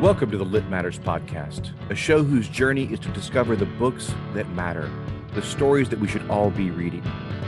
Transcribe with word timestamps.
Welcome 0.00 0.30
to 0.30 0.38
the 0.38 0.46
Lit 0.46 0.66
Matters 0.70 0.98
Podcast, 0.98 1.72
a 1.90 1.94
show 1.94 2.24
whose 2.24 2.48
journey 2.48 2.84
is 2.84 2.98
to 3.00 3.10
discover 3.10 3.54
the 3.54 3.66
books 3.66 4.14
that 4.32 4.48
matter, 4.52 4.90
the 5.34 5.42
stories 5.42 5.90
that 5.90 6.00
we 6.00 6.08
should 6.08 6.26
all 6.30 6.48
be 6.48 6.70
reading. 6.70 7.02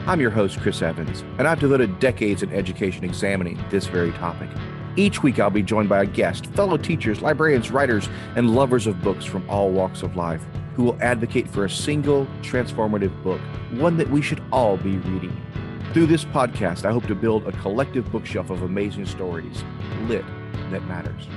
I'm 0.06 0.20
your 0.20 0.28
host, 0.28 0.60
Chris 0.60 0.82
Evans, 0.82 1.22
and 1.38 1.48
I've 1.48 1.60
devoted 1.60 1.98
decades 1.98 2.42
in 2.42 2.52
education 2.52 3.04
examining 3.04 3.58
this 3.70 3.86
very 3.86 4.12
topic. 4.12 4.50
Each 4.96 5.22
week, 5.22 5.40
I'll 5.40 5.48
be 5.48 5.62
joined 5.62 5.88
by 5.88 6.02
a 6.02 6.06
guest, 6.06 6.44
fellow 6.48 6.76
teachers, 6.76 7.22
librarians, 7.22 7.70
writers, 7.70 8.10
and 8.36 8.54
lovers 8.54 8.86
of 8.86 9.00
books 9.00 9.24
from 9.24 9.48
all 9.48 9.70
walks 9.70 10.02
of 10.02 10.14
life 10.14 10.44
who 10.74 10.84
will 10.84 10.98
advocate 11.00 11.48
for 11.48 11.64
a 11.64 11.70
single 11.70 12.26
transformative 12.42 13.22
book, 13.22 13.40
one 13.70 13.96
that 13.96 14.10
we 14.10 14.20
should 14.20 14.42
all 14.52 14.76
be 14.76 14.98
reading. 14.98 15.34
Through 15.94 16.06
this 16.06 16.26
podcast, 16.26 16.84
I 16.84 16.92
hope 16.92 17.06
to 17.06 17.14
build 17.14 17.46
a 17.46 17.52
collective 17.52 18.12
bookshelf 18.12 18.50
of 18.50 18.60
amazing 18.60 19.06
stories, 19.06 19.64
lit, 20.02 20.26
that 20.70 20.84
matters. 20.84 21.28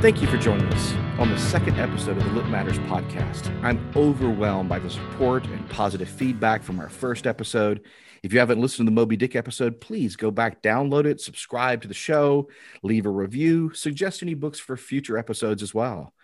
Thank 0.00 0.22
you 0.22 0.28
for 0.28 0.38
joining 0.38 0.66
us 0.72 0.94
on 1.18 1.28
the 1.28 1.36
second 1.36 1.78
episode 1.78 2.16
of 2.16 2.24
the 2.24 2.30
Lit 2.30 2.48
Matters 2.48 2.78
podcast. 2.78 3.54
I'm 3.62 3.78
overwhelmed 3.94 4.70
by 4.70 4.78
the 4.78 4.88
support 4.88 5.44
and 5.44 5.68
positive 5.68 6.08
feedback 6.08 6.62
from 6.62 6.80
our 6.80 6.88
first 6.88 7.26
episode. 7.26 7.82
If 8.22 8.32
you 8.32 8.38
haven't 8.38 8.62
listened 8.62 8.86
to 8.86 8.90
the 8.90 8.94
Moby 8.94 9.18
Dick 9.18 9.36
episode, 9.36 9.78
please 9.78 10.16
go 10.16 10.30
back, 10.30 10.62
download 10.62 11.04
it, 11.04 11.20
subscribe 11.20 11.82
to 11.82 11.88
the 11.88 11.92
show, 11.92 12.48
leave 12.82 13.04
a 13.04 13.10
review, 13.10 13.74
suggest 13.74 14.22
any 14.22 14.32
books 14.32 14.58
for 14.58 14.74
future 14.74 15.18
episodes 15.18 15.62
as 15.62 15.74
well. 15.74 16.14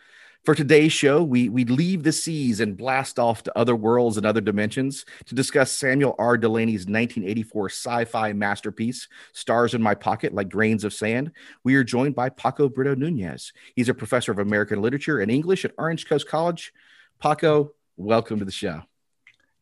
For 0.46 0.54
today's 0.54 0.92
show, 0.92 1.24
we, 1.24 1.48
we 1.48 1.64
leave 1.64 2.04
the 2.04 2.12
seas 2.12 2.60
and 2.60 2.76
blast 2.76 3.18
off 3.18 3.42
to 3.42 3.58
other 3.58 3.74
worlds 3.74 4.16
and 4.16 4.24
other 4.24 4.40
dimensions 4.40 5.04
to 5.24 5.34
discuss 5.34 5.72
Samuel 5.72 6.14
R. 6.20 6.38
Delany's 6.38 6.86
1984 6.86 7.68
sci 7.70 8.04
fi 8.04 8.32
masterpiece, 8.32 9.08
Stars 9.32 9.74
in 9.74 9.82
My 9.82 9.96
Pocket 9.96 10.32
Like 10.32 10.48
Grains 10.48 10.84
of 10.84 10.94
Sand. 10.94 11.32
We 11.64 11.74
are 11.74 11.82
joined 11.82 12.14
by 12.14 12.28
Paco 12.28 12.68
Brito 12.68 12.94
Nunez. 12.94 13.52
He's 13.74 13.88
a 13.88 13.94
professor 13.94 14.30
of 14.30 14.38
American 14.38 14.80
literature 14.80 15.18
and 15.18 15.32
English 15.32 15.64
at 15.64 15.72
Orange 15.78 16.06
Coast 16.06 16.28
College. 16.28 16.72
Paco, 17.20 17.72
welcome 17.96 18.38
to 18.38 18.44
the 18.44 18.52
show. 18.52 18.82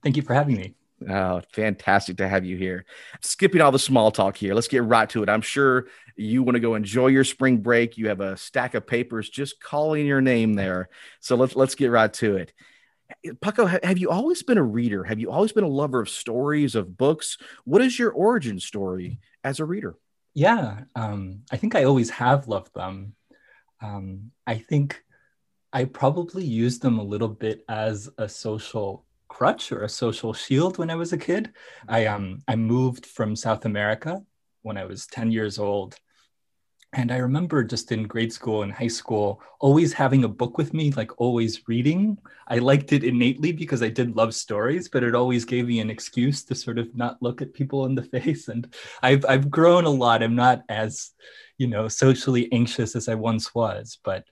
Thank 0.02 0.19
you 0.19 0.22
for 0.22 0.34
having 0.34 0.56
me. 0.56 0.74
Oh, 1.08 1.42
fantastic 1.52 2.16
to 2.19 2.28
have 2.28 2.44
you 2.44 2.56
here. 2.56 2.84
Skipping 3.20 3.60
all 3.60 3.72
the 3.72 3.78
small 3.78 4.10
talk 4.10 4.36
here, 4.36 4.55
let's 4.55 4.69
get 4.69 4.84
right 4.84 5.08
to 5.10 5.22
it. 5.22 5.28
I'm 5.28 5.42
sure 5.42 5.86
you 6.16 6.42
want 6.42 6.55
to 6.55 6.60
go 6.60 6.74
enjoy 6.74 7.08
your 7.08 7.24
spring 7.24 7.58
break. 7.58 7.98
You 7.98 8.08
have 8.08 8.20
a 8.20 8.36
stack 8.36 8.74
of 8.74 8.86
papers 8.86 9.28
just 9.28 9.60
calling 9.60 10.06
your 10.06 10.20
name 10.20 10.55
there. 10.55 10.88
So 11.20 11.36
let's 11.36 11.56
let's 11.56 11.75
get 11.75 11.91
right 11.91 12.12
to 12.14 12.36
it. 12.36 12.52
Paco, 13.41 13.66
have 13.66 13.98
you 13.98 14.10
always 14.10 14.42
been 14.42 14.58
a 14.58 14.62
reader? 14.62 15.05
Have 15.05 15.20
you 15.20 15.30
always 15.30 15.52
been 15.52 15.64
a 15.64 15.69
lover 15.69 16.00
of 16.00 16.08
stories, 16.08 16.75
of 16.75 16.97
books? 16.97 17.38
What 17.64 17.82
is 17.82 17.98
your 17.98 18.10
origin 18.10 18.58
story 18.58 19.20
as 19.42 19.60
a 19.60 19.64
reader? 19.64 19.97
Yeah, 20.32 20.80
um, 20.97 21.42
I 21.52 21.56
think 21.56 21.75
I 21.75 21.84
always 21.84 22.10
have 22.10 22.48
loved 22.48 22.75
them. 22.75 23.14
Um, 23.80 24.30
I 24.47 24.56
think 24.56 25.05
I 25.72 25.84
probably 25.84 26.44
used 26.44 26.82
them 26.82 26.98
a 26.98 27.05
little 27.05 27.28
bit 27.28 27.64
as 27.69 28.08
a 28.16 28.28
social 28.28 29.03
crutch 29.34 29.72
or 29.72 29.82
a 29.82 29.88
social 29.88 30.32
shield 30.32 30.78
when 30.78 30.90
I 30.90 30.94
was 30.94 31.12
a 31.12 31.18
kid. 31.18 31.52
I 31.88 32.06
um 32.06 32.38
I 32.46 32.54
moved 32.54 33.04
from 33.04 33.34
South 33.34 33.64
America 33.64 34.22
when 34.62 34.78
I 34.78 34.84
was 34.84 35.06
10 35.06 35.32
years 35.32 35.58
old. 35.58 35.96
And 36.92 37.10
I 37.10 37.16
remember 37.16 37.64
just 37.64 37.91
in 37.91 38.04
grade 38.04 38.32
school 38.32 38.62
and 38.62 38.72
high 38.72 38.94
school, 39.00 39.42
always 39.58 39.92
having 39.92 40.22
a 40.22 40.36
book 40.41 40.56
with 40.56 40.72
me, 40.72 40.92
like 40.92 41.10
always 41.20 41.66
reading. 41.66 42.16
I 42.46 42.58
liked 42.58 42.92
it 42.92 43.02
innately 43.02 43.50
because 43.50 43.82
I 43.82 43.88
did 43.88 44.14
love 44.14 44.32
stories, 44.32 44.88
but 44.88 45.02
it 45.02 45.16
always 45.16 45.44
gave 45.44 45.66
me 45.66 45.80
an 45.80 45.91
excuse 45.91 46.44
to 46.44 46.54
sort 46.54 46.78
of 46.78 46.94
not 46.94 47.20
look 47.20 47.42
at 47.42 47.52
people 47.52 47.86
in 47.86 47.96
the 47.96 48.08
face. 48.14 48.46
And 48.46 48.72
I've, 49.02 49.24
I've 49.28 49.50
grown 49.50 49.86
a 49.86 49.96
lot. 50.04 50.22
I'm 50.22 50.36
not 50.36 50.62
as, 50.69 51.10
you 51.58 51.66
know, 51.66 51.88
socially 51.88 52.46
anxious 52.52 52.94
as 52.94 53.08
I 53.08 53.16
once 53.16 53.52
was, 53.52 53.98
but 54.04 54.22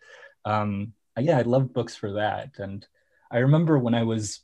um, 0.44 0.92
yeah, 1.18 1.38
I 1.38 1.42
love 1.42 1.74
books 1.74 1.96
for 1.96 2.12
that. 2.12 2.50
And 2.58 2.86
I 3.28 3.38
remember 3.38 3.76
when 3.76 3.94
I 3.94 4.04
was 4.04 4.42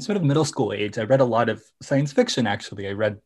sort 0.00 0.16
of 0.16 0.24
middle 0.24 0.44
school 0.44 0.72
age, 0.72 0.98
I 0.98 1.02
read 1.04 1.20
a 1.20 1.24
lot 1.24 1.48
of 1.48 1.62
science 1.82 2.12
fiction, 2.12 2.46
actually. 2.46 2.88
I 2.88 2.92
read 2.92 3.18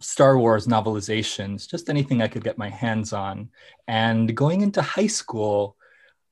Star 0.00 0.38
Wars 0.38 0.66
novelizations, 0.66 1.68
just 1.68 1.88
anything 1.88 2.20
I 2.20 2.28
could 2.28 2.44
get 2.44 2.58
my 2.58 2.68
hands 2.68 3.12
on. 3.12 3.50
And 3.86 4.34
going 4.36 4.62
into 4.62 4.82
high 4.82 5.06
school, 5.06 5.76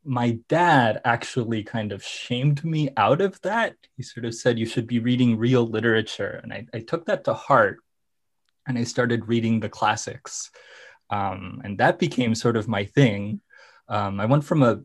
my 0.05 0.39
dad 0.49 1.01
actually 1.05 1.63
kind 1.63 1.93
of 1.93 2.03
shamed 2.03 2.65
me 2.65 2.91
out 2.97 3.21
of 3.21 3.41
that. 3.43 3.77
He 3.97 4.03
sort 4.03 4.25
of 4.25 4.35
said, 4.35 4.59
You 4.59 4.67
should 4.67 4.87
be 4.87 4.99
reading 4.99 5.37
real 5.37 5.67
literature. 5.67 6.41
And 6.43 6.53
I, 6.53 6.67
I 6.73 6.81
took 6.81 7.07
that 7.07 7.25
to 7.25 7.35
heart 7.35 7.79
and 8.67 8.79
I 8.79 8.85
started 8.85 9.29
reading 9.29 9.61
the 9.61 9.69
classics. 9.69 10.51
Um, 11.11 11.61
and 11.65 11.79
that 11.79 11.99
became 11.99 12.35
sort 12.35 12.57
of 12.57 12.69
my 12.69 12.85
thing. 12.85 13.41
Um, 13.89 14.21
I 14.21 14.27
went 14.27 14.45
from 14.45 14.63
a 14.63 14.81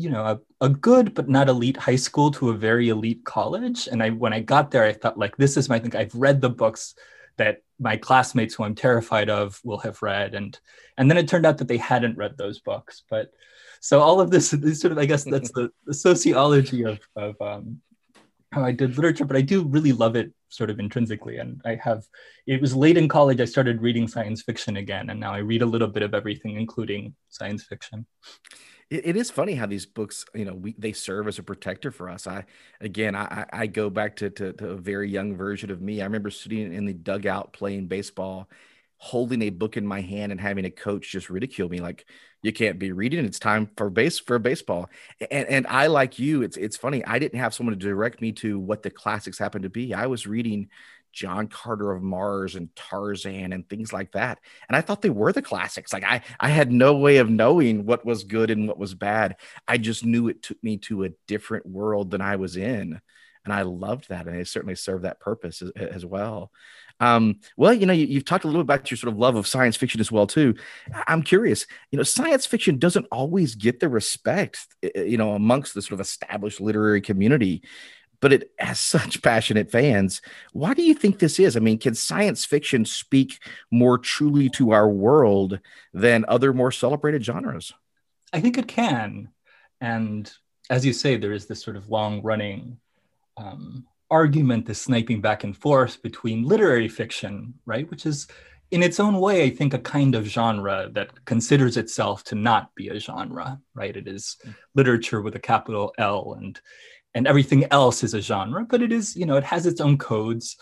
you 0.00 0.08
know 0.08 0.24
a, 0.24 0.64
a 0.64 0.68
good 0.68 1.14
but 1.14 1.28
not 1.28 1.48
elite 1.48 1.76
high 1.76 1.96
school 1.96 2.30
to 2.30 2.50
a 2.50 2.54
very 2.54 2.88
elite 2.88 3.22
college. 3.24 3.86
And 3.86 4.02
i 4.02 4.10
when 4.10 4.32
i 4.32 4.40
got 4.40 4.70
there 4.70 4.84
i 4.84 4.94
felt 4.94 5.18
like 5.18 5.36
this 5.36 5.56
is 5.56 5.68
my 5.68 5.78
thing. 5.78 5.94
I've 5.94 6.14
read 6.14 6.40
the 6.40 6.50
books 6.50 6.94
that 7.36 7.62
my 7.78 7.96
classmates 7.96 8.54
who 8.54 8.64
i'm 8.64 8.74
terrified 8.74 9.28
of 9.28 9.60
will 9.62 9.78
have 9.78 10.00
read. 10.02 10.34
And 10.34 10.58
and 10.96 11.10
then 11.10 11.18
it 11.18 11.28
turned 11.28 11.46
out 11.46 11.58
that 11.58 11.68
they 11.68 11.76
hadn't 11.76 12.16
read 12.16 12.36
those 12.38 12.60
books. 12.60 13.02
But 13.10 13.30
so 13.80 14.00
all 14.00 14.20
of 14.20 14.30
this 14.30 14.52
is 14.52 14.80
sort 14.80 14.92
of 14.92 14.98
i 14.98 15.04
guess 15.04 15.24
that's 15.24 15.52
the, 15.52 15.70
the 15.86 15.94
sociology 15.94 16.84
of, 16.84 16.98
of 17.16 17.40
um, 17.42 17.80
how 18.52 18.64
i 18.64 18.72
did 18.72 18.96
literature. 18.96 19.26
But 19.26 19.36
i 19.36 19.42
do 19.42 19.64
really 19.64 19.92
love 19.92 20.16
it 20.16 20.32
sort 20.48 20.70
of 20.70 20.80
intrinsically. 20.80 21.36
And 21.36 21.60
i 21.66 21.74
have 21.74 22.04
it 22.46 22.60
was 22.62 22.74
late 22.74 22.96
in 22.96 23.06
college 23.06 23.40
i 23.40 23.44
started 23.44 23.82
reading 23.82 24.08
science 24.08 24.40
fiction 24.40 24.78
again. 24.78 25.10
And 25.10 25.20
now 25.20 25.34
i 25.34 25.38
read 25.38 25.60
a 25.60 25.72
little 25.74 25.88
bit 25.88 26.02
of 26.02 26.14
everything 26.14 26.56
including 26.56 27.14
science 27.28 27.64
fiction 27.64 28.06
it, 28.90 29.06
it 29.06 29.16
is 29.16 29.30
funny 29.30 29.54
how 29.54 29.66
these 29.66 29.86
books, 29.86 30.24
you 30.34 30.44
know, 30.44 30.54
we, 30.54 30.74
they 30.78 30.92
serve 30.92 31.28
as 31.28 31.38
a 31.38 31.42
protector 31.42 31.90
for 31.90 32.08
us. 32.08 32.26
I, 32.26 32.44
again, 32.80 33.14
I, 33.14 33.46
I 33.52 33.66
go 33.66 33.88
back 33.88 34.16
to, 34.16 34.30
to, 34.30 34.52
to 34.54 34.70
a 34.70 34.76
very 34.76 35.08
young 35.08 35.36
version 35.36 35.70
of 35.70 35.80
me. 35.80 36.00
I 36.00 36.04
remember 36.04 36.30
sitting 36.30 36.72
in 36.72 36.84
the 36.84 36.92
dugout 36.92 37.52
playing 37.52 37.86
baseball, 37.86 38.48
holding 38.98 39.40
a 39.42 39.50
book 39.50 39.76
in 39.76 39.86
my 39.86 40.00
hand 40.02 40.30
and 40.30 40.40
having 40.40 40.66
a 40.66 40.70
coach 40.70 41.10
just 41.10 41.30
ridicule 41.30 41.70
me 41.70 41.80
like 41.80 42.04
you 42.42 42.52
can't 42.52 42.78
be 42.78 42.92
reading 42.92 43.24
it's 43.24 43.38
time 43.38 43.70
for 43.74 43.88
base 43.88 44.18
for 44.18 44.38
baseball 44.38 44.90
and 45.30 45.48
and 45.48 45.66
i 45.68 45.86
like 45.86 46.18
you 46.18 46.42
it's 46.42 46.58
it's 46.58 46.76
funny 46.76 47.02
i 47.06 47.18
didn't 47.18 47.38
have 47.38 47.54
someone 47.54 47.72
to 47.74 47.82
direct 47.82 48.20
me 48.20 48.30
to 48.30 48.58
what 48.58 48.82
the 48.82 48.90
classics 48.90 49.38
happened 49.38 49.62
to 49.62 49.70
be 49.70 49.94
i 49.94 50.06
was 50.06 50.26
reading 50.26 50.68
John 51.12 51.48
Carter 51.48 51.92
of 51.92 52.02
Mars 52.02 52.54
and 52.54 52.74
Tarzan 52.76 53.52
and 53.52 53.68
things 53.68 53.92
like 53.92 54.12
that. 54.12 54.38
And 54.68 54.76
I 54.76 54.80
thought 54.80 55.02
they 55.02 55.10
were 55.10 55.32
the 55.32 55.42
classics. 55.42 55.92
Like 55.92 56.04
I, 56.04 56.22
I 56.38 56.48
had 56.48 56.72
no 56.72 56.96
way 56.96 57.18
of 57.18 57.30
knowing 57.30 57.86
what 57.86 58.04
was 58.04 58.24
good 58.24 58.50
and 58.50 58.68
what 58.68 58.78
was 58.78 58.94
bad. 58.94 59.36
I 59.66 59.78
just 59.78 60.04
knew 60.04 60.28
it 60.28 60.42
took 60.42 60.62
me 60.62 60.78
to 60.78 61.04
a 61.04 61.10
different 61.26 61.66
world 61.66 62.10
than 62.10 62.20
I 62.20 62.36
was 62.36 62.56
in. 62.56 63.00
And 63.44 63.54
I 63.54 63.62
loved 63.62 64.10
that. 64.10 64.26
And 64.26 64.36
it 64.36 64.48
certainly 64.48 64.74
served 64.74 65.04
that 65.04 65.20
purpose 65.20 65.62
as, 65.62 65.70
as 65.76 66.06
well. 66.06 66.50
Um, 67.00 67.40
well, 67.56 67.72
you 67.72 67.86
know, 67.86 67.94
you, 67.94 68.16
have 68.16 68.26
talked 68.26 68.44
a 68.44 68.46
little 68.46 68.62
bit 68.62 68.74
about 68.74 68.90
your 68.90 68.98
sort 68.98 69.12
of 69.12 69.18
love 69.18 69.34
of 69.34 69.46
science 69.46 69.76
fiction 69.76 70.00
as 70.00 70.12
well, 70.12 70.26
too. 70.26 70.54
I'm 71.08 71.22
curious, 71.22 71.66
you 71.90 71.96
know, 71.96 72.02
science 72.02 72.44
fiction 72.44 72.78
doesn't 72.78 73.06
always 73.10 73.54
get 73.54 73.80
the 73.80 73.88
respect, 73.88 74.66
you 74.94 75.16
know, 75.16 75.32
amongst 75.32 75.72
the 75.72 75.80
sort 75.80 75.94
of 75.94 76.00
established 76.00 76.60
literary 76.60 77.00
community 77.00 77.62
but 78.20 78.32
it 78.32 78.50
has 78.58 78.80
such 78.94 79.22
passionate 79.22 79.70
fans. 79.70 80.22
Why 80.52 80.74
do 80.74 80.82
you 80.82 80.94
think 80.94 81.18
this 81.18 81.38
is? 81.38 81.56
I 81.56 81.60
mean, 81.60 81.78
can 81.78 81.94
science 81.94 82.44
fiction 82.44 82.84
speak 82.84 83.42
more 83.70 83.98
truly 83.98 84.48
to 84.50 84.72
our 84.72 84.88
world 84.88 85.60
than 85.92 86.24
other 86.28 86.52
more 86.52 86.72
celebrated 86.72 87.24
genres? 87.24 87.72
I 88.32 88.40
think 88.40 88.58
it 88.58 88.68
can. 88.68 89.30
And 89.80 90.30
as 90.68 90.86
you 90.86 90.92
say, 90.92 91.16
there 91.16 91.32
is 91.32 91.46
this 91.46 91.62
sort 91.62 91.76
of 91.76 91.90
long 91.90 92.22
running 92.22 92.78
um, 93.36 93.86
argument, 94.10 94.66
this 94.66 94.82
sniping 94.82 95.20
back 95.20 95.44
and 95.44 95.56
forth 95.56 96.02
between 96.02 96.44
literary 96.44 96.88
fiction, 96.88 97.54
right? 97.64 97.90
Which 97.90 98.06
is 98.06 98.28
in 98.70 98.82
its 98.82 99.00
own 99.00 99.18
way, 99.18 99.44
I 99.44 99.50
think, 99.50 99.74
a 99.74 99.78
kind 99.78 100.14
of 100.14 100.26
genre 100.26 100.88
that 100.92 101.24
considers 101.24 101.76
itself 101.76 102.22
to 102.24 102.34
not 102.34 102.74
be 102.74 102.88
a 102.88 103.00
genre, 103.00 103.60
right? 103.74 103.96
It 103.96 104.06
is 104.06 104.36
mm. 104.46 104.54
literature 104.74 105.22
with 105.22 105.34
a 105.34 105.40
capital 105.40 105.92
L, 105.98 106.36
and 106.38 106.60
and 107.14 107.26
everything 107.26 107.66
else 107.70 108.04
is 108.04 108.14
a 108.14 108.20
genre, 108.20 108.64
but 108.64 108.82
it 108.82 108.92
is, 108.92 109.16
you 109.16 109.26
know, 109.26 109.36
it 109.36 109.44
has 109.44 109.66
its 109.66 109.80
own 109.80 109.98
codes. 109.98 110.56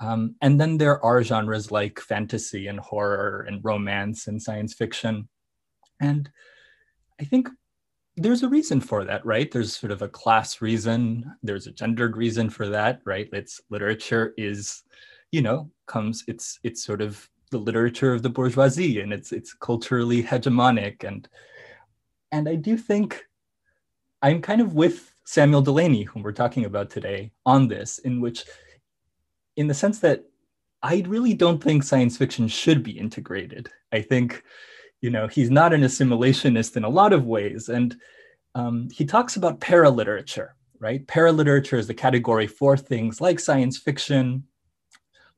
Um, 0.00 0.34
and 0.40 0.60
then 0.60 0.78
there 0.78 1.04
are 1.04 1.22
genres 1.22 1.70
like 1.70 2.00
fantasy 2.00 2.66
and 2.66 2.80
horror 2.80 3.44
and 3.46 3.64
romance 3.64 4.26
and 4.26 4.42
science 4.42 4.74
fiction. 4.74 5.28
And 6.00 6.30
I 7.20 7.24
think 7.24 7.48
there's 8.16 8.42
a 8.42 8.48
reason 8.48 8.80
for 8.80 9.04
that, 9.04 9.24
right? 9.24 9.50
There's 9.50 9.76
sort 9.76 9.92
of 9.92 10.02
a 10.02 10.08
class 10.08 10.60
reason, 10.60 11.24
there's 11.42 11.66
a 11.66 11.72
gendered 11.72 12.16
reason 12.16 12.50
for 12.50 12.68
that, 12.70 13.00
right? 13.04 13.28
It's 13.32 13.60
literature 13.70 14.34
is, 14.36 14.82
you 15.30 15.42
know, 15.42 15.70
comes, 15.86 16.24
it's 16.26 16.58
it's 16.62 16.82
sort 16.84 17.00
of 17.00 17.28
the 17.50 17.58
literature 17.58 18.12
of 18.12 18.22
the 18.22 18.30
bourgeoisie 18.30 19.00
and 19.00 19.12
it's 19.12 19.30
it's 19.30 19.52
culturally 19.52 20.22
hegemonic 20.22 21.04
and 21.04 21.28
and 22.32 22.48
I 22.48 22.54
do 22.54 22.78
think 22.78 23.24
I'm 24.22 24.40
kind 24.40 24.62
of 24.62 24.74
with 24.74 25.11
Samuel 25.24 25.62
Delany, 25.62 26.02
whom 26.02 26.22
we're 26.22 26.32
talking 26.32 26.64
about 26.64 26.90
today, 26.90 27.32
on 27.46 27.68
this, 27.68 27.98
in 27.98 28.20
which, 28.20 28.44
in 29.56 29.66
the 29.66 29.74
sense 29.74 30.00
that 30.00 30.24
I 30.82 31.04
really 31.06 31.34
don't 31.34 31.62
think 31.62 31.82
science 31.82 32.16
fiction 32.16 32.48
should 32.48 32.82
be 32.82 32.98
integrated. 32.98 33.70
I 33.92 34.02
think 34.02 34.42
you 35.02 35.10
know, 35.10 35.26
he's 35.26 35.50
not 35.50 35.74
an 35.74 35.82
assimilationist 35.82 36.76
in 36.76 36.84
a 36.84 36.88
lot 36.88 37.12
of 37.12 37.26
ways. 37.26 37.68
And 37.68 37.94
um, 38.54 38.88
he 38.90 39.04
talks 39.04 39.36
about 39.36 39.60
paraliterature, 39.60 40.50
right? 40.78 41.04
Paraliterature 41.06 41.76
is 41.76 41.88
the 41.88 41.94
category 41.94 42.46
for 42.46 42.76
things 42.76 43.20
like 43.20 43.40
science 43.40 43.76
fiction, 43.76 44.44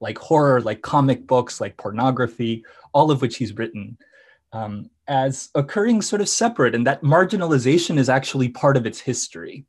like 0.01 0.19
horror, 0.19 0.61
like 0.61 0.83
comic 0.83 1.27
books, 1.27 1.61
like 1.61 1.79
pornography, 1.79 2.63
all 2.93 3.11
of 3.11 3.23
which 3.23 3.39
he's 3.39 3.57
written 3.57 3.97
um, 4.53 4.89
as 5.09 5.49
occurring 5.55 6.01
sort 6.01 6.23
of 6.23 6.29
separate, 6.29 6.75
and 6.75 6.87
that 6.87 7.03
marginalization 7.03 7.99
is 7.99 8.09
actually 8.09 8.49
part 8.49 8.77
of 8.77 8.87
its 8.87 9.01
history. 9.01 9.67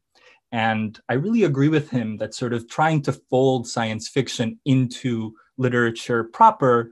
And 0.51 1.00
I 1.09 1.13
really 1.13 1.44
agree 1.44 1.69
with 1.69 1.89
him 1.89 2.18
that 2.18 2.33
sort 2.33 2.53
of 2.53 2.69
trying 2.69 3.01
to 3.03 3.13
fold 3.13 3.68
science 3.68 4.07
fiction 4.07 4.59
into 4.65 5.33
literature 5.57 6.24
proper 6.24 6.92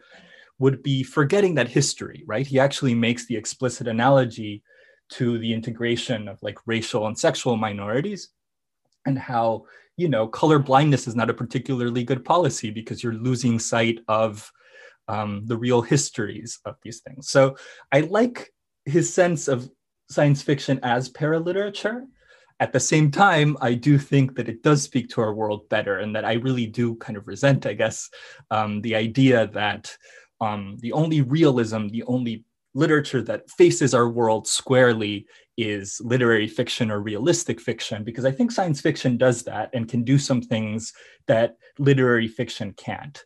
would 0.59 0.83
be 0.83 1.03
forgetting 1.03 1.55
that 1.55 1.69
history, 1.69 2.23
right? 2.25 2.47
He 2.47 2.59
actually 2.59 2.93
makes 2.93 3.25
the 3.25 3.35
explicit 3.35 3.87
analogy 3.87 4.63
to 5.11 5.37
the 5.37 5.53
integration 5.53 6.27
of 6.27 6.41
like 6.41 6.57
racial 6.65 7.07
and 7.07 7.17
sexual 7.17 7.57
minorities 7.57 8.29
and 9.05 9.17
how, 9.17 9.65
you 9.97 10.09
know, 10.09 10.27
color 10.27 10.59
blindness 10.59 11.07
is 11.07 11.15
not 11.15 11.29
a 11.29 11.33
particularly 11.33 12.03
good 12.03 12.23
policy 12.23 12.69
because 12.69 13.03
you're 13.03 13.13
losing 13.13 13.59
sight 13.59 13.99
of 14.07 14.51
um, 15.07 15.43
the 15.45 15.57
real 15.57 15.81
histories 15.81 16.59
of 16.65 16.75
these 16.83 16.99
things. 17.01 17.29
So 17.29 17.57
I 17.91 18.01
like 18.01 18.53
his 18.85 19.13
sense 19.13 19.47
of 19.47 19.69
science 20.09 20.41
fiction 20.41 20.79
as 20.83 21.11
paraliterature. 21.11 22.05
At 22.59 22.71
the 22.71 22.79
same 22.79 23.11
time, 23.11 23.57
I 23.61 23.73
do 23.73 23.97
think 23.97 24.35
that 24.35 24.47
it 24.47 24.63
does 24.63 24.81
speak 24.83 25.09
to 25.09 25.21
our 25.21 25.33
world 25.33 25.67
better, 25.69 25.99
and 25.99 26.15
that 26.15 26.25
I 26.25 26.33
really 26.33 26.65
do 26.65 26.95
kind 26.95 27.17
of 27.17 27.27
resent, 27.27 27.65
I 27.65 27.73
guess, 27.73 28.09
um, 28.51 28.81
the 28.81 28.95
idea 28.95 29.47
that 29.47 29.95
um, 30.39 30.77
the 30.79 30.93
only 30.93 31.21
realism, 31.21 31.87
the 31.87 32.03
only 32.03 32.43
literature 32.73 33.21
that 33.21 33.49
faces 33.51 33.93
our 33.93 34.09
world 34.09 34.47
squarely 34.47 35.25
is 35.57 36.01
literary 36.03 36.47
fiction 36.47 36.89
or 36.89 36.99
realistic 36.99 37.61
fiction, 37.61 38.03
because 38.03 38.25
I 38.25 38.31
think 38.31 38.51
science 38.51 38.81
fiction 38.81 39.17
does 39.17 39.43
that 39.43 39.69
and 39.73 39.87
can 39.87 40.03
do 40.03 40.17
some 40.17 40.41
things 40.41 40.93
that 41.27 41.57
literary 41.77 42.27
fiction 42.27 42.73
can't. 42.73 43.23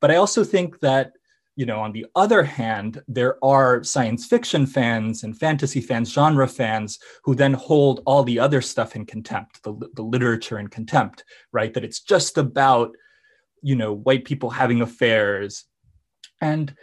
But 0.00 0.10
I 0.10 0.16
also 0.16 0.44
think 0.44 0.80
that 0.80 1.12
you 1.60 1.66
know, 1.66 1.80
on 1.80 1.92
the 1.92 2.06
other 2.16 2.42
hand, 2.42 3.02
there 3.06 3.36
are 3.44 3.84
science 3.84 4.24
fiction 4.24 4.64
fans 4.64 5.24
and 5.24 5.38
fantasy 5.38 5.82
fans, 5.82 6.10
genre 6.10 6.48
fans, 6.48 6.98
who 7.22 7.34
then 7.34 7.52
hold 7.52 8.00
all 8.06 8.22
the 8.22 8.38
other 8.38 8.62
stuff 8.62 8.96
in 8.96 9.04
contempt, 9.04 9.62
the, 9.62 9.74
the 9.92 10.00
literature 10.00 10.58
in 10.58 10.68
contempt, 10.68 11.22
right? 11.52 11.74
That 11.74 11.84
it's 11.84 12.00
just 12.00 12.38
about, 12.38 12.96
you 13.60 13.76
know, 13.76 13.92
white 13.92 14.24
people 14.24 14.48
having 14.48 14.80
affairs. 14.80 15.66
And 16.40 16.74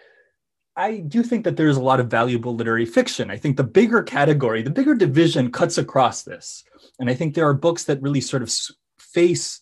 I 0.76 0.98
do 0.98 1.24
think 1.24 1.46
that 1.46 1.58
there's 1.58 1.78
a 1.78 1.82
lot 1.82 2.00
of 2.00 2.12
valuable 2.12 2.54
literary 2.56 2.86
fiction. 2.86 3.32
I 3.32 3.38
think 3.38 3.58
the 3.58 3.64
bigger 3.64 4.04
category, 4.04 4.62
the 4.62 4.70
bigger 4.70 4.94
division 4.94 5.52
cuts 5.52 5.80
across 5.80 6.22
this. 6.22 6.64
And 7.00 7.10
I 7.10 7.16
think 7.16 7.34
there 7.34 7.48
are 7.48 7.56
books 7.56 7.86
that 7.86 8.04
really 8.04 8.22
sort 8.22 8.44
of 8.44 8.54
face 9.00 9.60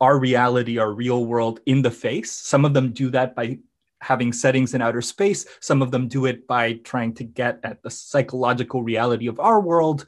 our 0.00 0.18
reality, 0.18 0.78
our 0.78 0.92
real 0.92 1.24
world 1.26 1.60
in 1.64 1.82
the 1.82 1.92
face. 1.92 2.32
Some 2.32 2.64
of 2.64 2.74
them 2.74 2.92
do 2.92 3.10
that 3.10 3.36
by 3.36 3.60
having 4.00 4.32
settings 4.32 4.74
in 4.74 4.82
outer 4.82 5.02
space. 5.02 5.46
Some 5.60 5.82
of 5.82 5.90
them 5.90 6.08
do 6.08 6.26
it 6.26 6.46
by 6.46 6.74
trying 6.84 7.14
to 7.14 7.24
get 7.24 7.60
at 7.64 7.82
the 7.82 7.90
psychological 7.90 8.82
reality 8.82 9.26
of 9.26 9.40
our 9.40 9.60
world. 9.60 10.06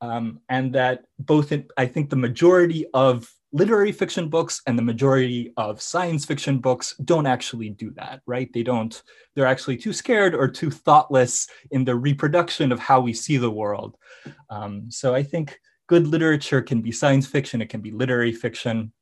Um, 0.00 0.40
and 0.48 0.72
that 0.74 1.04
both, 1.18 1.52
in, 1.52 1.66
I 1.76 1.86
think, 1.86 2.08
the 2.08 2.16
majority 2.16 2.86
of 2.94 3.28
literary 3.52 3.92
fiction 3.92 4.28
books 4.28 4.60
and 4.66 4.78
the 4.78 4.82
majority 4.82 5.52
of 5.56 5.80
science 5.80 6.24
fiction 6.24 6.58
books 6.58 6.94
don't 7.04 7.26
actually 7.26 7.70
do 7.70 7.90
that, 7.92 8.20
right? 8.26 8.50
They 8.52 8.62
don't, 8.62 9.02
they're 9.34 9.46
actually 9.46 9.78
too 9.78 9.92
scared 9.92 10.34
or 10.34 10.48
too 10.48 10.70
thoughtless 10.70 11.48
in 11.70 11.84
the 11.84 11.96
reproduction 11.96 12.72
of 12.72 12.78
how 12.78 13.00
we 13.00 13.12
see 13.12 13.38
the 13.38 13.50
world. 13.50 13.96
Um, 14.50 14.90
so 14.90 15.14
I 15.14 15.22
think 15.22 15.58
good 15.88 16.06
literature 16.06 16.60
can 16.60 16.82
be 16.82 16.92
science 16.92 17.26
fiction, 17.26 17.62
it 17.62 17.70
can 17.70 17.80
be 17.80 17.90
literary 17.90 18.32
fiction, 18.32 18.92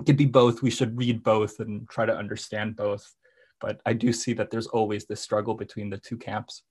it 0.00 0.06
can 0.06 0.16
be 0.16 0.26
both. 0.26 0.62
We 0.62 0.70
should 0.70 0.96
read 0.96 1.22
both 1.22 1.58
and 1.60 1.88
try 1.88 2.04
to 2.04 2.14
understand 2.14 2.76
both 2.76 3.10
but 3.60 3.80
I 3.86 3.92
do 3.92 4.12
see 4.12 4.32
that 4.34 4.50
there's 4.50 4.66
always 4.66 5.06
this 5.06 5.20
struggle 5.20 5.54
between 5.54 5.90
the 5.90 5.98
two 5.98 6.16
camps. 6.16 6.62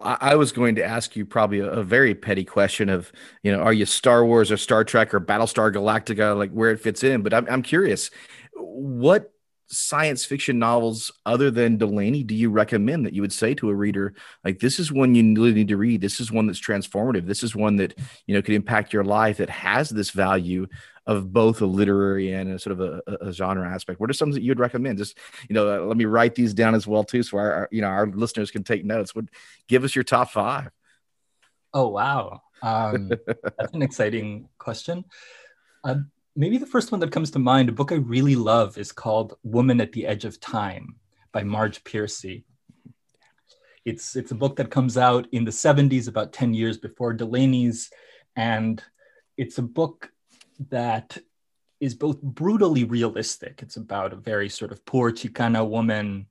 I 0.00 0.36
was 0.36 0.52
going 0.52 0.76
to 0.76 0.84
ask 0.84 1.16
you 1.16 1.26
probably 1.26 1.58
a, 1.58 1.82
very 1.82 2.14
petty 2.14 2.44
question 2.44 2.88
of, 2.88 3.10
you 3.42 3.50
know, 3.50 3.60
are 3.60 3.72
you 3.72 3.84
Star 3.84 4.24
Wars 4.24 4.52
or 4.52 4.56
Star 4.56 4.84
Trek 4.84 5.12
or 5.12 5.20
Battlestar 5.20 5.72
Galactica, 5.72 6.36
like 6.36 6.52
where 6.52 6.70
it 6.70 6.80
fits 6.80 7.02
in? 7.02 7.22
But 7.22 7.34
I'm, 7.34 7.48
I'm 7.50 7.62
curious, 7.62 8.10
what 8.54 9.32
science 9.70 10.24
fiction 10.24 10.58
novels 10.58 11.10
other 11.26 11.50
than 11.50 11.76
Delany 11.76 12.22
do 12.22 12.34
you 12.34 12.50
recommend 12.50 13.04
that 13.04 13.12
you 13.12 13.20
would 13.20 13.32
say 13.32 13.52
to 13.54 13.68
a 13.68 13.74
reader 13.74 14.14
like 14.42 14.58
this 14.58 14.78
is 14.80 14.90
one 14.90 15.14
you 15.14 15.34
really 15.34 15.52
need 15.52 15.68
to 15.68 15.76
read 15.76 16.00
this 16.00 16.20
is 16.20 16.32
one 16.32 16.46
that's 16.46 16.60
transformative 16.60 17.26
this 17.26 17.42
is 17.42 17.54
one 17.54 17.76
that 17.76 17.94
you 18.26 18.34
know 18.34 18.40
could 18.40 18.54
impact 18.54 18.94
your 18.94 19.04
life 19.04 19.36
that 19.36 19.50
has 19.50 19.90
this 19.90 20.10
value 20.10 20.66
of 21.08 21.32
both 21.32 21.60
a 21.62 21.66
literary 21.66 22.32
and 22.32 22.52
a 22.52 22.58
sort 22.58 22.78
of 22.78 22.80
a, 22.80 23.02
a 23.22 23.32
genre 23.32 23.68
aspect. 23.68 23.98
What 23.98 24.10
are 24.10 24.14
some 24.14 24.30
that 24.32 24.42
you 24.42 24.50
would 24.52 24.60
recommend? 24.60 24.98
Just 24.98 25.18
you 25.48 25.54
know 25.54 25.86
let 25.86 25.96
me 25.96 26.04
write 26.04 26.36
these 26.36 26.54
down 26.54 26.76
as 26.76 26.86
well 26.86 27.02
too 27.02 27.24
so 27.24 27.38
our, 27.38 27.52
our, 27.52 27.68
you 27.72 27.80
know 27.80 27.88
our 27.88 28.06
listeners 28.06 28.52
can 28.52 28.62
take 28.62 28.84
notes. 28.84 29.14
Would 29.14 29.30
give 29.66 29.82
us 29.82 29.96
your 29.96 30.04
top 30.04 30.30
five. 30.30 30.70
Oh 31.74 31.88
wow. 31.88 32.42
Um, 32.62 33.10
that's 33.26 33.72
an 33.72 33.82
exciting 33.82 34.48
question. 34.58 35.04
Uh, 35.82 35.96
maybe 36.36 36.58
the 36.58 36.66
first 36.66 36.92
one 36.92 37.00
that 37.00 37.12
comes 37.12 37.30
to 37.32 37.38
mind, 37.38 37.68
a 37.68 37.72
book 37.72 37.92
I 37.92 37.96
really 37.96 38.36
love, 38.36 38.78
is 38.78 38.92
called 38.92 39.34
Woman 39.42 39.80
at 39.80 39.92
the 39.92 40.06
Edge 40.06 40.24
of 40.24 40.40
Time 40.40 40.96
by 41.32 41.42
Marge 41.42 41.84
Piercy. 41.84 42.44
It's, 43.84 44.16
it's 44.16 44.32
a 44.32 44.36
book 44.36 44.56
that 44.56 44.70
comes 44.70 44.98
out 44.98 45.28
in 45.32 45.44
the 45.44 45.50
70s, 45.50 46.08
about 46.08 46.32
10 46.32 46.52
years 46.52 46.78
before 46.78 47.14
Delany's, 47.14 47.90
And 48.36 48.82
it's 49.36 49.58
a 49.58 49.62
book 49.62 50.10
that 50.70 51.18
is 51.80 51.94
both 51.94 52.20
brutally 52.20 52.84
realistic. 52.84 53.60
It's 53.62 53.76
about 53.76 54.12
a 54.12 54.16
very 54.16 54.48
sort 54.48 54.72
of 54.72 54.84
poor 54.84 55.12
Chicana 55.12 55.68
woman 55.68 56.26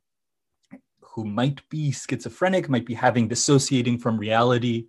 who 1.02 1.26
might 1.26 1.68
be 1.70 1.92
schizophrenic, 1.92 2.70
might 2.70 2.86
be 2.86 2.94
having 2.94 3.28
dissociating 3.28 3.98
from 3.98 4.18
reality, 4.18 4.88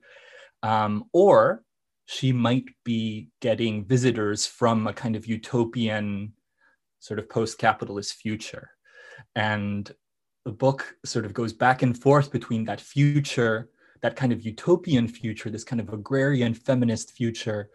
um, 0.63 1.05
or 1.13 1.63
she 2.07 2.33
might 2.33 2.65
be 2.85 3.29
getting 3.41 3.85
visitors 3.85 4.47
from 4.47 4.87
a 4.87 4.93
kind 4.93 5.15
of 5.15 5.27
utopian 5.27 6.33
sort 7.01 7.19
of 7.19 7.29
post-capitalist 7.29 8.15
future 8.15 8.71
and 9.37 9.93
the 10.45 10.53
book 10.53 10.97
sort 11.05 11.25
of 11.25 11.35
goes 11.35 11.53
back 11.53 11.83
and 11.83 12.01
forth 12.01 12.33
between 12.33 12.65
that 12.65 12.81
future 12.81 13.69
that 14.01 14.17
kind 14.17 14.33
of 14.33 14.43
utopian 14.43 15.07
future 15.07 15.51
this 15.51 15.65
kind 15.65 15.81
of 15.81 15.93
agrarian 15.93 16.55
feminist 16.55 17.13
future 17.13 17.69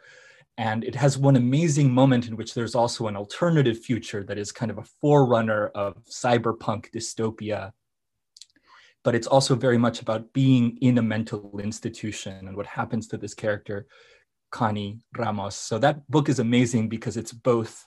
and 0.57 0.83
it 0.83 0.95
has 0.95 1.17
one 1.17 1.35
amazing 1.35 1.91
moment 1.91 2.27
in 2.27 2.35
which 2.35 2.53
there's 2.53 2.75
also 2.75 3.07
an 3.07 3.15
alternative 3.15 3.79
future 3.79 4.23
that 4.23 4.37
is 4.37 4.51
kind 4.51 4.69
of 4.69 4.77
a 4.77 4.83
forerunner 5.01 5.67
of 5.69 6.03
cyberpunk 6.05 6.91
dystopia 6.91 7.71
but 9.03 9.15
it's 9.15 9.27
also 9.27 9.53
very 9.55 9.77
much 9.77 10.01
about 10.01 10.31
being 10.33 10.77
in 10.81 10.97
a 10.97 11.01
mental 11.01 11.59
institution 11.61 12.47
and 12.47 12.55
what 12.55 12.65
happens 12.65 13.07
to 13.07 13.17
this 13.17 13.33
character 13.33 13.85
Connie 14.51 14.99
Ramos. 15.17 15.55
So 15.55 15.77
that 15.79 16.09
book 16.09 16.29
is 16.29 16.39
amazing 16.39 16.87
because 16.87 17.17
it's 17.17 17.33
both 17.33 17.85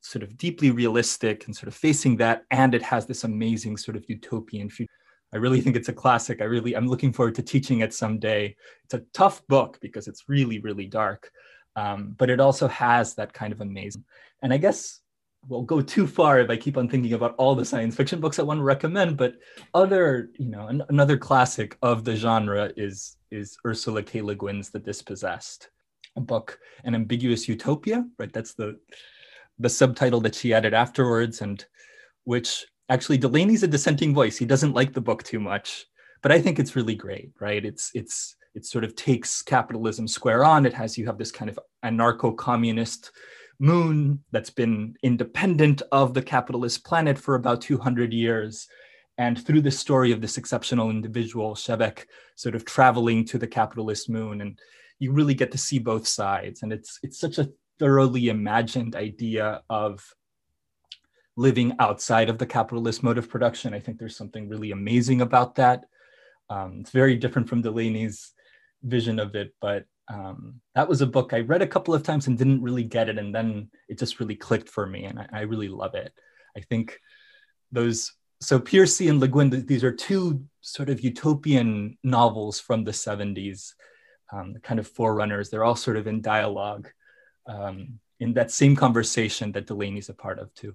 sort 0.00 0.22
of 0.22 0.38
deeply 0.38 0.70
realistic 0.70 1.46
and 1.46 1.54
sort 1.54 1.68
of 1.68 1.74
facing 1.74 2.16
that, 2.16 2.44
and 2.50 2.74
it 2.74 2.82
has 2.82 3.04
this 3.04 3.24
amazing 3.24 3.76
sort 3.76 3.96
of 3.96 4.04
utopian 4.08 4.70
future. 4.70 4.90
I 5.34 5.36
really 5.36 5.60
think 5.60 5.76
it's 5.76 5.88
a 5.90 5.92
classic. 5.92 6.40
I 6.40 6.44
really, 6.44 6.74
I'm 6.74 6.88
looking 6.88 7.12
forward 7.12 7.34
to 7.34 7.42
teaching 7.42 7.80
it 7.80 7.92
someday. 7.92 8.56
It's 8.84 8.94
a 8.94 9.04
tough 9.12 9.46
book 9.48 9.78
because 9.80 10.08
it's 10.08 10.28
really, 10.28 10.60
really 10.60 10.86
dark, 10.86 11.30
um, 11.76 12.14
but 12.18 12.30
it 12.30 12.40
also 12.40 12.68
has 12.68 13.14
that 13.14 13.32
kind 13.32 13.52
of 13.52 13.60
amazing. 13.60 14.04
And 14.42 14.52
I 14.52 14.56
guess 14.56 15.00
we'll 15.48 15.62
go 15.62 15.80
too 15.80 16.06
far 16.06 16.40
if 16.40 16.50
I 16.50 16.56
keep 16.56 16.76
on 16.76 16.88
thinking 16.88 17.12
about 17.14 17.34
all 17.36 17.54
the 17.54 17.64
science 17.64 17.96
fiction 17.96 18.20
books 18.20 18.38
I 18.38 18.42
want 18.42 18.58
to 18.58 18.64
recommend. 18.64 19.16
But 19.16 19.34
other, 19.74 20.30
you 20.38 20.50
know, 20.50 20.66
an, 20.68 20.82
another 20.88 21.16
classic 21.16 21.76
of 21.82 22.04
the 22.04 22.16
genre 22.16 22.72
is 22.76 23.16
is 23.30 23.56
Ursula 23.64 24.02
K. 24.02 24.22
Le 24.22 24.34
Guin's 24.34 24.70
The 24.70 24.80
Dispossessed 24.80 25.70
a 26.16 26.20
book, 26.20 26.58
An 26.84 26.94
Ambiguous 26.94 27.48
Utopia, 27.48 28.04
right? 28.18 28.32
That's 28.32 28.54
the 28.54 28.78
the 29.58 29.68
subtitle 29.68 30.20
that 30.22 30.34
she 30.34 30.54
added 30.54 30.72
afterwards, 30.72 31.42
and 31.42 31.64
which 32.24 32.66
actually 32.88 33.18
Delany's 33.18 33.62
a 33.62 33.68
dissenting 33.68 34.14
voice. 34.14 34.38
He 34.38 34.46
doesn't 34.46 34.72
like 34.74 34.92
the 34.92 35.00
book 35.00 35.22
too 35.22 35.38
much, 35.38 35.86
but 36.22 36.32
I 36.32 36.40
think 36.40 36.58
it's 36.58 36.76
really 36.76 36.94
great, 36.94 37.32
right? 37.40 37.64
It's 37.64 37.90
it's 37.94 38.36
it 38.60 38.66
sort 38.66 38.84
of 38.84 38.94
takes 38.94 39.40
capitalism 39.40 40.06
square 40.06 40.44
on. 40.44 40.66
It 40.66 40.74
has 40.74 40.98
you 40.98 41.06
have 41.06 41.16
this 41.16 41.32
kind 41.32 41.50
of 41.50 41.58
anarcho-communist 41.82 43.10
moon 43.58 44.22
that's 44.32 44.50
been 44.50 44.94
independent 45.02 45.80
of 45.92 46.12
the 46.12 46.20
capitalist 46.20 46.84
planet 46.84 47.18
for 47.18 47.36
about 47.36 47.62
200 47.62 48.12
years. 48.12 48.68
And 49.16 49.42
through 49.42 49.62
the 49.62 49.70
story 49.70 50.12
of 50.12 50.20
this 50.20 50.36
exceptional 50.36 50.90
individual, 50.90 51.54
Shevek, 51.54 52.04
sort 52.36 52.54
of 52.54 52.66
traveling 52.66 53.24
to 53.26 53.38
the 53.38 53.46
capitalist 53.46 54.10
moon 54.10 54.42
and 54.42 54.58
you 54.98 55.10
really 55.12 55.34
get 55.34 55.50
to 55.52 55.58
see 55.58 55.78
both 55.78 56.06
sides 56.06 56.62
and 56.62 56.72
it's 56.72 56.98
it's 57.02 57.18
such 57.18 57.38
a 57.38 57.48
thoroughly 57.78 58.28
imagined 58.28 58.94
idea 58.94 59.62
of 59.70 60.14
living 61.36 61.74
outside 61.78 62.28
of 62.28 62.36
the 62.36 62.46
capitalist 62.46 63.02
mode 63.02 63.16
of 63.16 63.30
production 63.30 63.72
i 63.72 63.80
think 63.80 63.98
there's 63.98 64.16
something 64.16 64.46
really 64.46 64.72
amazing 64.72 65.20
about 65.22 65.54
that 65.54 65.80
Um, 66.50 66.80
it's 66.80 66.90
very 66.90 67.16
different 67.16 67.48
from 67.48 67.62
Delany's 67.62 68.34
vision 68.82 69.18
of 69.18 69.34
it, 69.34 69.54
but 69.60 69.84
um, 70.08 70.60
that 70.74 70.88
was 70.88 71.02
a 71.02 71.06
book 71.06 71.32
I 71.32 71.40
read 71.40 71.62
a 71.62 71.66
couple 71.66 71.94
of 71.94 72.02
times 72.02 72.26
and 72.26 72.36
didn't 72.36 72.62
really 72.62 72.84
get 72.84 73.08
it, 73.08 73.18
and 73.18 73.34
then 73.34 73.70
it 73.88 73.98
just 73.98 74.20
really 74.20 74.36
clicked 74.36 74.68
for 74.68 74.86
me, 74.86 75.04
and 75.04 75.18
I, 75.18 75.26
I 75.32 75.40
really 75.42 75.68
love 75.68 75.94
it. 75.94 76.12
I 76.56 76.60
think 76.60 76.98
those 77.70 78.12
so 78.40 78.58
Piercy 78.58 79.08
and 79.08 79.20
Le 79.20 79.28
Guin, 79.28 79.66
these 79.66 79.84
are 79.84 79.92
two 79.92 80.42
sort 80.62 80.88
of 80.88 81.02
utopian 81.02 81.98
novels 82.02 82.58
from 82.58 82.84
the 82.84 82.90
70s, 82.90 83.74
um, 84.32 84.54
kind 84.62 84.80
of 84.80 84.88
forerunners. 84.88 85.50
They're 85.50 85.64
all 85.64 85.76
sort 85.76 85.98
of 85.98 86.06
in 86.06 86.22
dialogue 86.22 86.88
um, 87.46 88.00
in 88.18 88.32
that 88.34 88.50
same 88.50 88.76
conversation 88.76 89.52
that 89.52 89.66
Delany's 89.66 90.08
a 90.08 90.14
part 90.14 90.38
of 90.38 90.54
too. 90.54 90.74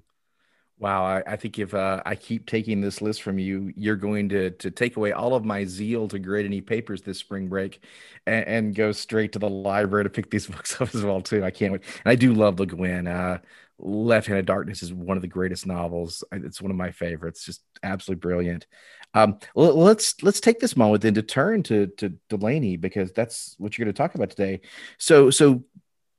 Wow, 0.77 1.05
I, 1.05 1.23
I, 1.25 1.35
think 1.37 1.57
if 1.57 1.73
uh, 1.73 2.01
I 2.05 2.15
keep 2.15 2.45
taking 2.45 2.81
this 2.81 3.01
list 3.01 3.21
from 3.21 3.39
you, 3.39 3.71
you're 3.77 3.95
going 3.95 4.27
to 4.29 4.51
to 4.51 4.69
take 4.69 4.97
away 4.97 5.13
all 5.13 5.33
of 5.33 5.45
my 5.45 5.63
zeal 5.63 6.09
to 6.09 6.19
grade 6.19 6.45
any 6.45 6.59
papers 6.59 7.01
this 7.01 7.17
spring 7.17 7.47
break, 7.47 7.81
and, 8.27 8.45
and 8.45 8.75
go 8.75 8.91
straight 8.91 9.31
to 9.33 9.39
the 9.39 9.49
library 9.49 10.03
to 10.03 10.09
pick 10.09 10.29
these 10.29 10.47
books 10.47 10.79
up 10.81 10.93
as 10.93 11.01
well 11.01 11.21
too. 11.21 11.45
I 11.45 11.51
can't 11.51 11.71
wait, 11.71 11.83
and 12.03 12.11
I 12.11 12.15
do 12.15 12.33
love 12.33 12.59
Le 12.59 12.65
Guin. 12.65 13.07
Uh, 13.07 13.37
Left 13.77 14.27
Hand 14.27 14.39
of 14.39 14.45
Darkness 14.45 14.83
is 14.83 14.93
one 14.93 15.17
of 15.17 15.21
the 15.21 15.27
greatest 15.27 15.65
novels. 15.65 16.23
It's 16.31 16.61
one 16.61 16.71
of 16.71 16.77
my 16.77 16.91
favorites. 16.91 17.45
Just 17.45 17.61
absolutely 17.83 18.21
brilliant. 18.21 18.67
Um, 19.13 19.39
let's 19.55 20.21
let's 20.23 20.41
take 20.41 20.59
this 20.59 20.75
moment 20.77 21.03
then 21.03 21.13
to 21.13 21.21
turn 21.21 21.63
to 21.63 21.87
to 21.97 22.09
Delany 22.29 22.75
because 22.75 23.13
that's 23.13 23.55
what 23.57 23.77
you're 23.77 23.85
going 23.85 23.93
to 23.93 23.97
talk 23.97 24.15
about 24.15 24.29
today. 24.29 24.61
So 24.97 25.29
so 25.29 25.63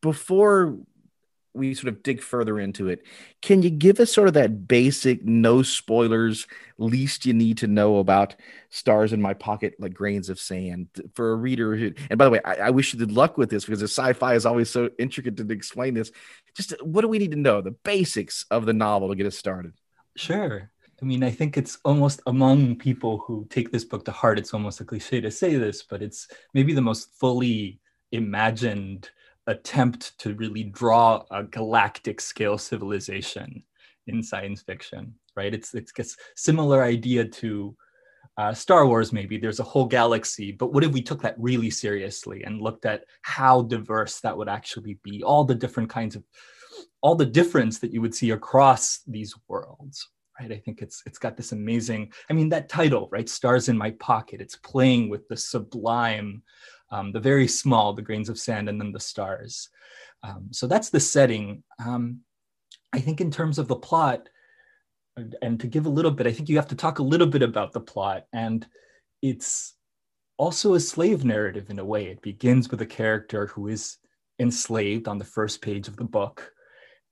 before 0.01 0.79
we 1.57 1.75
sort 1.75 1.89
of 1.89 2.03
dig 2.03 2.23
further 2.23 2.61
into 2.61 2.89
it, 2.89 3.03
can 3.43 3.63
you 3.63 3.71
give 3.71 4.01
us 4.01 4.13
sort 4.13 4.29
of 4.29 4.35
that 4.35 4.69
basic, 4.69 5.25
no 5.25 5.63
spoilers, 5.63 6.47
least 6.79 7.27
you 7.27 7.33
need 7.33 7.59
to 7.59 7.67
know 7.67 7.99
about 7.99 8.37
stars 8.71 9.13
in 9.13 9.23
my 9.23 9.35
pocket, 9.35 9.75
like 9.79 9.95
grains 9.95 10.29
of 10.29 10.39
sand 10.39 10.89
for 11.15 11.33
a 11.33 11.37
reader? 11.37 11.77
Who, 11.77 11.93
and 12.11 12.19
by 12.19 12.25
the 12.25 12.31
way, 12.31 12.41
I, 12.45 12.55
I 12.55 12.71
wish 12.71 12.93
you 12.93 12.99
good 12.99 13.13
luck 13.13 13.39
with 13.39 13.51
this 13.51 13.65
because 13.65 13.81
the 13.81 13.89
sci-fi 13.89 14.35
is 14.35 14.47
always 14.47 14.71
so 14.71 14.91
intricate 14.99 15.37
to 15.39 15.53
explain 15.53 15.95
this. 15.95 16.13
Just 16.55 16.73
uh, 16.73 16.77
what 16.83 17.03
do 17.03 17.09
we 17.09 17.19
need 17.19 17.33
to 17.33 17.39
know? 17.39 17.61
The 17.61 17.71
basics 17.71 18.45
of 18.51 18.67
the 18.67 18.73
novel 18.73 19.09
to 19.09 19.15
get 19.15 19.27
us 19.27 19.37
started. 19.37 19.73
Sure. 20.17 20.71
I 21.01 21.05
mean, 21.05 21.23
I 21.23 21.31
think 21.31 21.59
it's 21.59 21.79
almost 21.85 22.23
among 22.27 22.77
people 22.77 23.19
who 23.19 23.47
take 23.51 23.71
this 23.71 23.85
book 23.85 24.05
to 24.07 24.13
heart. 24.13 24.39
It's 24.39 24.55
almost 24.55 24.81
a 24.81 24.85
cliche 24.85 25.21
to 25.21 25.31
say 25.31 25.57
this, 25.57 25.83
but 25.83 26.03
it's 26.03 26.29
maybe 26.55 26.73
the 26.73 26.81
most 26.81 27.11
fully 27.21 27.81
imagined 28.13 29.11
attempt 29.47 30.19
to 30.19 30.35
really 30.35 30.65
draw 30.65 31.25
a 31.31 31.45
galactic 31.45 32.21
scale 32.21 32.59
civilization 32.59 33.63
in 34.07 34.23
science 34.23 34.63
fiction, 34.63 35.15
right? 35.35 35.55
It's 35.55 35.75
it's 35.75 35.93
a 35.99 36.05
similar 36.37 36.83
idea 36.83 37.25
to 37.25 37.77
uh, 38.39 38.53
Star 38.53 38.87
Wars. 38.87 39.13
Maybe 39.13 39.39
there's 39.39 39.61
a 39.61 39.65
whole 39.65 39.87
galaxy, 39.87 40.53
but 40.53 40.73
what 40.73 40.85
if 40.85 40.93
we 40.93 41.03
took 41.03 41.23
that 41.23 41.37
really 41.39 41.71
seriously 41.71 42.43
and 42.45 42.61
looked 42.61 42.87
at 42.87 43.05
how 43.23 43.63
diverse 43.63 44.21
that 44.21 44.37
would 44.37 44.49
actually 44.49 44.99
be? 45.03 45.23
All 45.23 45.45
the 45.45 45.55
different 45.55 45.89
kinds 45.89 46.17
of, 46.17 46.25
all 47.01 47.15
the 47.15 47.27
difference 47.27 47.79
that 47.79 47.93
you 47.93 48.01
would 48.01 48.15
see 48.15 48.31
across 48.31 49.01
these 49.07 49.35
worlds, 49.49 50.09
right? 50.39 50.53
I 50.53 50.59
think 50.59 50.83
it's 50.83 51.03
it's 51.07 51.19
got 51.19 51.37
this 51.37 51.53
amazing. 51.53 52.13
I 52.29 52.33
mean, 52.35 52.49
that 52.51 52.69
title, 52.69 53.09
right? 53.11 53.29
Stars 53.29 53.69
in 53.69 53.79
my 53.79 53.93
pocket. 53.93 54.41
It's 54.41 54.57
playing 54.57 55.09
with 55.09 55.27
the 55.29 55.37
sublime 55.37 56.43
um, 56.91 57.13
the 57.13 57.21
very 57.21 57.49
small, 57.49 57.93
the 57.93 58.03
grains 58.03 58.29
of 58.29 58.39
sand, 58.39 58.69
and 58.69 58.81
then 58.81 58.93
the 58.93 59.01
stars. 59.01 59.69
Um, 60.23 60.49
so 60.51 60.67
that's 60.67 60.91
the 60.91 61.01
setting. 61.01 61.63
Um, 61.85 62.21
I 62.93 63.01
think 63.01 63.21
in 63.21 63.31
terms 63.31 63.59
of 63.59 63.69
the 63.69 63.77
plot, 63.77 64.29
and 65.43 65.59
to 65.61 65.67
give 65.67 65.87
a 65.87 65.91
little 65.91 66.11
bit, 66.11 66.27
I 66.27 66.33
think 66.33 66.49
you 66.49 66.57
have 66.57 66.69
to 66.69 66.75
talk 66.75 66.99
a 66.99 67.03
little 67.03 67.27
bit 67.27 67.43
about 67.43 67.73
the 67.73 67.81
plot. 67.81 68.27
And 68.33 68.67
it's 69.23 69.75
also 70.37 70.75
a 70.75 70.81
slave 70.81 71.25
narrative 71.25 71.71
in 71.71 71.79
a 71.79 71.85
way. 71.85 72.07
It 72.07 72.21
begins 72.23 72.71
with 72.71 72.83
a 72.83 72.87
character 72.87 73.47
who 73.47 73.69
is 73.69 73.97
enslaved 74.39 75.09
on 75.09 75.19
the 75.19 75.25
first 75.25 75.63
page 75.63 75.89
of 75.89 75.97
the 75.97 76.05
book. 76.05 76.53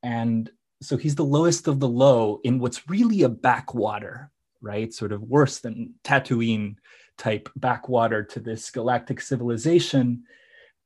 And 0.03 0.51
so 0.83 0.99
he's 0.99 1.15
the 1.15 1.25
lowest 1.25 1.67
of 1.67 1.81
the 1.81 1.89
low 1.89 2.41
in 2.45 2.59
what's 2.59 2.89
really 2.91 3.23
a 3.23 3.29
backwater, 3.29 4.31
right? 4.61 4.93
Sort 4.93 5.13
of 5.13 5.23
worse 5.23 5.61
than 5.61 5.95
Tatooine 6.05 6.77
type 7.19 7.49
backwater 7.57 8.23
to 8.23 8.41
this 8.41 8.71
galactic 8.71 9.21
civilization. 9.21 10.25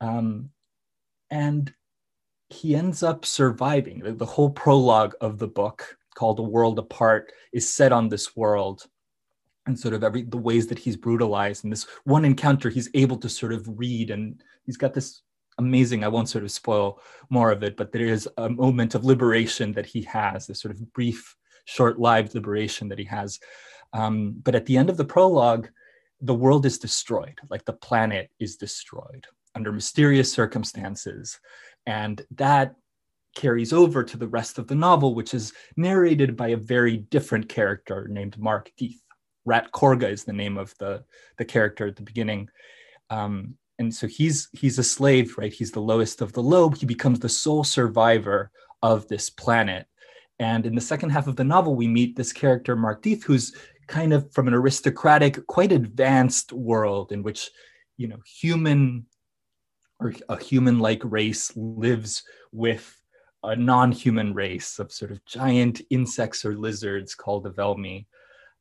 Um, 0.00 0.50
and 1.30 1.72
he 2.48 2.74
ends 2.74 3.02
up 3.02 3.24
surviving. 3.24 4.00
The, 4.00 4.12
the 4.12 4.26
whole 4.26 4.50
prologue 4.50 5.14
of 5.20 5.38
the 5.38 5.48
book, 5.48 5.96
called 6.14 6.38
A 6.38 6.42
World 6.42 6.78
Apart, 6.78 7.32
is 7.52 7.72
set 7.72 7.92
on 7.92 8.08
this 8.08 8.36
world 8.36 8.86
and 9.66 9.78
sort 9.78 9.94
of 9.94 10.02
every 10.02 10.22
the 10.22 10.38
ways 10.38 10.66
that 10.68 10.78
he's 10.78 10.96
brutalized. 10.96 11.64
And 11.64 11.72
this 11.72 11.86
one 12.04 12.24
encounter, 12.24 12.70
he's 12.70 12.90
able 12.94 13.18
to 13.18 13.28
sort 13.28 13.52
of 13.52 13.68
read, 13.78 14.10
and 14.10 14.42
he's 14.64 14.78
got 14.78 14.94
this 14.94 15.22
amazing. 15.58 16.04
I 16.04 16.08
won't 16.08 16.28
sort 16.28 16.44
of 16.44 16.50
spoil 16.50 17.00
more 17.28 17.50
of 17.50 17.62
it, 17.62 17.76
but 17.76 17.92
there 17.92 18.06
is 18.06 18.28
a 18.38 18.48
moment 18.48 18.94
of 18.94 19.04
liberation 19.04 19.72
that 19.72 19.86
he 19.86 20.02
has, 20.02 20.46
this 20.46 20.60
sort 20.60 20.74
of 20.74 20.92
brief, 20.92 21.36
short-lived 21.66 22.34
liberation 22.34 22.88
that 22.88 22.98
he 22.98 23.04
has. 23.04 23.38
Um, 23.92 24.36
but 24.42 24.54
at 24.54 24.64
the 24.66 24.76
end 24.76 24.88
of 24.88 24.96
the 24.96 25.04
prologue, 25.04 25.68
the 26.20 26.34
world 26.34 26.66
is 26.66 26.78
destroyed, 26.78 27.38
like 27.50 27.64
the 27.64 27.72
planet 27.72 28.30
is 28.38 28.56
destroyed 28.56 29.26
under 29.54 29.72
mysterious 29.72 30.32
circumstances. 30.32 31.38
And 31.86 32.20
that 32.36 32.74
carries 33.36 33.72
over 33.72 34.02
to 34.02 34.16
the 34.16 34.28
rest 34.28 34.58
of 34.58 34.66
the 34.66 34.74
novel, 34.74 35.14
which 35.14 35.34
is 35.34 35.52
narrated 35.76 36.36
by 36.36 36.48
a 36.48 36.56
very 36.56 36.96
different 36.96 37.48
character 37.48 38.08
named 38.08 38.36
Marq 38.38 38.68
Dyeth. 38.80 39.00
Rat 39.44 39.70
Korga 39.72 40.10
is 40.10 40.24
the 40.24 40.32
name 40.32 40.58
of 40.58 40.74
the, 40.78 41.04
the 41.38 41.44
character 41.44 41.86
at 41.86 41.96
the 41.96 42.02
beginning. 42.02 42.48
Um, 43.08 43.56
and 43.78 43.94
so 43.94 44.06
he's 44.06 44.48
he's 44.52 44.78
a 44.78 44.84
slave, 44.84 45.38
right? 45.38 45.52
He's 45.52 45.70
the 45.70 45.80
lowest 45.80 46.20
of 46.20 46.32
the 46.32 46.42
low. 46.42 46.68
He 46.68 46.84
becomes 46.84 47.20
the 47.20 47.28
sole 47.28 47.64
survivor 47.64 48.50
of 48.82 49.06
this 49.08 49.30
planet. 49.30 49.86
And 50.40 50.66
in 50.66 50.74
the 50.74 50.80
second 50.80 51.10
half 51.10 51.26
of 51.26 51.36
the 51.36 51.44
novel, 51.44 51.74
we 51.74 51.88
meet 51.88 52.16
this 52.16 52.32
character, 52.32 52.76
Marq 52.76 53.02
Dyeth, 53.02 53.24
who's 53.24 53.54
kind 53.88 54.12
of 54.12 54.32
from 54.32 54.46
an 54.46 54.54
aristocratic, 54.54 55.46
quite 55.46 55.72
advanced 55.72 56.52
world 56.52 57.10
in 57.10 57.22
which, 57.22 57.50
you 57.96 58.06
know, 58.06 58.18
human 58.24 59.06
or 60.00 60.14
a 60.28 60.40
human-like 60.40 61.02
race 61.04 61.50
lives 61.56 62.22
with 62.52 62.94
a 63.42 63.56
non-human 63.56 64.32
race 64.32 64.78
of 64.78 64.92
sort 64.92 65.10
of 65.10 65.24
giant 65.24 65.80
insects 65.90 66.44
or 66.44 66.56
lizards 66.56 67.14
called 67.14 67.44
the 67.44 67.50
Velmi. 67.50 68.06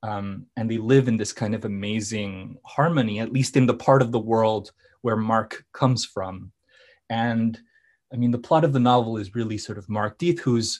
Um, 0.03 0.45
and 0.55 0.69
they 0.69 0.77
live 0.77 1.07
in 1.07 1.17
this 1.17 1.33
kind 1.33 1.53
of 1.53 1.65
amazing 1.65 2.57
harmony, 2.65 3.19
at 3.19 3.31
least 3.31 3.57
in 3.57 3.65
the 3.65 3.73
part 3.73 4.01
of 4.01 4.11
the 4.11 4.19
world 4.19 4.71
where 5.01 5.17
Marq 5.17 5.63
comes 5.73 6.05
from. 6.05 6.51
And 7.09 7.59
I 8.13 8.15
mean, 8.15 8.31
the 8.31 8.37
plot 8.37 8.63
of 8.63 8.73
the 8.73 8.79
novel 8.79 9.17
is 9.17 9.35
really 9.35 9.57
sort 9.57 9.77
of 9.77 9.87
Marq 9.87 10.17
Dyeth, 10.17 10.39
who's 10.39 10.79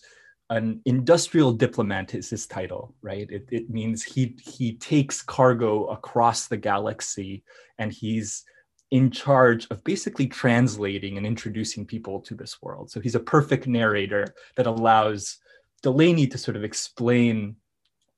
an 0.50 0.82
industrial 0.86 1.52
diplomat 1.52 2.16
is 2.16 2.30
his 2.30 2.48
title, 2.48 2.96
right? 3.02 3.30
It, 3.30 3.48
it 3.52 3.70
means 3.70 4.04
he 4.04 4.38
he 4.42 4.76
takes 4.76 5.22
cargo 5.22 5.86
across 5.86 6.48
the 6.48 6.58
galaxy 6.58 7.44
and 7.78 7.92
he's 7.92 8.44
in 8.92 9.12
charge 9.12 9.68
of 9.70 9.84
basically 9.84 10.28
translating 10.28 11.18
and 11.18 11.26
introducing 11.26 11.86
people 11.86 12.22
to 12.22 12.34
this 12.34 12.62
world. 12.62 12.90
So 12.90 13.02
he's 13.02 13.16
a 13.16 13.20
perfect 13.20 13.68
narrator 13.68 14.34
that 14.56 14.68
allows 14.68 15.38
Delany 15.84 16.28
to 16.28 16.38
sort 16.38 16.56
of 16.56 16.64
explain 16.64 17.58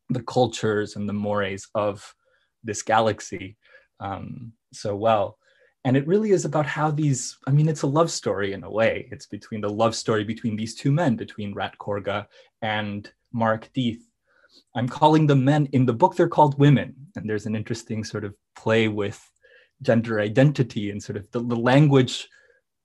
the 0.09 0.21
cultures 0.21 0.95
and 0.95 1.09
the 1.09 1.13
mores 1.13 1.67
of 1.73 2.13
this 2.63 2.83
galaxy 2.83 3.57
um, 3.99 4.53
so 4.71 4.95
well 4.95 5.39
and 5.85 5.95
it 5.95 6.07
really 6.07 6.31
is 6.31 6.45
about 6.45 6.65
how 6.65 6.91
these 6.91 7.37
i 7.47 7.51
mean 7.51 7.67
it's 7.69 7.83
a 7.83 7.87
love 7.87 8.11
story 8.11 8.53
in 8.53 8.63
a 8.63 8.71
way 8.71 9.07
it's 9.11 9.25
between 9.25 9.61
the 9.61 9.69
love 9.69 9.95
story 9.95 10.23
between 10.23 10.55
these 10.55 10.75
two 10.75 10.91
men 10.91 11.15
between 11.15 11.53
rat 11.53 11.75
korga 11.79 12.25
and 12.61 13.11
marq 13.33 13.69
Dyeth. 13.75 14.01
i'm 14.75 14.89
calling 14.89 15.27
them 15.27 15.43
men 15.43 15.67
in 15.71 15.85
the 15.85 15.93
book 15.93 16.15
they're 16.15 16.27
called 16.27 16.59
women 16.59 16.95
and 17.15 17.29
there's 17.29 17.45
an 17.45 17.55
interesting 17.55 18.03
sort 18.03 18.23
of 18.23 18.35
play 18.55 18.87
with 18.87 19.19
gender 19.81 20.19
identity 20.19 20.91
and 20.91 21.01
sort 21.01 21.17
of 21.17 21.29
the, 21.31 21.39
the 21.39 21.55
language 21.55 22.27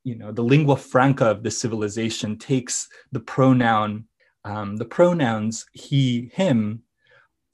you 0.05 0.17
know 0.17 0.31
the 0.31 0.43
lingua 0.43 0.77
franca 0.77 1.27
of 1.27 1.43
the 1.43 1.51
civilization 1.51 2.39
takes 2.39 2.89
the 3.13 3.21
pronoun 3.21 4.05
um, 4.45 4.77
the 4.77 4.85
pronouns 4.85 5.67
he 5.73 6.31
him 6.35 6.83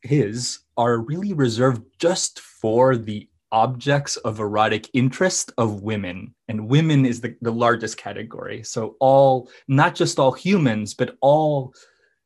his 0.03 0.61
are 0.77 0.99
really 0.99 1.33
reserved 1.33 1.83
just 1.99 2.41
for 2.41 2.97
the 2.97 3.29
objects 3.53 4.17
of 4.19 4.39
erotic 4.39 4.89
interest 4.93 5.53
of 5.59 5.83
women 5.83 6.35
and 6.49 6.69
women 6.69 7.05
is 7.05 7.21
the, 7.21 7.37
the 7.43 7.53
largest 7.53 7.97
category. 7.97 8.63
So 8.63 8.97
all 9.01 9.51
not 9.67 9.95
just 9.95 10.19
all 10.19 10.33
humans 10.33 10.95
but 10.95 11.17
all 11.21 11.75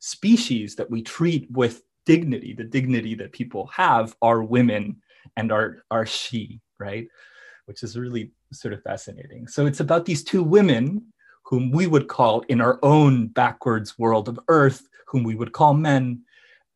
species 0.00 0.76
that 0.76 0.90
we 0.90 1.02
treat 1.02 1.50
with 1.50 1.83
dignity 2.04 2.52
the 2.52 2.64
dignity 2.64 3.14
that 3.14 3.33
people 3.33 3.66
have 3.69 4.14
are 4.21 4.43
women 4.43 4.97
and 5.37 5.50
are 5.50 5.85
are 5.90 6.04
she 6.04 6.61
right? 6.78 7.09
Which 7.66 7.83
is 7.83 7.99
really 7.99 8.31
sort 8.52 8.75
of 8.75 8.83
fascinating. 8.83 9.47
So 9.49 9.66
it's 9.66 9.81
about 9.81 10.04
these 10.04 10.25
two 10.25 10.43
women 10.43 11.07
whom 11.45 11.71
we 11.71 11.87
would 11.87 12.09
call 12.09 12.40
in 12.49 12.61
our 12.61 12.78
own 12.83 13.28
backwards 13.28 13.99
world 13.99 14.28
of 14.28 14.38
earth 14.49 14.87
whom 15.07 15.25
we 15.25 15.35
would 15.35 15.52
call 15.52 15.75
men 15.75 16.23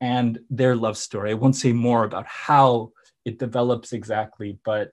and 0.00 0.38
their 0.50 0.76
love 0.76 0.96
story. 0.96 1.30
I 1.30 1.34
won't 1.34 1.56
say 1.56 1.72
more 1.72 2.04
about 2.04 2.26
how 2.26 2.92
it 3.28 3.38
develops 3.38 3.92
exactly, 3.92 4.58
but 4.64 4.90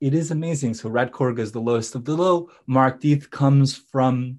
it 0.00 0.14
is 0.14 0.30
amazing. 0.30 0.74
So 0.74 0.88
Rat 0.88 1.12
Korga 1.12 1.40
is 1.40 1.52
the 1.52 1.60
lowest 1.60 1.94
of 1.94 2.04
the 2.04 2.14
low. 2.14 2.50
Marq 2.68 3.00
Dyeth 3.00 3.30
comes 3.30 3.74
from 3.74 4.38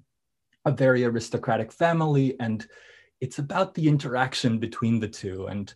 a 0.64 0.72
very 0.72 1.04
aristocratic 1.04 1.72
family, 1.72 2.36
and 2.40 2.66
it's 3.20 3.38
about 3.38 3.74
the 3.74 3.88
interaction 3.88 4.58
between 4.58 5.00
the 5.00 5.08
two. 5.08 5.46
And 5.48 5.72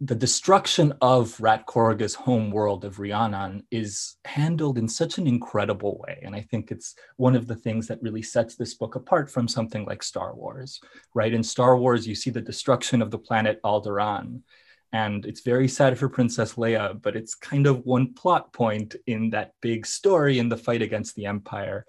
the 0.00 0.14
destruction 0.14 0.94
of 1.02 1.38
Rat 1.38 1.66
Korga's 1.66 2.14
home 2.14 2.50
world 2.50 2.86
of 2.86 2.96
Rhyonon 2.96 3.62
is 3.70 4.16
handled 4.24 4.78
in 4.78 4.88
such 4.88 5.18
an 5.18 5.26
incredible 5.26 6.02
way. 6.06 6.18
And 6.22 6.34
I 6.34 6.40
think 6.40 6.70
it's 6.70 6.94
one 7.18 7.36
of 7.36 7.46
the 7.46 7.56
things 7.56 7.86
that 7.88 8.00
really 8.00 8.22
sets 8.22 8.56
this 8.56 8.72
book 8.72 8.94
apart 8.94 9.30
from 9.30 9.46
something 9.46 9.84
like 9.84 10.02
Star 10.02 10.34
Wars, 10.34 10.80
right? 11.12 11.34
In 11.34 11.42
Star 11.42 11.76
Wars, 11.76 12.06
you 12.06 12.14
see 12.14 12.30
the 12.30 12.40
destruction 12.40 13.02
of 13.02 13.10
the 13.10 13.18
planet 13.18 13.60
Alderaan. 13.62 14.40
And 14.92 15.24
it's 15.24 15.42
very 15.42 15.68
sad 15.68 15.98
for 15.98 16.08
Princess 16.08 16.54
Leia, 16.54 17.00
but 17.00 17.14
it's 17.16 17.34
kind 17.34 17.66
of 17.66 17.84
one 17.84 18.12
plot 18.14 18.52
point 18.52 18.96
in 19.06 19.30
that 19.30 19.52
big 19.60 19.86
story 19.86 20.38
in 20.38 20.48
the 20.48 20.56
fight 20.56 20.82
against 20.82 21.14
the 21.14 21.26
Empire. 21.26 21.86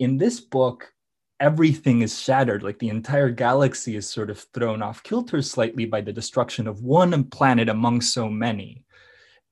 In 0.00 0.18
this 0.18 0.40
book, 0.40 0.92
everything 1.40 2.02
is 2.02 2.20
shattered 2.20 2.62
like 2.62 2.78
the 2.78 2.88
entire 2.88 3.30
galaxy 3.30 3.96
is 3.96 4.08
sort 4.08 4.30
of 4.30 4.46
thrown 4.54 4.82
off 4.82 5.02
kilter 5.02 5.42
slightly 5.42 5.84
by 5.84 6.00
the 6.00 6.12
destruction 6.12 6.66
of 6.66 6.82
one 6.82 7.24
planet 7.24 7.68
among 7.68 8.00
so 8.00 8.28
many 8.28 8.84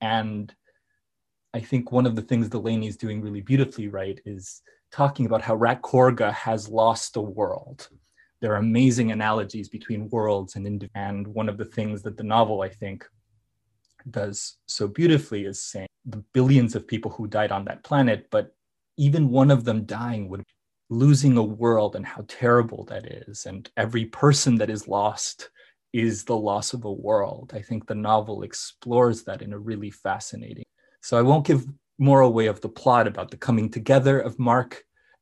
and 0.01 0.55
i 1.53 1.61
think 1.61 1.91
one 1.91 2.07
of 2.07 2.15
the 2.15 2.23
things 2.23 2.49
delany 2.49 2.87
is 2.87 2.97
doing 2.97 3.21
really 3.21 3.41
beautifully 3.41 3.89
right 3.89 4.21
is 4.25 4.63
talking 4.93 5.27
about 5.27 5.43
how 5.43 5.55
rat 5.55 5.83
korga 5.83 6.33
has 6.33 6.69
lost 6.69 7.15
the 7.15 7.21
world 7.21 7.89
there 8.43 8.53
are 8.53 8.57
amazing 8.57 9.13
analogies 9.13 9.71
between 9.71 10.11
worlds 10.11 10.57
and 10.57 10.91
and 10.95 11.27
one 11.27 11.49
of 11.49 11.57
the 11.57 11.65
things 11.77 12.03
that 12.03 12.19
the 12.19 12.23
novel 12.37 12.61
i 12.61 12.69
think 12.69 13.07
does 14.11 14.59
so 14.67 14.87
beautifully 14.87 15.45
is 15.47 15.63
saying 15.63 15.89
the 16.05 16.23
billions 16.35 16.75
of 16.75 16.87
people 16.87 17.11
who 17.11 17.27
died 17.27 17.53
on 17.53 17.65
that 17.65 17.83
planet 17.85 18.27
but 18.31 18.55
even 18.99 19.31
one 19.31 19.51
of 19.51 19.65
them 19.65 19.85
dying 19.85 20.29
would 20.29 20.43
losing 20.93 21.39
a 21.39 21.43
world 21.43 21.97
and 21.97 22.05
how 22.05 22.25
terrible 22.29 22.85
that 22.85 23.07
is. 23.07 23.47
And 23.47 23.69
every 23.77 24.05
person 24.05 24.57
that 24.57 24.71
is 24.71 24.87
lost 24.87 25.51
is 25.93 26.25
the 26.25 26.37
loss 26.37 26.75
of 26.75 26.85
a 26.85 26.93
world. 26.93 27.53
I 27.55 27.63
think 27.63 27.87
the 27.87 27.95
novel 27.95 28.43
explores 28.43 29.25
that 29.25 29.43
in 29.43 29.53
a 29.53 29.59
really 29.59 29.91
fascinating. 29.91 30.65
So 31.01 31.19
I 31.19 31.23
won't 31.23 31.47
give 31.47 31.67
more 31.99 32.21
away 32.21 32.47
of 32.47 32.61
the 32.61 32.69
plot 32.69 33.07
about 33.07 33.31
the 33.31 33.37
coming 33.37 33.71
together 33.71 34.19
of 34.19 34.37
Marq 34.37 34.77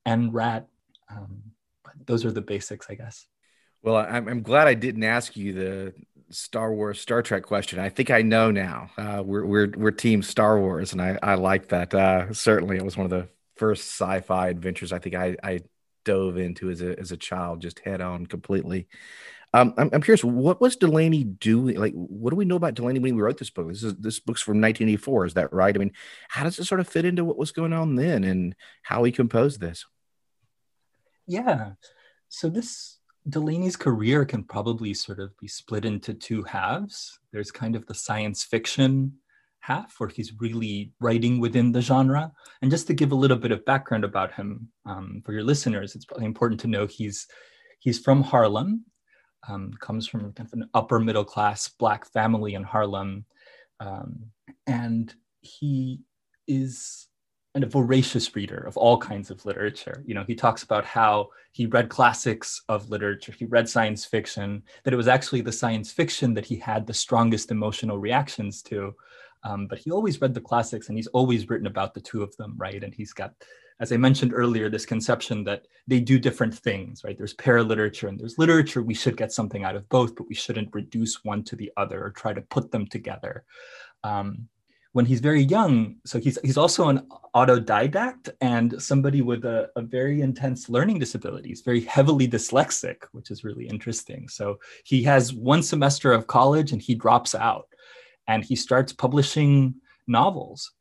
and 0.05 0.35
Rat. 0.35 0.67
Um, 1.11 1.43
but 1.97 2.07
those 2.07 2.25
are 2.25 2.33
the 2.33 2.41
basics, 2.41 2.87
I 2.89 2.95
guess. 2.95 3.27
Well, 3.83 3.97
I'm, 3.97 4.29
I'm 4.29 4.43
glad 4.43 4.69
I 4.69 4.75
didn't 4.75 5.05
ask 5.05 5.37
you 5.37 5.53
the 5.53 5.95
Star 6.31 6.73
Wars, 6.73 7.01
Star 7.01 7.23
Trek 7.23 7.45
question. 7.45 7.79
I 7.79 7.89
think 7.89 8.11
I 8.11 8.23
know 8.23 8.51
now. 8.51 8.91
Uh, 8.97 9.23
we're 9.25 9.45
we're 9.45 9.73
we're 9.77 9.91
team 9.91 10.23
Star 10.23 10.61
Wars, 10.61 10.93
and 10.93 11.01
I 11.01 11.19
I 11.23 11.35
like 11.35 11.69
that. 11.69 11.95
Uh, 11.95 12.33
certainly, 12.33 12.77
it 12.77 12.85
was 12.85 12.97
one 12.97 13.07
of 13.07 13.11
the 13.11 13.29
first 13.57 13.89
sci-fi 13.89 14.49
adventures 14.49 14.93
I 14.93 14.99
think 14.99 15.15
I, 15.15 15.37
I 15.43 15.61
dove 16.05 16.37
into 16.39 16.71
as 16.71 16.83
a 16.83 16.99
as 16.99 17.13
a 17.13 17.17
child, 17.17 17.61
just 17.61 17.81
head 17.81 18.01
on 18.01 18.27
completely. 18.27 18.87
Um, 19.53 19.75
I'm, 19.77 19.91
I'm 19.93 20.03
curious, 20.03 20.23
what 20.23 20.61
was 20.61 20.77
Delany 20.77 21.25
doing? 21.25 21.77
Like, 21.77 21.93
what 21.93 22.31
do 22.31 22.37
we 22.37 22.45
know 22.45 22.55
about 22.55 22.75
Delany 22.75 23.01
when 23.01 23.15
he 23.15 23.21
wrote 23.21 23.37
this 23.37 23.51
book? 23.51 23.67
This 23.67 23.83
is 23.83 23.97
this 23.97 24.21
book's 24.21 24.43
from 24.43 24.61
1984, 24.61 25.27
is 25.27 25.35
that 25.35 25.53
right? 25.53 25.75
I 25.75 25.79
mean, 25.79 25.93
how 26.29 26.45
does 26.45 26.59
it 26.59 26.67
sort 26.67 26.81
of 26.81 26.89
fit 26.89 27.05
into 27.05 27.25
what 27.25 27.37
was 27.37 27.51
going 27.51 27.73
on 27.73 27.97
then, 27.97 28.23
and 28.25 28.55
how 28.83 29.03
he 29.03 29.11
composed 29.11 29.61
this? 29.61 29.87
Yeah, 31.27 31.73
so 32.29 32.49
this 32.49 32.99
Delany's 33.29 33.77
career 33.77 34.25
can 34.25 34.45
probably 34.45 34.95
sort 34.95 35.21
of 35.21 35.37
be 35.39 35.49
split 35.49 35.85
into 35.85 36.15
two 36.15 36.43
halves. 36.43 37.19
There's 37.33 37.51
kind 37.51 37.77
of 37.77 37.87
the 37.87 37.95
science 37.95 38.45
fiction 38.45 39.13
half 39.61 39.95
where 39.99 40.09
he's 40.09 40.41
really 40.41 40.93
writing 41.01 41.39
within 41.39 41.71
the 41.71 41.83
genre. 41.83 42.33
And 42.63 42.71
just 42.71 42.87
to 42.87 42.95
give 42.95 43.13
a 43.13 43.17
little 43.17 43.37
bit 43.37 43.53
of 43.53 43.65
background 43.65 44.05
about 44.05 44.33
him 44.33 44.69
um, 44.87 45.23
for 45.25 45.33
your 45.33 45.45
listeners, 45.45 45.95
it's 45.95 46.07
probably 46.07 46.27
important 46.27 46.61
to 46.61 46.67
know 46.67 46.87
he's 46.87 47.27
he's 47.79 47.99
from 47.99 48.23
Harlem, 48.23 48.85
um, 49.49 49.73
comes 49.81 50.07
from 50.07 50.33
kind 50.33 50.49
of 50.49 50.53
an 50.53 50.69
upper 50.75 50.99
middle 50.99 51.25
class 51.25 51.69
black 51.69 52.11
family 52.11 52.55
in 52.55 52.63
Harlem, 52.63 53.25
um, 53.81 54.31
and 54.67 55.15
he 55.41 56.01
is 56.49 57.07
a 57.57 57.67
voracious 57.67 58.35
reader 58.37 58.59
of 58.59 58.77
all 58.77 58.97
kinds 58.97 59.31
of 59.31 59.45
literature. 59.45 60.03
You 60.07 60.15
know, 60.15 60.25
he 60.25 60.35
talks 60.35 60.63
about 60.63 60.85
how 60.85 61.31
he 61.53 61.67
read 61.67 61.89
classics 61.89 62.63
of 62.69 62.89
literature, 62.91 63.33
he 63.33 63.45
read 63.45 63.69
science 63.69 64.05
fiction, 64.05 64.63
that 64.85 64.95
it 64.95 64.97
was 64.97 65.09
actually 65.09 65.41
the 65.41 65.51
science 65.51 65.91
fiction 65.91 66.33
that 66.35 66.47
he 66.47 66.57
had 66.57 66.87
the 66.87 66.95
strongest 66.95 67.51
emotional 67.51 67.99
reactions 67.99 68.63
to. 68.63 68.95
Um, 69.43 69.67
but 69.67 69.79
he 69.79 69.91
always 69.91 70.21
read 70.21 70.35
the 70.35 70.41
classics 70.41 70.89
and 70.89 70.99
he's 70.99 71.09
always 71.09 71.49
written 71.49 71.67
about 71.67 71.93
the 71.93 72.01
two 72.01 72.23
of 72.23 72.37
them, 72.37 72.55
right? 72.57 72.85
And 72.85 72.95
he's 72.95 73.13
got, 73.13 73.35
as 73.81 73.91
I 73.91 73.97
mentioned 73.97 74.33
earlier, 74.33 74.69
this 74.69 74.87
conception 74.87 75.43
that 75.45 75.67
they 75.89 75.99
do 75.99 76.21
different 76.21 76.55
things, 76.55 77.03
right? 77.03 77.17
There's 77.17 77.35
paraliterature 77.35 78.09
and 78.09 78.21
there's 78.21 78.39
literature. 78.39 78.83
We 78.83 78.95
should 78.95 79.17
get 79.17 79.33
something 79.33 79.65
out 79.65 79.77
of 79.77 79.89
both, 79.89 80.15
but 80.15 80.29
we 80.29 80.35
shouldn't 80.35 80.75
reduce 80.75 81.25
one 81.25 81.43
to 81.45 81.57
the 81.57 81.73
other 81.77 82.05
or 82.05 82.11
try 82.11 82.33
to 82.33 82.43
put 82.43 82.71
them 82.71 82.87
together. 82.87 83.45
Um, 84.05 84.49
when 84.93 85.07
he's 85.07 85.21
very 85.21 85.43
young, 85.43 85.97
so 86.05 86.19
he's 86.19 86.39
he's 86.43 86.57
also 86.57 86.89
an 86.89 87.07
autodidact 87.35 88.29
and 88.41 88.81
somebody 88.83 89.23
with 89.23 89.45
a, 89.45 89.71
a 89.77 89.83
very 89.83 90.21
intense 90.21 90.69
learning 90.69 90.99
disability. 90.99 91.51
He's 91.51 91.61
very 91.61 91.83
heavily 91.83 92.27
dyslexic, 92.27 93.05
which 93.13 93.31
is 93.31 93.45
really 93.45 93.69
interesting. 93.69 94.29
So 94.29 94.59
he 94.85 95.03
has 95.05 95.33
one 95.33 95.63
semester 95.63 96.13
of 96.13 96.27
college 96.27 96.73
and 96.73 96.83
he 96.83 96.95
drops 96.97 97.35
out 97.35 97.69
and 98.27 98.45
he 98.45 98.57
starts 98.57 98.93
publishing 98.93 99.75
novels 100.07 100.73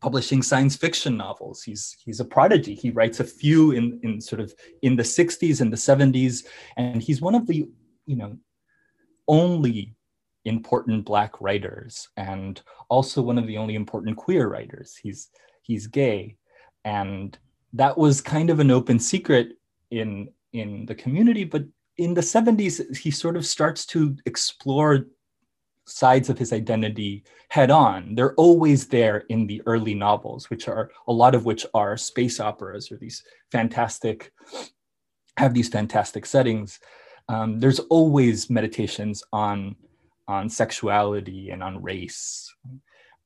publishing 0.00 0.42
science 0.42 0.76
fiction 0.76 1.16
novels 1.16 1.62
he's 1.62 1.96
he's 2.04 2.20
a 2.20 2.24
prodigy 2.24 2.74
he 2.74 2.90
writes 2.90 3.20
a 3.20 3.24
few 3.24 3.72
in 3.72 3.98
in 4.02 4.20
sort 4.20 4.40
of 4.40 4.52
in 4.82 4.96
the 4.96 5.02
60s 5.02 5.60
and 5.60 5.72
the 5.72 5.76
70s 5.76 6.44
and 6.76 7.02
he's 7.02 7.20
one 7.20 7.34
of 7.34 7.46
the 7.46 7.68
you 8.06 8.16
know 8.16 8.36
only 9.28 9.95
important 10.46 11.04
black 11.04 11.40
writers 11.40 12.08
and 12.16 12.62
also 12.88 13.20
one 13.20 13.38
of 13.38 13.46
the 13.46 13.56
only 13.56 13.74
important 13.74 14.16
queer 14.16 14.48
writers 14.48 14.96
he's 15.02 15.28
he's 15.62 15.86
gay 15.86 16.36
and 16.84 17.38
that 17.72 17.96
was 17.98 18.20
kind 18.20 18.48
of 18.48 18.60
an 18.60 18.70
open 18.70 18.98
secret 18.98 19.52
in 19.90 20.28
in 20.52 20.86
the 20.86 20.94
community 20.94 21.44
but 21.44 21.64
in 21.98 22.14
the 22.14 22.20
70s 22.20 22.96
he 22.96 23.10
sort 23.10 23.36
of 23.36 23.44
starts 23.44 23.86
to 23.86 24.16
explore 24.26 25.06
sides 25.86 26.28
of 26.28 26.38
his 26.38 26.52
identity 26.52 27.24
head 27.48 27.70
on. 27.70 28.14
They're 28.14 28.34
always 28.34 28.88
there 28.88 29.18
in 29.28 29.46
the 29.46 29.62
early 29.66 29.94
novels, 29.94 30.50
which 30.50 30.68
are 30.68 30.90
a 31.06 31.12
lot 31.12 31.34
of 31.34 31.44
which 31.44 31.64
are 31.74 31.96
space 31.96 32.40
operas 32.40 32.90
or 32.90 32.96
these 32.96 33.22
fantastic, 33.52 34.32
have 35.36 35.54
these 35.54 35.68
fantastic 35.68 36.26
settings. 36.26 36.80
Um, 37.28 37.60
there's 37.60 37.78
always 37.78 38.50
meditations 38.50 39.22
on, 39.32 39.76
on 40.28 40.48
sexuality 40.48 41.50
and 41.50 41.62
on 41.62 41.82
race. 41.82 42.52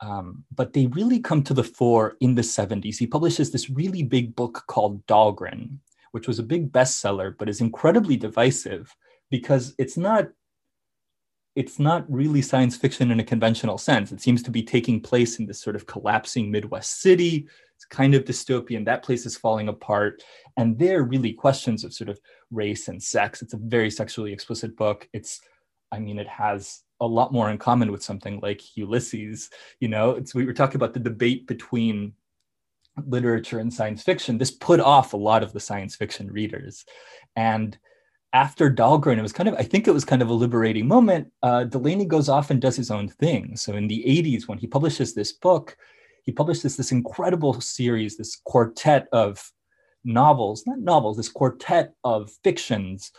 Um, 0.00 0.44
but 0.54 0.72
they 0.72 0.86
really 0.86 1.20
come 1.20 1.42
to 1.44 1.54
the 1.54 1.64
fore 1.64 2.16
in 2.20 2.34
the 2.34 2.42
70s. 2.42 2.96
He 2.96 3.06
publishes 3.06 3.50
this 3.50 3.68
really 3.68 4.02
big 4.02 4.34
book 4.34 4.64
called 4.66 5.06
Dhalgren, 5.06 5.78
which 6.12 6.26
was 6.26 6.38
a 6.38 6.44
big 6.44 6.72
bestseller, 6.72 7.34
but 7.38 7.48
is 7.48 7.60
incredibly 7.60 8.16
divisive 8.16 8.94
because 9.30 9.74
it's 9.78 9.96
not 9.96 10.28
it's 11.56 11.78
not 11.78 12.10
really 12.10 12.40
science 12.40 12.76
fiction 12.76 13.10
in 13.10 13.18
a 13.18 13.24
conventional 13.24 13.76
sense. 13.76 14.12
It 14.12 14.20
seems 14.20 14.42
to 14.44 14.50
be 14.50 14.62
taking 14.62 15.00
place 15.00 15.40
in 15.40 15.46
this 15.46 15.60
sort 15.60 15.74
of 15.74 15.84
collapsing 15.84 16.50
Midwest 16.50 17.00
city. 17.00 17.48
It's 17.74 17.84
kind 17.84 18.14
of 18.14 18.24
dystopian. 18.24 18.84
That 18.84 19.02
place 19.02 19.26
is 19.26 19.36
falling 19.36 19.68
apart. 19.68 20.22
And 20.56 20.78
there 20.78 21.00
are 21.00 21.04
really 21.04 21.32
questions 21.32 21.82
of 21.82 21.92
sort 21.92 22.08
of 22.08 22.20
race 22.52 22.86
and 22.86 23.02
sex. 23.02 23.42
It's 23.42 23.52
a 23.52 23.58
very 23.58 23.90
sexually 23.90 24.32
explicit 24.32 24.76
book. 24.76 25.08
It's, 25.12 25.40
I 25.90 25.98
mean, 25.98 26.20
it 26.20 26.28
has 26.28 26.82
a 27.00 27.06
lot 27.06 27.32
more 27.32 27.50
in 27.50 27.58
common 27.58 27.90
with 27.90 28.02
something 28.02 28.40
like 28.40 28.76
Ulysses. 28.76 29.50
You 29.80 29.88
know, 29.88 30.12
it's 30.12 30.34
we 30.34 30.44
were 30.44 30.52
talking 30.52 30.76
about 30.76 30.94
the 30.94 31.00
debate 31.00 31.46
between 31.46 32.12
literature 33.06 33.58
and 33.58 33.72
science 33.72 34.02
fiction. 34.02 34.38
This 34.38 34.50
put 34.50 34.80
off 34.80 35.12
a 35.12 35.18
lot 35.18 35.42
of 35.42 35.52
the 35.52 35.60
science 35.60 35.96
fiction 35.96 36.30
readers. 36.30 36.84
And 37.36 37.78
after 38.32 38.70
Dhalgren, 38.70 39.18
it 39.18 39.22
was 39.22 39.32
kind 39.32 39.48
of, 39.48 39.54
I 39.54 39.62
think 39.62 39.88
it 39.88 39.94
was 39.94 40.04
kind 40.04 40.22
of 40.22 40.28
a 40.28 40.34
liberating 40.34 40.86
moment. 40.86 41.28
Uh, 41.42 41.64
Delany 41.64 42.04
goes 42.04 42.28
off 42.28 42.50
and 42.50 42.60
does 42.60 42.76
his 42.76 42.90
own 42.90 43.08
thing. 43.08 43.56
So 43.56 43.74
in 43.74 43.88
the 43.88 44.04
80s, 44.06 44.46
when 44.46 44.58
he 44.58 44.66
publishes 44.66 45.14
this 45.14 45.32
book, 45.32 45.76
he 46.22 46.32
publishes 46.32 46.76
this 46.76 46.92
incredible 46.92 47.60
series, 47.60 48.16
this 48.16 48.36
quartet 48.44 49.08
of 49.12 49.52
novels, 50.04 50.64
not 50.66 50.78
novels, 50.78 51.16
this 51.16 51.28
quartet 51.28 51.94
of 52.04 52.30
fictions 52.44 53.10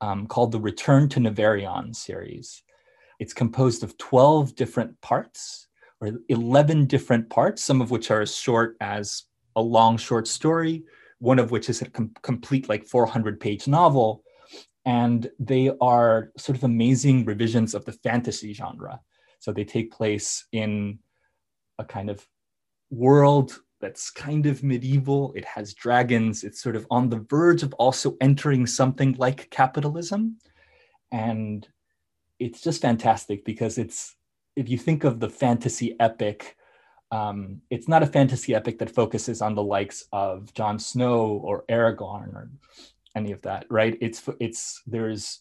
um, 0.00 0.26
called 0.26 0.52
the 0.52 0.60
Return 0.60 1.08
to 1.10 1.20
Nevèrÿon 1.20 1.94
series. 1.94 2.62
It's 3.24 3.32
composed 3.32 3.82
of 3.82 3.96
12 3.96 4.54
different 4.54 5.00
parts 5.00 5.68
or 6.02 6.10
11 6.28 6.84
different 6.84 7.30
parts, 7.30 7.64
some 7.64 7.80
of 7.80 7.90
which 7.90 8.10
are 8.10 8.20
as 8.20 8.36
short 8.36 8.76
as 8.82 9.22
a 9.56 9.62
long 9.62 9.96
short 9.96 10.28
story, 10.28 10.84
one 11.20 11.38
of 11.38 11.50
which 11.50 11.70
is 11.70 11.80
a 11.80 11.88
com- 11.88 12.12
complete 12.20 12.68
like 12.68 12.86
400 12.86 13.40
page 13.40 13.66
novel 13.66 14.22
and 14.84 15.30
they 15.38 15.70
are 15.80 16.32
sort 16.36 16.58
of 16.58 16.64
amazing 16.64 17.24
revisions 17.24 17.74
of 17.74 17.86
the 17.86 17.92
fantasy 17.92 18.52
genre. 18.52 19.00
So 19.38 19.54
they 19.54 19.64
take 19.64 19.90
place 19.90 20.44
in 20.52 20.98
a 21.78 21.84
kind 21.86 22.10
of 22.10 22.26
world 22.90 23.58
that's 23.80 24.10
kind 24.10 24.44
of 24.44 24.62
medieval. 24.62 25.32
It 25.34 25.46
has 25.46 25.72
dragons. 25.72 26.44
It's 26.44 26.62
sort 26.62 26.76
of 26.76 26.86
on 26.90 27.08
the 27.08 27.24
verge 27.30 27.62
of 27.62 27.72
also 27.78 28.18
entering 28.20 28.66
something 28.66 29.14
like 29.16 29.48
capitalism. 29.48 30.36
And 31.10 31.66
it's 32.38 32.60
just 32.60 32.82
fantastic 32.82 33.44
because 33.44 33.78
it's, 33.78 34.16
if 34.56 34.68
you 34.68 34.78
think 34.78 35.04
of 35.04 35.20
the 35.20 35.28
fantasy 35.28 35.96
epic, 36.00 36.56
um, 37.10 37.60
it's 37.70 37.88
not 37.88 38.02
a 38.02 38.06
fantasy 38.06 38.54
epic 38.54 38.78
that 38.78 38.90
focuses 38.90 39.40
on 39.42 39.54
the 39.54 39.62
likes 39.62 40.06
of 40.12 40.52
Jon 40.54 40.78
Snow 40.78 41.40
or 41.44 41.64
Aragorn 41.68 42.34
or 42.34 42.50
any 43.14 43.32
of 43.32 43.42
that, 43.42 43.66
right? 43.70 43.96
It's 44.00 44.28
it's 44.40 44.82
there's 44.86 45.40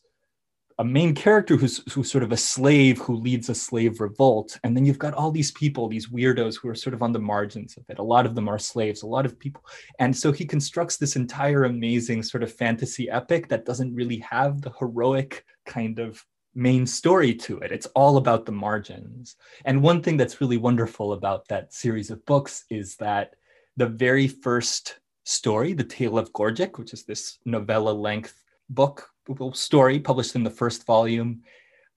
a 0.80 0.84
main 0.84 1.14
character 1.14 1.56
who's 1.56 1.82
who's 1.94 2.12
sort 2.12 2.24
of 2.24 2.32
a 2.32 2.38
slave 2.38 3.00
who 3.00 3.16
leads 3.16 3.50
a 3.50 3.56
slave 3.56 4.02
revolt 4.02 4.60
and 4.64 4.76
then 4.76 4.86
you've 4.86 5.00
got 5.00 5.14
all 5.14 5.32
these 5.32 5.52
people 5.52 5.88
these 5.88 6.10
weirdos 6.10 6.58
who 6.60 6.68
are 6.68 6.76
sort 6.76 6.94
of 6.94 7.04
on 7.04 7.12
the 7.12 7.20
margins 7.20 7.78
of 7.78 7.84
it 7.90 8.00
a 8.00 8.04
lot 8.04 8.26
of 8.26 8.34
them 8.34 8.48
are 8.48 8.58
slaves 8.58 9.04
a 9.04 9.08
lot 9.08 9.26
of 9.26 9.38
people 9.38 9.64
and 10.00 10.16
so 10.16 10.32
he 10.32 10.46
constructs 10.46 10.98
this 10.98 11.16
entire 11.16 11.66
amazing 11.66 12.24
sort 12.24 12.42
of 12.42 12.52
fantasy 12.52 13.10
epic 13.10 13.48
that 13.48 13.66
doesn't 13.66 13.94
really 13.94 14.18
have 14.18 14.62
the 14.62 14.72
heroic 14.80 15.46
kind 15.66 16.00
of 16.00 16.26
main 16.56 16.86
story 16.86 17.34
to 17.34 17.58
it 17.60 17.72
it's 17.72 17.88
all 17.96 18.18
about 18.18 18.46
the 18.46 18.52
margins 18.52 19.36
and 19.66 19.82
one 19.82 20.02
thing 20.02 20.18
that's 20.18 20.40
really 20.40 20.58
wonderful 20.58 21.14
about 21.14 21.48
that 21.48 21.74
series 21.74 22.12
of 22.12 22.24
books 22.26 22.66
is 22.70 22.96
that 22.98 23.36
the 23.78 23.88
very 23.88 24.28
first 24.28 25.00
story 25.24 25.74
the 25.74 25.84
tale 25.84 26.18
of 26.18 26.32
gorgik 26.34 26.78
which 26.78 26.94
is 26.94 27.04
this 27.06 27.40
novella 27.46 27.92
length 27.92 28.44
book 28.70 29.10
story 29.54 30.00
published 30.00 30.36
in 30.36 30.44
the 30.44 30.50
first 30.50 30.86
volume, 30.86 31.42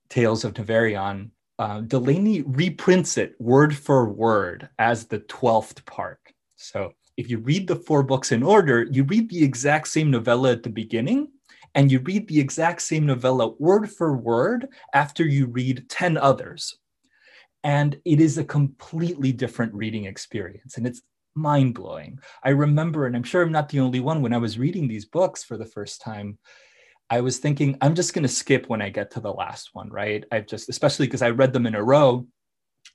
Tales 0.08 0.44
of 0.44 0.54
Nevèrÿon, 0.54 1.30
uh, 1.58 1.80
Delany 1.80 2.42
reprints 2.42 3.16
it 3.16 3.34
word 3.38 3.76
for 3.76 4.08
word 4.08 4.68
as 4.78 5.06
the 5.06 5.20
12th 5.20 5.84
part. 5.86 6.20
So 6.56 6.92
if 7.16 7.30
you 7.30 7.38
read 7.38 7.66
the 7.66 7.76
four 7.76 8.02
books 8.02 8.32
in 8.32 8.42
order, 8.42 8.84
you 8.90 9.04
read 9.04 9.30
the 9.30 9.42
exact 9.42 9.88
same 9.88 10.10
novella 10.10 10.52
at 10.52 10.62
the 10.62 10.70
beginning, 10.70 11.28
and 11.76 11.92
you 11.92 12.00
read 12.00 12.26
the 12.26 12.40
exact 12.40 12.80
same 12.80 13.04
novella 13.04 13.52
word 13.58 13.90
for 13.90 14.16
word 14.16 14.66
after 14.94 15.24
you 15.24 15.46
read 15.46 15.88
10 15.90 16.16
others. 16.16 16.74
And 17.62 18.00
it 18.04 18.18
is 18.18 18.38
a 18.38 18.44
completely 18.44 19.30
different 19.30 19.74
reading 19.74 20.06
experience. 20.06 20.78
And 20.78 20.86
it's 20.86 21.02
mind 21.34 21.74
blowing. 21.74 22.18
I 22.42 22.50
remember, 22.50 23.06
and 23.06 23.14
I'm 23.14 23.22
sure 23.22 23.42
I'm 23.42 23.52
not 23.52 23.68
the 23.68 23.80
only 23.80 24.00
one, 24.00 24.22
when 24.22 24.32
I 24.32 24.38
was 24.38 24.58
reading 24.58 24.88
these 24.88 25.04
books 25.04 25.44
for 25.44 25.58
the 25.58 25.66
first 25.66 26.00
time, 26.00 26.38
I 27.10 27.20
was 27.20 27.38
thinking 27.38 27.76
I'm 27.82 27.94
just 27.94 28.14
going 28.14 28.22
to 28.22 28.28
skip 28.28 28.68
when 28.68 28.80
I 28.80 28.88
get 28.88 29.10
to 29.12 29.20
the 29.20 29.32
last 29.32 29.70
one, 29.74 29.90
right? 29.90 30.24
I've 30.32 30.46
just, 30.46 30.70
especially 30.70 31.06
because 31.06 31.22
I 31.22 31.30
read 31.30 31.52
them 31.52 31.66
in 31.66 31.74
a 31.74 31.82
row, 31.82 32.26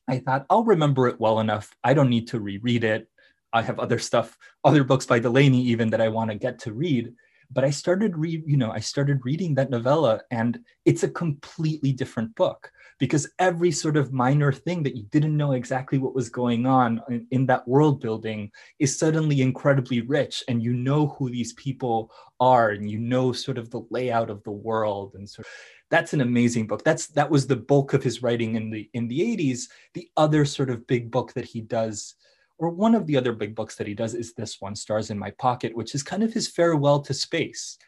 I 0.08 0.18
thought 0.18 0.48
I'll 0.50 0.64
remember 0.64 1.08
it 1.08 1.20
well 1.20 1.40
enough. 1.40 1.76
I 1.84 1.94
don't 1.94 2.10
need 2.10 2.30
to 2.30 2.40
reread 2.40 2.84
it. 2.84 3.08
I 3.54 3.62
have 3.62 3.80
other 3.80 4.00
stuff, 4.00 4.36
other 4.64 4.84
books 4.84 5.06
by 5.06 5.20
Delany, 5.20 5.62
even 5.66 5.92
that 5.92 6.02
I 6.02 6.08
want 6.08 6.32
to 6.32 6.36
get 6.36 6.60
to 6.60 6.74
read 6.74 7.14
but 7.52 7.64
I 7.64 7.70
started 7.70 8.18
read, 8.18 8.44
you 8.46 8.58
know, 8.58 8.72
I 8.72 8.80
started 8.80 9.26
reading 9.26 9.56
that 9.56 9.70
novella 9.70 10.22
and 10.32 10.60
it's 10.86 11.04
a 11.04 11.10
completely 11.10 11.92
different 11.92 12.36
book 12.36 12.72
because 13.00 13.30
every 13.40 13.72
sort 13.72 13.98
of 13.98 14.14
minor 14.14 14.52
thing 14.52 14.84
that 14.84 14.96
you 14.96 15.04
didn't 15.12 15.36
know 15.36 15.54
exactly 15.54 15.98
what 15.98 16.14
was 16.14 16.30
going 16.30 16.66
on 16.66 17.02
in, 17.10 17.28
in, 17.32 17.46
that 17.48 17.68
world 17.68 18.00
building 18.00 18.52
is 18.78 18.98
suddenly 18.98 19.42
incredibly 19.42 20.02
rich 20.02 20.44
and 20.48 20.62
you 20.62 20.74
know 20.74 21.08
who 21.08 21.30
these 21.30 21.54
people 21.54 22.12
are 22.40 22.70
and 22.70 22.90
you 22.90 23.00
know 23.00 23.32
sort 23.32 23.58
of 23.58 23.72
the 23.72 23.82
layout 23.90 24.30
of 24.30 24.44
the 24.44 24.52
world 24.52 25.16
and 25.16 25.28
sort 25.28 25.48
of 25.48 25.52
that's 25.90 26.14
an 26.14 26.22
amazing 26.22 26.68
book. 26.68 26.86
That's 26.86 27.08
that 27.08 27.30
was 27.30 27.46
the 27.46 27.58
bulk 27.58 27.94
of 27.94 28.02
his 28.02 28.24
writing 28.24 28.56
in 28.56 28.70
the 28.70 28.90
in 28.94 29.08
the 29.08 29.20
80s 29.20 29.64
the 29.94 30.10
other 30.16 30.46
sort 30.46 30.70
of 30.70 30.88
big 30.88 31.12
book 31.12 31.34
that 31.34 31.46
he 31.46 31.60
does 31.60 32.16
or 32.62 32.70
one 32.70 32.94
of 32.94 33.08
the 33.08 33.18
other 33.18 33.34
big 33.34 33.56
books 33.56 33.76
that 33.76 33.88
he 33.88 33.96
does 33.96 34.14
is 34.14 34.34
this 34.34 34.62
one, 34.62 34.76
Stars 34.76 35.10
in 35.10 35.18
My 35.18 35.32
Pocket, 35.32 35.76
which 35.76 35.96
is 35.96 36.04
kind 36.04 36.22
of 36.22 36.32
his 36.32 36.48
farewell 36.48 37.02
to 37.02 37.14
space. 37.14 37.80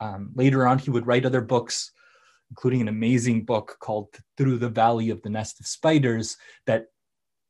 Um, 0.00 0.30
later 0.34 0.66
on, 0.66 0.78
he 0.78 0.90
would 0.90 1.06
write 1.06 1.24
other 1.24 1.40
books, 1.40 1.92
including 2.50 2.82
an 2.82 2.88
amazing 2.88 3.46
book 3.46 3.78
called 3.80 4.14
Through 4.36 4.58
the 4.58 4.68
Valley 4.68 5.08
of 5.08 5.22
the 5.22 5.30
Nest 5.30 5.60
of 5.60 5.66
Spiders, 5.66 6.36
that 6.66 6.88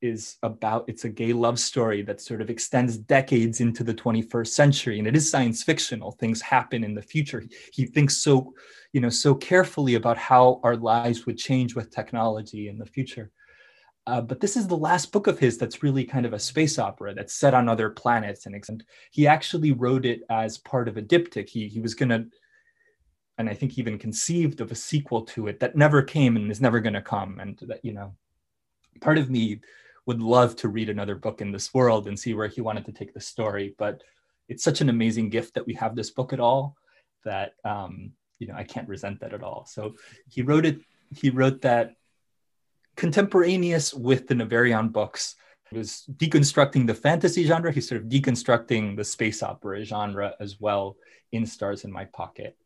is 0.00 0.36
about 0.44 0.84
it's 0.88 1.04
a 1.04 1.08
gay 1.08 1.32
love 1.32 1.58
story 1.58 2.02
that 2.02 2.20
sort 2.20 2.40
of 2.40 2.50
extends 2.50 2.96
decades 2.96 3.60
into 3.60 3.82
the 3.82 3.94
21st 3.94 4.48
century. 4.48 4.98
And 5.00 5.08
it 5.08 5.16
is 5.16 5.28
science 5.28 5.64
fictional. 5.64 6.12
Things 6.12 6.40
happen 6.40 6.84
in 6.84 6.94
the 6.94 7.02
future. 7.02 7.44
He 7.72 7.86
thinks 7.86 8.16
so 8.16 8.52
you 8.92 9.00
know 9.00 9.08
so 9.08 9.34
carefully 9.34 9.94
about 9.94 10.18
how 10.18 10.60
our 10.62 10.76
lives 10.76 11.24
would 11.26 11.38
change 11.38 11.74
with 11.74 11.90
technology 11.90 12.68
in 12.68 12.78
the 12.78 12.86
future 12.86 13.30
uh, 14.06 14.20
but 14.20 14.40
this 14.40 14.56
is 14.56 14.66
the 14.66 14.76
last 14.76 15.12
book 15.12 15.26
of 15.28 15.38
his 15.38 15.58
that's 15.58 15.82
really 15.82 16.04
kind 16.04 16.26
of 16.26 16.32
a 16.32 16.38
space 16.38 16.78
opera 16.78 17.14
that's 17.14 17.34
set 17.34 17.54
on 17.54 17.68
other 17.68 17.88
planets. 17.88 18.46
And 18.46 18.84
he 19.12 19.26
actually 19.26 19.72
wrote 19.72 20.04
it 20.04 20.22
as 20.28 20.58
part 20.58 20.88
of 20.88 20.96
a 20.96 21.02
diptych. 21.02 21.48
He, 21.48 21.68
he 21.68 21.80
was 21.80 21.94
going 21.94 22.08
to, 22.08 22.26
and 23.38 23.48
I 23.48 23.54
think 23.54 23.78
even 23.78 23.98
conceived 23.98 24.60
of 24.60 24.72
a 24.72 24.76
sequel 24.76 25.22
to 25.26 25.46
it 25.46 25.60
that 25.60 25.76
never 25.76 26.02
came 26.02 26.36
and 26.36 26.50
is 26.50 26.60
never 26.60 26.80
going 26.80 26.94
to 26.94 27.02
come. 27.02 27.38
And 27.38 27.58
that, 27.68 27.84
you 27.84 27.92
know, 27.92 28.14
part 29.00 29.18
of 29.18 29.30
me 29.30 29.60
would 30.06 30.20
love 30.20 30.56
to 30.56 30.68
read 30.68 30.88
another 30.88 31.14
book 31.14 31.40
in 31.40 31.52
this 31.52 31.72
world 31.72 32.08
and 32.08 32.18
see 32.18 32.34
where 32.34 32.48
he 32.48 32.60
wanted 32.60 32.84
to 32.86 32.92
take 32.92 33.14
the 33.14 33.20
story. 33.20 33.74
But 33.78 34.02
it's 34.48 34.64
such 34.64 34.80
an 34.80 34.88
amazing 34.88 35.30
gift 35.30 35.54
that 35.54 35.66
we 35.66 35.74
have 35.74 35.94
this 35.94 36.10
book 36.10 36.32
at 36.32 36.40
all 36.40 36.76
that, 37.24 37.52
um, 37.64 38.10
you 38.40 38.48
know, 38.48 38.54
I 38.54 38.64
can't 38.64 38.88
resent 38.88 39.20
that 39.20 39.32
at 39.32 39.44
all. 39.44 39.64
So 39.64 39.94
he 40.28 40.42
wrote 40.42 40.66
it, 40.66 40.80
he 41.14 41.30
wrote 41.30 41.62
that 41.62 41.94
contemporaneous 42.96 43.94
with 43.94 44.28
the 44.28 44.34
Nevèrÿon 44.34 44.92
books. 44.92 45.36
He 45.70 45.78
was 45.78 46.04
deconstructing 46.16 46.86
the 46.86 46.94
fantasy 46.94 47.44
genre. 47.44 47.72
He's 47.72 47.88
sort 47.88 48.02
of 48.02 48.08
deconstructing 48.08 48.96
the 48.96 49.04
space 49.04 49.42
opera 49.42 49.84
genre 49.84 50.34
as 50.40 50.60
well 50.60 50.96
in 51.32 51.46
Stars 51.46 51.84
in 51.84 51.92
My 51.92 52.04
Pocket. 52.04 52.56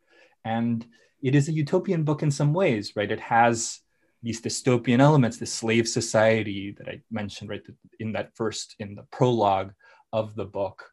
And 0.44 0.84
it 1.22 1.34
is 1.34 1.48
a 1.48 1.52
utopian 1.52 2.02
book 2.04 2.22
in 2.22 2.30
some 2.30 2.52
ways, 2.52 2.94
right? 2.96 3.10
It 3.10 3.20
has 3.20 3.80
these 4.22 4.40
dystopian 4.40 5.00
elements, 5.00 5.38
the 5.38 5.46
slave 5.46 5.88
society 5.88 6.74
that 6.78 6.88
I 6.88 7.00
mentioned, 7.10 7.50
right, 7.50 7.62
in 8.00 8.12
that 8.12 8.34
first, 8.34 8.74
in 8.78 8.94
the 8.94 9.06
prologue 9.12 9.72
of 10.12 10.34
the 10.34 10.44
book. 10.44 10.84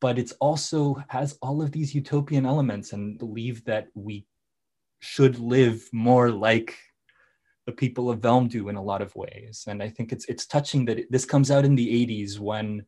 But 0.00 0.18
it's 0.18 0.32
also 0.40 1.02
has 1.08 1.38
all 1.42 1.62
of 1.62 1.72
these 1.72 1.94
utopian 1.94 2.46
elements 2.46 2.92
and 2.92 3.18
believe 3.18 3.64
that 3.66 3.88
we 3.94 4.26
should 5.00 5.38
live 5.38 5.88
more 5.92 6.30
like 6.30 6.76
the 7.70 7.76
people 7.76 8.10
of 8.10 8.20
Velm 8.20 8.48
do 8.48 8.68
in 8.68 8.74
a 8.74 8.82
lot 8.82 9.00
of 9.00 9.14
ways. 9.14 9.64
And 9.68 9.80
I 9.80 9.88
think 9.88 10.10
it's 10.12 10.24
it's 10.24 10.44
touching 10.44 10.84
that 10.86 10.98
it, 10.98 11.12
this 11.12 11.24
comes 11.24 11.52
out 11.52 11.64
in 11.64 11.76
the 11.76 11.88
80s 12.06 12.40
when 12.40 12.84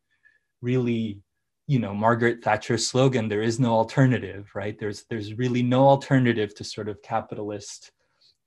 really, 0.60 1.20
you 1.68 1.78
know, 1.78 1.94
Margaret 1.94 2.42
Thatcher's 2.42 2.84
slogan, 2.84 3.28
there 3.28 3.42
is 3.42 3.60
no 3.60 3.72
alternative, 3.72 4.50
right? 4.56 4.76
There's 4.76 5.04
there's 5.08 5.34
really 5.34 5.62
no 5.62 5.86
alternative 5.86 6.52
to 6.56 6.64
sort 6.64 6.88
of 6.88 7.00
capitalist 7.02 7.92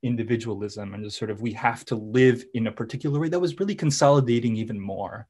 individualism 0.03 0.93
and 0.93 1.05
just 1.05 1.17
sort 1.17 1.31
of 1.31 1.41
we 1.41 1.53
have 1.53 1.85
to 1.85 1.95
live 1.95 2.43
in 2.53 2.67
a 2.67 2.71
particular 2.81 3.17
way 3.17 3.29
that 3.29 3.39
was 3.39 3.57
really 3.59 3.75
consolidating 3.75 4.57
even 4.57 4.79
more. 4.79 5.27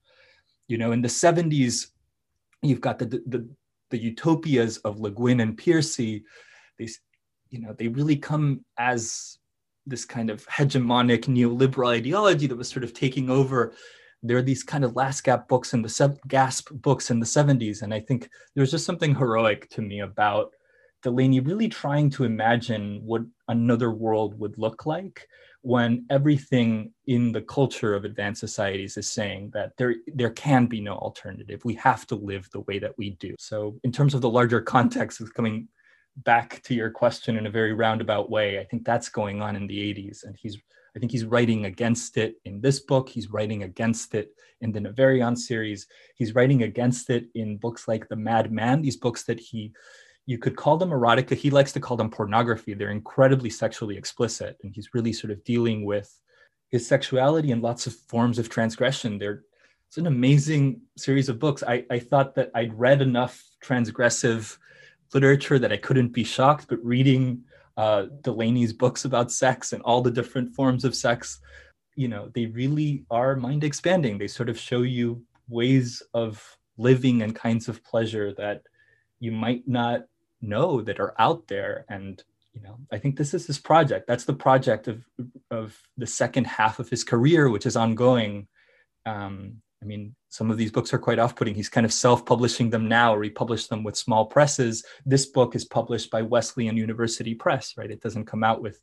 You 0.68 0.80
know, 0.80 0.91
in 0.91 1.04
the 1.04 1.08
70s, 1.08 1.91
you've 2.63 2.82
got 2.82 2.98
the 2.98 3.06
the, 3.06 3.48
the 3.91 4.00
utopias 4.00 4.80
of 4.80 5.00
Le 5.00 5.12
Guin 5.12 5.39
and 5.41 5.56
Piercy. 5.56 6.24
These, 6.80 7.00
you 7.52 7.62
know, 7.62 7.74
they 7.78 7.89
really 7.89 8.18
come 8.18 8.65
as 8.80 9.38
this 9.86 10.06
kind 10.06 10.30
of 10.30 10.45
hegemonic 10.48 11.26
neoliberal 11.26 11.95
ideology 11.95 12.48
that 12.48 12.56
was 12.56 12.69
sort 12.69 12.84
of 12.84 12.93
taking 12.93 13.30
over. 13.30 13.74
There 14.24 14.38
are 14.38 14.41
these 14.41 14.63
kind 14.63 14.84
of 14.84 14.95
last 14.95 15.24
gap 15.24 15.48
books 15.48 15.74
in 15.74 15.82
the 15.82 16.19
gasp 16.28 16.69
books 16.71 17.12
in 17.12 17.19
the 17.19 17.26
70s 17.28 17.84
and 17.84 17.93
i 17.93 18.00
think 18.00 18.28
there's 18.56 18.71
just 18.71 18.86
something 18.86 19.13
heroic 19.13 19.69
to 19.69 19.82
me 19.84 20.00
about 20.00 20.56
delany 21.04 21.39
really 21.39 21.69
trying 21.69 22.10
to 22.10 22.24
imagine 22.24 23.00
what 23.04 23.21
another 23.50 23.91
world 23.91 24.39
would 24.39 24.58
look 24.58 24.88
like 24.88 25.28
when 25.65 26.06
everything 26.12 26.91
in 27.08 27.32
the 27.32 27.41
culture 27.41 27.95
of 27.95 28.06
advanced 28.06 28.39
societies 28.39 28.98
is 28.98 29.08
saying 29.08 29.50
that 29.52 29.71
there 29.78 29.95
there 30.13 30.30
can 30.30 30.67
be 30.67 30.80
no 30.80 30.93
alternative. 30.93 31.60
We 31.65 31.74
have 31.76 32.06
to 32.08 32.15
live 32.15 32.48
the 32.52 32.62
way 32.62 32.78
that 32.78 32.95
we 33.00 33.12
do. 33.19 33.34
So 33.39 33.80
in 33.84 33.91
terms 33.91 34.13
of 34.13 34.21
the 34.21 34.30
larger 34.30 34.62
context 34.62 35.21
of 35.21 35.34
coming 35.34 35.67
back 36.17 36.62
to 36.63 36.73
your 36.73 36.89
question 36.89 37.38
in 37.38 37.45
a 37.45 37.51
very 37.51 37.73
roundabout 37.73 38.30
way, 38.30 38.60
I 38.60 38.63
think 38.63 38.86
that's 38.86 39.10
going 39.10 39.41
on 39.41 39.56
in 39.56 39.67
the 39.67 39.78
80s. 39.93 40.23
And 40.23 40.36
he's 40.38 40.58
I 40.95 40.99
think 40.99 41.12
he's 41.12 41.25
writing 41.25 41.65
against 41.65 42.15
it 42.15 42.36
in 42.45 42.62
this 42.62 42.80
book. 42.80 43.10
He's 43.10 43.30
writing 43.30 43.63
against 43.63 44.15
it 44.15 44.30
in 44.62 44.71
the 44.71 44.80
Nevèrÿon 44.80 45.38
series. 45.38 45.88
He's 46.15 46.34
writing 46.34 46.63
against 46.63 47.10
it 47.10 47.25
in 47.36 47.58
books 47.58 47.86
like 47.86 48.08
The 48.08 48.15
Madman, 48.15 48.82
these 48.82 48.95
books 48.95 49.23
that 49.25 49.39
he 49.39 49.73
you 50.28 50.39
could 50.39 50.56
call 50.56 50.78
them 50.78 50.89
erotica. 50.89 51.36
He 51.36 51.51
likes 51.51 51.71
to 51.73 51.80
call 51.80 51.97
them 51.97 52.10
pornography. 52.10 52.73
They're 52.73 52.89
incredibly 52.89 53.49
sexually 53.49 53.95
explicit. 53.95 54.58
And 54.63 54.73
he's 54.73 54.93
really 54.93 55.13
sort 55.13 55.32
of 55.32 55.43
dealing 55.43 55.86
with 55.86 56.19
his 56.71 56.88
sexuality 56.88 57.51
and 57.51 57.62
lots 57.62 57.86
of 57.86 57.93
forms 57.93 58.39
of 58.39 58.49
transgression. 58.49 59.19
They're 59.19 59.43
it's 59.88 59.97
an 59.97 60.08
amazing 60.08 60.82
series 60.97 61.30
of 61.30 61.39
books. 61.39 61.63
I, 61.65 61.86
I 61.91 61.99
thought 61.99 62.36
that 62.36 62.49
I'd 62.56 62.78
read 62.78 63.04
enough 63.04 63.41
transgressive 63.63 64.58
literature 65.13 65.60
that 65.60 65.72
I 65.72 65.78
couldn't 65.78 66.10
be 66.10 66.24
shocked, 66.24 66.68
but 66.68 66.84
reading 66.84 67.44
uh, 67.78 68.06
Delany's 68.22 68.74
books 68.74 69.06
about 69.06 69.32
sex 69.32 69.74
and 69.74 69.82
all 69.84 70.02
the 70.02 70.12
different 70.12 70.56
forms 70.56 70.86
of 70.86 70.96
sex, 70.96 71.39
you 71.96 72.08
know 72.08 72.30
they 72.34 72.46
really 72.48 73.06
are 73.10 73.36
mind 73.36 73.63
expanding. 73.63 74.18
They 74.18 74.28
sort 74.28 74.50
of 74.50 74.60
show 74.60 74.82
you 74.82 75.24
ways 75.48 76.02
of 76.13 76.58
living 76.78 77.22
and 77.22 77.36
kinds 77.36 77.68
of 77.68 77.84
pleasure 77.84 78.34
that 78.34 78.63
you 79.20 79.32
might 79.32 79.68
not 79.68 80.06
know 80.41 80.82
that 80.82 81.00
are 81.00 81.15
out 81.20 81.48
there. 81.48 81.86
And 81.89 82.22
you 82.54 82.62
know 82.62 82.78
i 82.89 82.98
think 82.98 83.18
this 83.18 83.34
is 83.34 83.48
his 83.48 83.60
project. 83.60 84.08
That's 84.08 84.26
the 84.26 84.34
project 84.34 84.88
of 84.88 85.04
of 85.52 85.78
the 85.98 86.08
second 86.08 86.48
half 86.48 86.80
of 86.80 86.89
his 86.89 87.04
career 87.04 87.50
which 87.50 87.65
is 87.65 87.76
ongoing. 87.76 88.48
Um, 89.06 89.62
i 89.86 89.88
mean 89.88 90.15
some 90.30 90.52
of 90.52 90.58
these 90.58 90.71
books 90.71 90.93
are 90.93 91.00
quite 91.00 91.19
off-putting. 91.19 91.56
He's 91.56 91.69
kind 91.69 91.86
of 91.86 91.93
self-publishing 91.93 92.69
them 92.69 92.89
now 92.89 93.15
or 93.15 93.24
he 93.24 93.30
published 93.30 93.69
them 93.69 93.84
with 93.84 93.95
small 93.95 94.26
presses. 94.26 94.84
This 95.06 95.28
book 95.28 95.56
is 95.56 95.63
published 95.63 96.12
by 96.12 96.24
wesleyan 96.24 96.76
university 96.76 97.36
press 97.36 97.76
right? 97.78 97.91
It 97.91 98.02
doesn't 98.02 98.26
come 98.26 98.43
out 98.43 98.62
with 98.62 98.82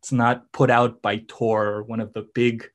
it's 0.00 0.12
not 0.12 0.50
put 0.52 0.70
out 0.70 1.00
by 1.02 1.22
tor 1.28 1.68
or 1.68 1.82
one 1.84 2.00
of 2.00 2.12
the 2.12 2.26
big 2.34 2.68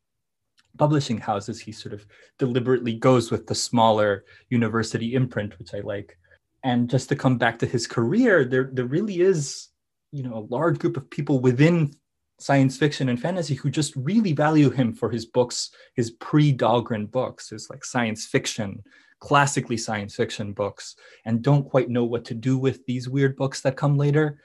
publishing 0.78 1.20
houses. 1.20 1.60
He 1.60 1.72
sort 1.72 1.94
of 1.94 2.06
deliberately 2.40 2.94
goes 2.94 3.30
with 3.30 3.46
the 3.48 3.56
smaller 3.56 4.26
university 4.50 5.14
imprint 5.14 5.60
which 5.60 5.74
i 5.74 5.82
like. 5.82 6.18
And 6.64 6.90
just 6.90 7.10
to 7.10 7.16
come 7.16 7.38
back 7.38 7.60
to 7.60 7.68
his 7.68 7.86
career 7.86 8.46
there 8.46 8.70
there 8.72 8.86
really 8.86 9.20
is 9.20 9.68
you 10.12 10.24
know 10.24 10.36
a 10.36 10.48
large 10.56 10.80
group 10.80 10.98
of 10.98 11.10
people 11.10 11.40
within 11.42 11.94
science 12.40 12.78
fiction 12.78 13.10
and 13.10 13.20
fantasy 13.20 13.56
who 13.56 13.70
just 13.70 13.96
really 13.96 14.34
value 14.34 14.70
him 14.70 14.94
for 14.94 15.10
his 15.10 15.26
books 15.26 15.72
his 15.96 16.12
pre-dhalgren 16.12 17.10
books 17.10 17.50
his 17.50 17.70
like 17.70 17.84
science 17.86 18.26
fiction 18.26 18.84
classically 19.20 19.78
science 19.78 20.16
fiction 20.16 20.52
books 20.52 20.96
and 21.26 21.42
don't 21.42 21.70
quite 21.70 21.90
know 21.90 22.04
what 22.04 22.26
to 22.26 22.34
do 22.34 22.58
with 22.58 22.86
these 22.86 23.08
weird 23.08 23.36
books 23.38 23.62
that 23.62 23.78
come 23.78 23.98
later. 23.98 24.40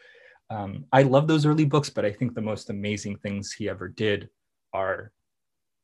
Um, 0.50 0.84
i 0.92 1.02
love 1.02 1.28
those 1.28 1.46
early 1.46 1.64
books 1.64 1.90
but 1.90 2.04
i 2.04 2.10
think 2.10 2.34
the 2.34 2.40
most 2.40 2.70
amazing 2.70 3.16
things 3.18 3.52
he 3.52 3.68
ever 3.68 3.88
did 3.88 4.28
are 4.72 5.12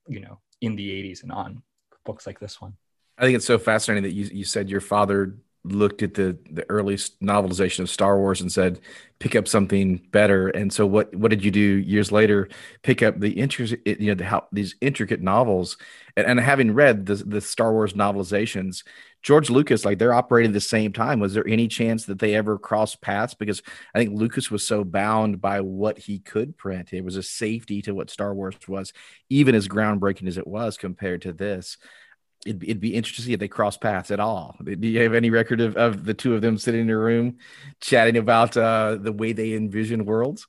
you 0.09 0.21
know 0.21 0.41
in 0.61 0.75
the 0.75 0.89
80s 0.89 1.23
and 1.23 1.33
on 1.33 1.63
books 2.07 2.27
like 2.27 2.41
this 2.41 2.61
one. 2.61 2.75
I 3.19 3.23
think 3.25 3.37
it's 3.37 3.45
so 3.45 3.59
fascinating 3.59 4.05
that 4.05 4.13
you, 4.13 4.25
you 4.33 4.45
said 4.45 4.71
your 4.71 4.81
father 4.81 5.37
looked 5.73 6.03
at 6.03 6.15
the 6.15 6.37
the 6.51 6.69
early 6.69 6.97
novelization 6.97 7.81
of 7.81 7.91
Star 7.91 8.19
Wars 8.19 8.41
and 8.41 8.51
said, 8.51 8.81
pick 9.19 9.35
up 9.35 9.49
something 9.49 10.01
better. 10.11 10.49
And 10.49 10.73
so 10.73 10.87
what 10.87 11.15
what 11.15 11.31
did 11.31 11.45
you 11.45 11.51
do 11.51 11.61
years 11.61 12.13
later? 12.13 12.49
Pick 12.83 13.03
up 13.03 13.19
the 13.19 13.31
intricate 13.31 14.01
you 14.01 14.09
know 14.09 14.15
the, 14.15 14.25
how 14.25 14.47
these 14.53 14.75
intricate 14.81 15.23
novels. 15.23 15.77
And, 16.17 16.27
and 16.27 16.41
having 16.41 16.73
read 16.73 17.07
the 17.07 17.17
the 17.17 17.41
Star 17.41 17.73
Wars 17.73 17.95
novelizations, 17.95 18.85
George 19.23 19.49
Lucas 19.51 19.85
like 19.85 19.99
they're 19.99 20.13
operating 20.13 20.53
the 20.53 20.61
same 20.61 20.93
time. 20.93 21.21
Was 21.21 21.35
there 21.35 21.47
any 21.47 21.69
chance 21.69 22.05
that 22.07 22.19
they 22.19 22.35
ever 22.35 22.59
crossed 22.59 23.01
paths? 23.01 23.35
Because 23.35 23.63
I 23.95 23.99
think 23.99 24.19
Lucas 24.19 24.51
was 24.51 24.67
so 24.67 24.85
bound 24.85 25.41
by 25.41 25.61
what 25.61 25.99
he 25.99 26.19
could 26.19 26.57
print. 26.57 26.93
It 26.93 27.05
was 27.05 27.17
a 27.17 27.23
safety 27.23 27.83
to 27.83 27.95
what 27.95 28.11
Star 28.11 28.35
Wars 28.35 28.57
was, 28.69 28.93
even 29.31 29.55
as 29.55 29.69
groundbreaking 29.69 30.29
as 30.29 30.39
it 30.39 30.47
was 30.47 30.77
compared 30.77 31.23
to 31.23 31.33
this 31.33 31.79
it'd, 32.47 32.63
it'd 32.63 32.81
be 32.81 32.95
interesting 32.95 33.23
to 33.23 33.27
see 33.27 33.33
if 33.33 33.41
they 33.41 33.49
cross 33.49 33.77
paths 33.77 34.11
at 34.11 34.21
all. 34.21 34.57
Do 34.63 34.89
you 34.89 35.03
have 35.03 35.15
any 35.15 35.31
record 35.31 35.61
of, 35.61 35.77
of 35.77 36.05
the 36.05 36.15
two 36.15 36.35
of 36.35 36.43
them 36.43 36.59
sitting 36.59 36.83
in 36.83 36.91
a 36.91 36.97
room 36.97 37.39
chatting 37.81 38.17
about 38.17 38.57
uh, 38.57 38.97
the 38.97 39.13
way 39.13 39.33
they 39.33 39.55
envision 39.55 40.05
worlds? 40.05 40.47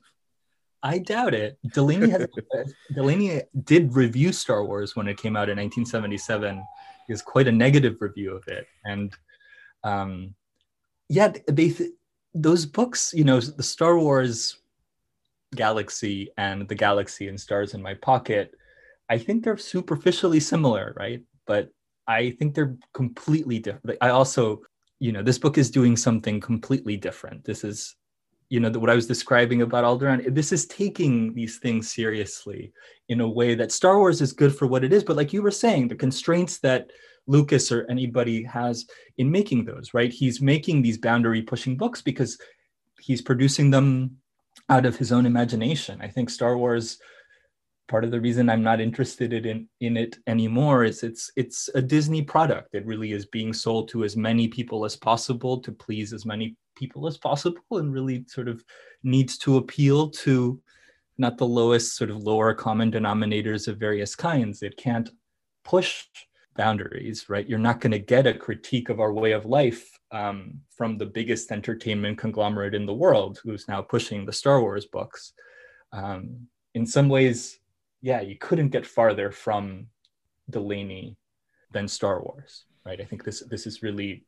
I 0.84 1.00
doubt 1.00 1.34
it. 1.34 1.58
Delany 1.74 2.10
has, 2.12 2.28
Delany 2.96 3.42
did 3.64 3.96
review 3.96 4.32
Star 4.32 4.64
Wars 4.64 4.96
when 4.96 5.08
it 5.08 5.18
came 5.18 5.36
out 5.36 5.50
in 5.50 5.58
1977. 5.58 6.58
It 6.58 7.12
was 7.12 7.22
quite 7.22 7.48
a 7.48 7.52
negative 7.52 7.98
review 8.00 8.36
of 8.36 8.48
it, 8.48 8.68
and 8.86 9.14
um, 9.84 10.36
yeah, 11.10 11.34
they 11.48 11.74
those 12.34 12.66
books, 12.66 13.14
you 13.14 13.24
know, 13.24 13.40
the 13.40 13.64
Star 13.64 13.98
Wars 13.98 14.58
galaxy 15.56 16.30
and 16.38 16.68
the 16.68 16.76
galaxy 16.76 17.28
and 17.30 17.40
stars 17.40 17.74
in 17.74 17.82
my 17.82 17.94
pocket. 17.96 18.54
I 19.10 19.18
think 19.18 19.44
they're 19.44 19.58
superficially 19.58 20.42
similar, 20.42 20.94
right? 20.98 21.22
But 21.46 21.70
I 22.08 22.32
think 22.32 22.56
they're 22.56 22.78
completely 22.94 23.60
different. 23.60 23.98
I 24.02 24.10
also, 24.10 24.62
you 25.00 25.12
know, 25.12 25.22
this 25.22 25.38
book 25.38 25.58
is 25.58 25.70
doing 25.70 25.98
something 25.98 26.40
completely 26.40 26.98
different. 26.98 27.44
This 27.44 27.64
is, 27.64 27.96
you 28.50 28.60
know, 28.60 28.70
what 28.72 28.90
I 28.90 28.96
was 28.96 29.08
describing 29.08 29.62
about 29.62 29.84
Alderaan. 29.84 30.34
This 30.34 30.52
is 30.52 30.66
taking 30.68 31.34
these 31.34 31.58
things 31.58 31.94
seriously 31.94 32.72
in 33.10 33.22
a 33.22 33.28
way 33.28 33.56
that 33.56 33.72
Star 33.72 33.98
Wars 34.00 34.22
is 34.22 34.32
good 34.32 34.56
for 34.56 34.68
what 34.68 34.84
it 34.84 34.94
is. 34.94 35.04
But 35.04 35.18
like 35.18 35.34
you 35.34 35.42
were 35.42 35.52
saying, 35.52 35.90
the 35.90 35.96
constraints 35.96 36.60
that 36.60 36.90
Lucas 37.28 37.72
or 37.72 37.86
anybody 37.90 38.44
has 38.44 38.86
in 39.18 39.30
making 39.30 39.66
those, 39.66 39.94
right? 39.94 40.12
He's 40.12 40.42
making 40.42 40.82
these 40.82 40.98
boundary 40.98 41.42
pushing 41.42 41.76
books 41.76 42.02
because 42.02 42.38
he's 43.00 43.22
producing 43.22 43.70
them 43.70 44.18
out 44.70 44.86
of 44.86 44.96
his 44.96 45.12
own 45.12 45.26
imagination. 45.26 46.00
I 46.02 46.08
think 46.08 46.30
Star 46.30 46.58
Wars 46.58 47.00
part 47.88 48.04
of 48.04 48.12
the 48.12 48.22
reason 48.22 48.50
I'm 48.50 48.64
not 48.64 48.82
interested 48.82 49.34
in 49.34 49.68
in 49.80 49.98
it 49.98 50.18
anymore 50.28 50.84
is 50.84 51.04
it's 51.04 51.32
it's 51.36 51.70
a 51.76 51.82
Disney 51.82 52.22
product. 52.22 52.76
It 52.76 52.86
really 52.86 53.14
is 53.14 53.26
being 53.26 53.54
sold 53.54 53.90
to 53.90 54.04
as 54.04 54.18
many 54.18 54.48
people 54.48 54.86
as 54.86 54.96
possible 54.96 55.60
to 55.62 55.72
please 55.72 56.14
as 56.14 56.26
many 56.26 56.56
people 56.76 57.08
as 57.08 57.18
possible, 57.18 57.62
and 57.72 57.94
really 57.94 58.26
sort 58.28 58.48
of 58.48 58.64
needs 59.04 59.38
to 59.40 59.58
appeal 59.58 60.10
to 60.10 60.62
not 61.18 61.38
the 61.38 61.48
lowest 61.48 61.96
sort 61.96 62.10
of 62.10 62.24
lower 62.24 62.54
common 62.54 62.92
denominators 62.92 63.68
of 63.68 63.78
various 63.78 64.16
kinds. 64.16 64.62
It 64.62 64.78
can't 64.78 65.10
push 65.64 66.06
boundaries, 66.56 67.30
right? 67.30 67.48
You're 67.48 67.60
not 67.60 67.80
going 67.80 67.92
to 67.92 68.00
get 68.00 68.28
a 68.28 68.34
critique 68.34 68.90
of 68.90 69.00
our 69.00 69.14
way 69.14 69.32
of 69.32 69.46
life 69.46 69.90
um, 70.12 70.60
from 70.76 70.98
the 70.98 71.06
biggest 71.06 71.52
entertainment 71.52 72.18
conglomerate 72.18 72.76
in 72.76 72.86
the 72.86 72.94
world, 72.94 73.40
who's 73.44 73.68
now 73.68 73.82
pushing 73.82 74.26
the 74.26 74.34
Star 74.34 74.62
Wars 74.62 74.86
books. 74.86 75.34
Um, 75.92 76.48
in 76.74 76.86
some 76.86 77.10
ways, 77.10 77.60
yeah, 78.08 78.22
you 78.22 78.38
couldn't 78.38 78.70
get 78.70 78.86
farther 78.86 79.32
from 79.32 79.88
Delany 80.50 81.18
than 81.74 81.90
Star 81.90 82.24
Wars, 82.24 82.64
right? 82.86 83.02
I 83.02 83.04
think 83.04 83.26
this 83.26 83.44
this 83.52 83.68
is 83.68 83.84
really 83.84 84.24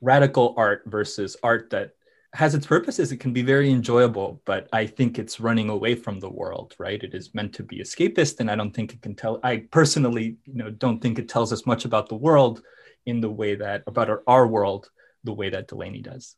radical 0.00 0.54
art 0.56 0.82
versus 0.86 1.36
art 1.40 1.70
that 1.70 1.92
has 2.34 2.56
its 2.56 2.66
purposes. 2.66 3.12
It 3.12 3.18
can 3.18 3.32
be 3.32 3.42
very 3.42 3.70
enjoyable, 3.70 4.42
but 4.44 4.68
I 4.72 4.86
think 4.86 5.20
it's 5.20 5.38
running 5.38 5.68
away 5.68 5.94
from 5.94 6.18
the 6.18 6.34
world, 6.40 6.74
right? 6.80 7.00
It 7.00 7.14
is 7.14 7.32
meant 7.32 7.52
to 7.54 7.62
be 7.62 7.78
escapist, 7.78 8.40
and 8.40 8.50
I 8.50 8.56
don't 8.56 8.74
think 8.74 8.92
it 8.92 9.02
can 9.02 9.14
tell. 9.14 9.38
I 9.44 9.68
personally, 9.70 10.38
you 10.44 10.58
know, 10.60 10.70
don't 10.70 11.00
think 11.00 11.20
it 11.20 11.28
tells 11.28 11.52
us 11.52 11.64
much 11.64 11.84
about 11.84 12.08
the 12.08 12.22
world 12.28 12.62
in 13.06 13.20
the 13.20 13.30
way 13.30 13.54
that 13.54 13.84
about 13.86 14.10
our, 14.10 14.22
our 14.26 14.48
world 14.48 14.90
the 15.22 15.36
way 15.40 15.48
that 15.50 15.68
Delany 15.68 16.02
does. 16.02 16.34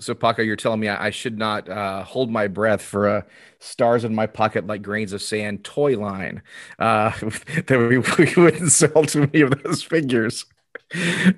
So, 0.00 0.14
Paco, 0.14 0.42
you're 0.42 0.56
telling 0.56 0.80
me 0.80 0.88
I, 0.88 1.10
should 1.10 1.38
not 1.38 1.68
uh, 1.68 2.02
hold 2.02 2.30
my 2.30 2.48
breath 2.48 2.82
for 2.82 3.08
a 3.08 3.26
stars 3.58 4.04
in 4.04 4.14
my 4.14 4.26
pocket 4.26 4.66
like 4.66 4.82
grains 4.82 5.12
of 5.12 5.20
sand 5.20 5.62
toy 5.62 5.98
line 5.98 6.42
uh, 6.78 7.10
that 7.66 7.78
we, 7.78 7.98
we 7.98 8.42
wouldn't 8.42 8.72
sell 8.72 9.04
too 9.04 9.20
many 9.20 9.42
of 9.42 9.62
those 9.62 9.82
figures. 9.82 10.46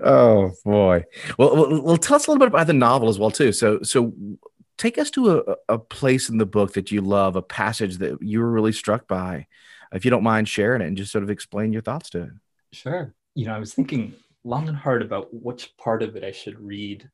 oh 0.01 0.53
boy. 0.65 1.05
Well, 1.39 1.57
well, 1.57 1.83
well, 1.83 1.97
tell 1.97 2.17
us 2.17 2.27
a 2.27 2.31
little 2.31 2.39
bit 2.39 2.55
about 2.55 2.67
the 2.69 2.73
novel 2.73 3.09
as 3.09 3.19
well 3.19 3.31
too. 3.31 3.53
So, 3.53 3.83
so 3.83 4.15
take 4.79 4.97
us 4.97 5.11
to 5.11 5.39
a, 5.41 5.75
a 5.75 5.79
place 5.79 6.29
in 6.29 6.39
the 6.39 6.47
book 6.47 6.75
that 6.75 6.91
you 6.91 7.01
love, 7.01 7.37
a 7.37 7.43
passage 7.43 7.99
that 7.99 8.23
you 8.23 8.41
were 8.41 8.51
really 8.51 8.73
struck 8.73 9.09
by. 9.09 9.47
If 9.93 10.05
you 10.05 10.11
don't 10.11 10.23
mind 10.23 10.49
sharing 10.49 10.81
it 10.81 10.87
and 10.87 10.97
just 10.97 11.13
sort 11.13 11.25
of 11.25 11.31
explain 11.31 11.73
your 11.73 11.83
thoughts 11.83 12.11
to 12.11 12.23
it. 12.23 12.31
Sure. 12.73 13.15
You 13.35 13.47
know, 13.47 13.55
I 13.55 13.59
was 13.59 13.75
thinking 13.75 14.15
long 14.45 14.69
and 14.69 14.77
hard 14.77 15.03
about 15.03 15.29
which 15.33 15.77
part 15.77 16.03
of 16.03 16.17
it 16.17 16.25
I 16.25 16.33
should 16.33 16.59
read 16.59 17.11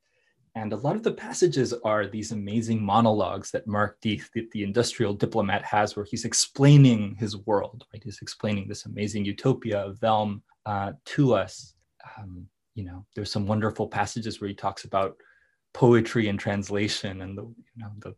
and 0.54 0.72
a 0.72 0.76
lot 0.76 0.96
of 0.96 1.02
the 1.02 1.12
passages 1.12 1.74
are 1.84 2.06
these 2.06 2.32
amazing 2.32 2.82
monologues 2.82 3.50
that 3.50 3.66
Marq 3.66 3.92
the, 4.02 4.20
the, 4.52 4.62
industrial 4.62 5.14
diplomat, 5.14 5.64
has, 5.64 5.96
where 5.96 6.04
he's 6.04 6.24
explaining 6.24 7.16
his 7.18 7.36
world, 7.36 7.84
right? 7.92 8.02
He's 8.02 8.20
explaining 8.22 8.68
this 8.68 8.86
amazing 8.86 9.24
utopia 9.24 9.80
of 9.80 9.98
Velm 9.98 10.40
uh, 10.66 10.92
to 11.06 11.34
us. 11.34 11.74
Um, 12.18 12.46
you 12.74 12.84
know, 12.84 13.04
there's 13.14 13.32
some 13.32 13.46
wonderful 13.46 13.88
passages 13.88 14.40
where 14.40 14.48
he 14.48 14.54
talks 14.54 14.84
about 14.84 15.16
poetry 15.74 16.28
and 16.28 16.38
translation, 16.38 17.22
and 17.22 17.36
the 17.36 17.42
you 17.42 17.54
know 17.76 17.90
the 17.98 18.14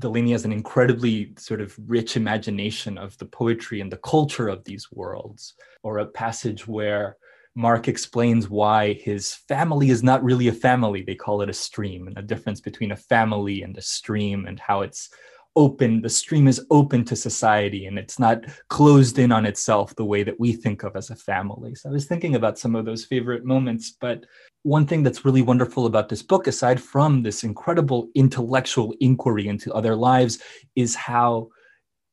Delany 0.00 0.32
has 0.32 0.44
an 0.44 0.52
incredibly 0.52 1.32
sort 1.38 1.60
of 1.60 1.74
rich 1.86 2.16
imagination 2.16 2.98
of 2.98 3.16
the 3.18 3.24
poetry 3.26 3.80
and 3.80 3.90
the 3.90 3.98
culture 3.98 4.48
of 4.48 4.64
these 4.64 4.90
worlds. 4.92 5.54
Or 5.82 5.98
a 5.98 6.06
passage 6.06 6.66
where 6.66 7.16
Marq 7.56 7.88
explains 7.88 8.50
why 8.50 8.92
his 8.92 9.34
family 9.48 9.90
is 9.90 10.02
not 10.02 10.22
really 10.22 10.48
a 10.48 10.52
family. 10.52 11.02
They 11.02 11.14
call 11.14 11.42
it 11.42 11.48
a 11.48 11.54
stream, 11.54 12.06
and 12.06 12.16
the 12.16 12.22
difference 12.22 12.60
between 12.60 12.92
a 12.92 12.96
family 12.96 13.62
and 13.62 13.76
a 13.76 13.82
stream, 13.82 14.46
and 14.46 14.60
how 14.60 14.82
it's 14.82 15.08
open. 15.56 16.02
The 16.02 16.08
stream 16.08 16.46
is 16.46 16.64
open 16.70 17.04
to 17.06 17.16
society 17.16 17.86
and 17.86 17.98
it's 17.98 18.18
not 18.18 18.44
closed 18.68 19.18
in 19.18 19.32
on 19.32 19.46
itself 19.46 19.96
the 19.96 20.04
way 20.04 20.22
that 20.22 20.38
we 20.38 20.52
think 20.52 20.82
of 20.82 20.94
as 20.94 21.10
a 21.10 21.16
family. 21.16 21.74
So 21.74 21.88
I 21.88 21.92
was 21.92 22.04
thinking 22.04 22.34
about 22.34 22.58
some 22.58 22.76
of 22.76 22.84
those 22.84 23.06
favorite 23.06 23.44
moments. 23.44 23.96
But 23.98 24.26
one 24.62 24.86
thing 24.86 25.02
that's 25.02 25.24
really 25.24 25.42
wonderful 25.42 25.86
about 25.86 26.08
this 26.08 26.22
book, 26.22 26.46
aside 26.46 26.80
from 26.80 27.22
this 27.22 27.42
incredible 27.42 28.08
intellectual 28.14 28.94
inquiry 29.00 29.48
into 29.48 29.72
other 29.72 29.96
lives, 29.96 30.40
is 30.76 30.94
how 30.94 31.48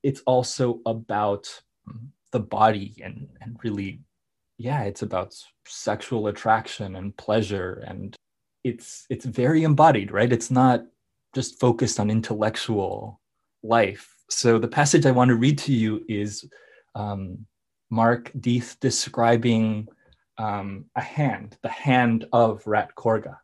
it's 0.04 0.22
also 0.26 0.80
about 0.86 1.48
the 2.32 2.40
body 2.40 2.96
and, 3.04 3.28
and 3.42 3.58
really 3.64 4.02
yeah 4.58 4.84
it's 4.84 5.02
about 5.02 5.36
sexual 5.66 6.28
attraction 6.28 6.96
and 6.96 7.16
pleasure 7.18 7.84
and 7.88 8.16
it's 8.64 9.06
it's 9.10 9.26
very 9.26 9.64
embodied 9.64 10.12
right 10.12 10.32
it's 10.32 10.52
not 10.52 10.84
just 11.36 11.60
focused 11.60 12.00
on 12.00 12.10
intellectual 12.10 13.20
life 13.64 14.16
so 14.30 14.58
the 14.58 14.68
passage 14.68 15.06
i 15.06 15.12
want 15.12 15.30
to 15.30 15.36
read 15.36 15.58
to 15.58 15.74
you 15.74 16.04
is 16.08 16.46
um, 16.96 17.46
Marq 17.94 18.32
Dyeth 18.40 18.80
describing 18.80 19.88
um, 20.38 20.86
a 20.96 21.02
hand, 21.02 21.58
the 21.62 21.70
hand 21.70 22.26
of 22.34 22.66
Rat 22.66 22.90
Korga. 22.96 23.38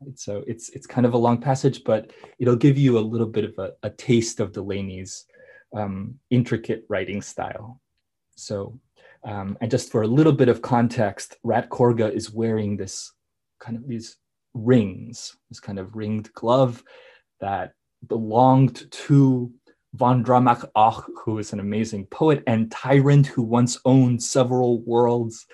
Right? 0.00 0.18
So 0.18 0.44
it's 0.46 0.68
it's 0.70 0.86
kind 0.86 1.06
of 1.06 1.14
a 1.14 1.18
long 1.18 1.40
passage, 1.40 1.82
but 1.84 2.12
it'll 2.38 2.56
give 2.56 2.78
you 2.78 2.98
a 2.98 3.00
little 3.00 3.26
bit 3.26 3.44
of 3.44 3.58
a, 3.58 3.72
a 3.82 3.90
taste 3.90 4.40
of 4.40 4.52
Delany's 4.52 5.24
um, 5.74 6.18
intricate 6.30 6.84
writing 6.88 7.20
style. 7.20 7.80
So, 8.36 8.78
um, 9.26 9.58
and 9.60 9.70
just 9.70 9.90
for 9.90 10.02
a 10.02 10.06
little 10.06 10.32
bit 10.32 10.48
of 10.48 10.62
context, 10.62 11.36
Rat 11.42 11.68
Korga 11.68 12.12
is 12.12 12.32
wearing 12.32 12.76
this 12.76 13.12
kind 13.58 13.76
of 13.76 13.86
these 13.88 14.16
rings, 14.54 15.36
this 15.50 15.58
kind 15.58 15.80
of 15.80 15.96
ringed 15.96 16.32
glove 16.32 16.82
that 17.40 17.72
belonged 18.06 18.90
to 18.90 19.52
Vondramach 19.96 20.70
Okk, 20.76 21.04
who 21.24 21.38
is 21.38 21.52
an 21.52 21.58
amazing 21.58 22.06
poet 22.06 22.42
and 22.46 22.70
tyrant 22.70 23.26
who 23.26 23.42
once 23.42 23.80
owned 23.84 24.22
several 24.22 24.80
worlds. 24.82 25.46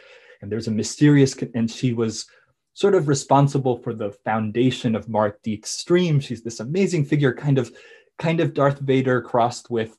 And 0.43 0.53
there's 0.53 0.69
a 0.69 0.73
mysterious, 0.73 1.35
and 1.55 1.71
she 1.71 1.95
was 1.95 2.27
sort 2.75 2.95
of 2.95 3.09
responsible 3.09 3.79
for 3.79 3.95
the 3.95 4.11
foundation 4.25 4.95
of 4.95 5.07
Marq 5.07 5.35
Dyeth's 5.45 5.71
stream. 5.71 6.21
She's 6.21 6.43
this 6.43 6.61
amazing 6.61 7.07
figure, 7.07 7.33
kind 7.33 7.59
of, 7.59 7.73
kind 8.19 8.41
of 8.41 8.53
Darth 8.53 8.81
Vader 8.81 9.23
crossed 9.23 9.71
with 9.71 9.97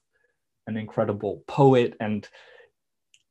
an 0.67 0.77
incredible 0.77 1.43
poet. 1.47 1.95
And 1.99 2.27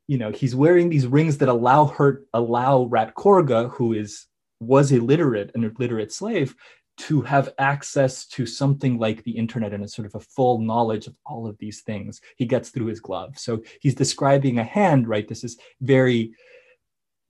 you 0.07 0.19
know, 0.19 0.31
he's 0.31 0.55
wearing 0.55 0.88
these 0.88 1.07
rings 1.07 1.38
that 1.38 1.49
allow 1.49 1.87
her, 1.87 2.23
allow 2.35 2.85
Rat 2.85 3.15
Korga, 3.15 3.71
who 3.71 3.93
is 3.93 4.27
was 4.61 4.93
illiterate, 4.93 5.51
an 5.55 5.65
illiterate 5.65 6.12
slave, 6.12 6.55
to 6.97 7.21
have 7.23 7.53
access 7.59 8.27
to 8.27 8.47
something 8.47 8.99
like 8.99 9.25
the 9.25 9.33
internet 9.33 9.73
and 9.73 9.85
a 9.85 9.88
sort 9.88 10.07
of 10.07 10.15
a 10.15 10.21
full 10.21 10.61
knowledge 10.61 11.07
of 11.07 11.17
all 11.27 11.47
of 11.47 11.59
these 11.59 11.81
things. 11.81 12.21
He 12.37 12.47
gets 12.47 12.69
through 12.69 12.87
his 12.87 13.01
glove. 13.01 13.38
So 13.38 13.62
he's 13.81 13.95
describing 13.95 14.59
a 14.59 14.65
hand 14.65 15.09
right? 15.09 15.27
This 15.27 15.45
is 15.45 15.59
very 15.81 16.35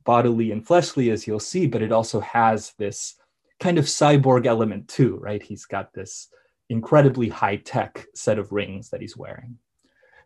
bodily 0.05 0.51
and 0.51 0.67
fleshly 0.67 1.11
as 1.11 1.27
you'll 1.27 1.39
see 1.39 1.67
but 1.67 1.83
it 1.83 1.93
also 1.93 2.19
has 2.21 2.73
this 2.77 3.15
kind 3.61 3.79
of 3.79 3.85
cyborg 3.85 4.47
element 4.47 4.89
too 4.89 5.17
right? 5.19 5.43
He's 5.43 5.65
got 5.65 5.93
this 5.93 6.29
incredibly 6.69 7.29
high 7.29 7.57
tech 7.57 8.05
set 8.15 8.39
of 8.39 8.51
rings 8.51 8.91
that 8.91 9.01
he's 9.01 9.17
wearing. 9.17 9.59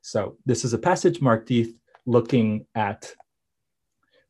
So 0.00 0.38
this 0.46 0.64
is 0.64 0.72
a 0.72 0.78
passage 0.78 1.20
marq 1.20 1.46
Dyeth 1.46 1.74
looking 2.06 2.64
at 2.74 3.12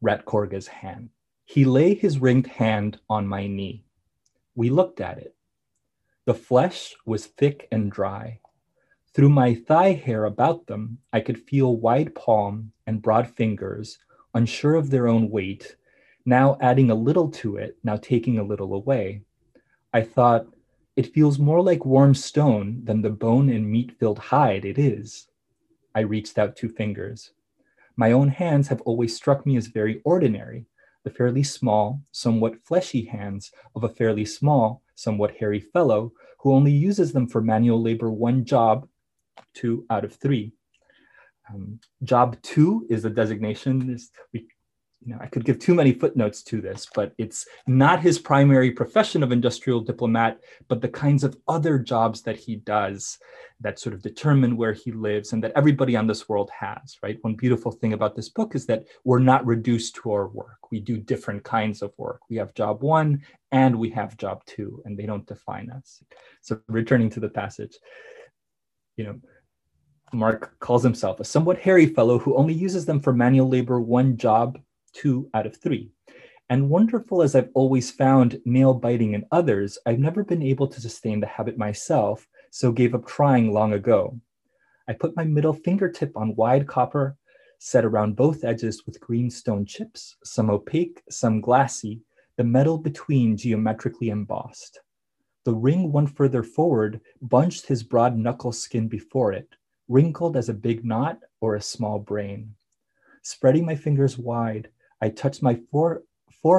rat 0.01 0.25
korga's 0.25 0.67
hand 0.67 1.11
he 1.45 1.65
lay 1.65 1.95
his 1.95 2.19
ringed 2.19 2.47
hand 2.47 2.99
on 3.09 3.27
my 3.27 3.47
knee 3.47 3.87
we 4.57 4.71
looked 4.71 5.01
at 5.01 5.19
it. 5.19 5.37
The 6.25 6.35
flesh 6.35 6.97
was 7.05 7.27
thick 7.27 7.69
and 7.71 7.93
dry. 7.93 8.41
Through 9.15 9.29
my 9.29 9.55
thigh 9.55 9.93
hair 9.93 10.25
about 10.25 10.67
them, 10.67 10.99
I 11.13 11.21
could 11.21 11.39
feel 11.39 11.77
wide 11.77 12.15
palm 12.15 12.73
and 12.87 13.03
broad 13.03 13.29
fingers, 13.29 13.99
unsure 14.35 14.75
of 14.75 14.91
their 14.91 15.07
own 15.07 15.31
weight, 15.31 15.77
now 16.25 16.59
adding 16.61 16.91
a 16.91 16.95
little 16.95 17.31
to 17.31 17.57
it, 17.57 17.77
now 17.85 17.97
taking 17.97 18.39
a 18.39 18.43
little 18.43 18.75
away. 18.75 19.23
I 19.93 20.03
thought, 20.03 20.47
it 20.97 21.13
feels 21.13 21.39
more 21.39 21.63
like 21.63 21.85
warm 21.85 22.15
stone 22.15 22.81
than 22.85 23.03
the 23.03 23.11
bone 23.11 23.51
and 23.51 23.71
meat 23.71 23.93
filled 23.99 24.19
hide 24.19 24.65
it 24.65 24.79
is. 24.79 25.29
I 25.95 26.01
reached 26.01 26.39
out 26.39 26.57
two 26.57 26.71
fingers. 26.71 27.33
My 27.97 28.13
own 28.13 28.29
hands 28.29 28.69
have 28.69 28.81
always 28.83 29.17
struck 29.17 29.47
me 29.47 29.57
as 29.57 29.69
very 29.69 30.03
ordinary, 30.05 30.67
the 31.05 31.11
fairly 31.11 31.43
small, 31.43 32.03
somewhat 32.13 32.63
fleshy 32.65 33.05
hands 33.05 33.51
of 33.75 33.85
a 33.85 33.89
fairly 33.89 34.25
small, 34.25 34.83
somewhat 34.95 35.37
hairy 35.37 35.61
fellow 35.61 36.13
who 36.41 36.53
only 36.53 36.73
uses 36.73 37.13
them 37.13 37.27
for 37.27 37.41
manual 37.41 37.81
labor 37.81 38.11
one 38.11 38.45
job, 38.45 38.87
two 39.55 39.87
out 39.89 40.05
of 40.05 40.15
three. 40.15 40.53
Um, 41.49 41.81
job 42.03 42.37
two 42.43 42.87
is 42.91 43.05
a 43.05 43.11
designation. 43.11 43.87
This, 43.87 44.11
we 44.33 44.49
you 45.05 45.13
know, 45.13 45.19
I 45.21 45.27
could 45.27 45.45
give 45.45 45.59
too 45.59 45.75
many 45.75 45.93
footnotes 45.93 46.43
to 46.45 46.61
this, 46.61 46.89
but 46.95 47.13
it's 47.19 47.47
not 47.67 48.01
his 48.01 48.19
primary 48.19 48.71
profession 48.71 49.23
of 49.23 49.31
industrial 49.31 49.81
diplomat, 49.81 50.41
but 50.69 50.81
the 50.81 50.89
kinds 50.89 51.23
of 51.23 51.37
other 51.47 51.79
jobs 51.79 52.23
that 52.23 52.37
he 52.37 52.57
does 52.57 53.19
that 53.61 53.79
sort 53.79 53.95
of 53.95 54.03
determine 54.03 54.57
where 54.57 54.73
he 54.73 54.93
lives 54.93 55.33
and 55.33 55.45
that 55.45 55.53
everybody 55.55 55.97
on 55.97 56.07
this 56.07 56.29
world 56.29 56.51
has, 56.59 56.97
right? 57.03 57.19
One 57.23 57.35
beautiful 57.35 57.71
thing 57.71 57.93
about 57.93 58.17
this 58.17 58.31
book 58.31 58.55
is 58.55 58.67
that 58.67 58.85
we're 59.05 59.19
not 59.19 59.47
reduced 59.47 59.95
to 59.97 60.13
our 60.13 60.29
work. 60.29 60.71
We 60.71 60.81
do 60.81 60.97
different 60.97 61.45
kinds 61.45 61.83
of 61.83 61.93
work. 61.99 62.21
We 62.29 62.37
have 62.37 62.55
job 62.55 62.83
one 62.83 63.23
and 63.53 63.77
we 63.77 63.91
have 63.91 64.17
job 64.17 64.45
two, 64.47 64.83
and 64.85 64.99
they 64.99 65.07
don't 65.07 65.27
define 65.27 65.71
us. 65.71 66.03
So 66.41 66.61
returning 66.69 67.11
to 67.11 67.21
the 67.21 67.29
passage, 67.29 67.79
you 68.97 69.05
know, 69.05 69.21
Marq 70.13 70.51
calls 70.59 70.83
himself 70.83 71.21
a 71.21 71.25
somewhat 71.25 71.59
hairy 71.59 71.87
fellow 71.87 72.19
who 72.19 72.37
only 72.37 72.55
uses 72.55 72.87
them 72.87 73.01
for 73.01 73.13
manual 73.13 73.49
labor 73.49 73.81
one 73.81 74.17
job 74.17 74.59
two 74.97 75.29
out 75.35 75.47
of 75.47 75.57
three. 75.57 75.91
And 76.49 76.71
wonderful 76.71 77.23
as 77.23 77.35
I've 77.35 77.51
always 77.55 77.91
found 77.91 78.41
nail 78.45 78.73
biting 78.73 79.15
in 79.15 79.27
others, 79.33 79.79
I've 79.85 79.99
never 79.99 80.25
been 80.25 80.43
able 80.43 80.69
to 80.69 80.81
sustain 80.81 81.21
the 81.21 81.27
habit 81.27 81.59
myself, 81.59 82.27
so 82.51 82.73
gave 82.73 82.95
up 82.95 83.07
trying 83.07 83.53
long 83.53 83.73
ago. 83.73 84.19
I 84.89 84.93
put 84.93 85.17
my 85.17 85.25
middle 85.25 85.53
fingertip 85.53 86.17
on 86.17 86.37
wide 86.37 86.67
copper, 86.67 87.17
set 87.59 87.85
around 87.85 88.15
both 88.15 88.45
edges 88.45 88.87
with 88.87 89.01
green 89.01 89.29
stone 89.29 89.67
chips, 89.67 90.17
some 90.23 90.51
opaque, 90.51 91.03
some 91.11 91.41
glassy, 91.41 92.03
the 92.37 92.45
metal 92.45 92.79
between 92.79 93.37
geometrically 93.37 94.11
embossed. 94.11 94.81
The 95.45 95.55
ring 95.55 95.91
one 95.91 96.07
further 96.07 96.43
forward 96.43 97.01
bunched 97.23 97.67
his 97.67 97.83
broad 97.83 98.17
knuckle 98.17 98.53
skin 98.53 98.89
before 98.89 99.33
it, 99.33 99.49
wrinkled 99.89 100.37
as 100.37 100.49
a 100.49 100.55
big 100.55 100.85
knot 100.85 101.19
or 101.41 101.55
a 101.55 101.63
small 101.63 101.99
brain. 101.99 102.55
Spreading 103.23 103.65
my 103.65 103.75
fingers 103.75 104.19
wide, 104.19 104.69
I 105.01 105.11
touched 105.11 105.43
my 105.43 105.61
fore, 105.71 106.03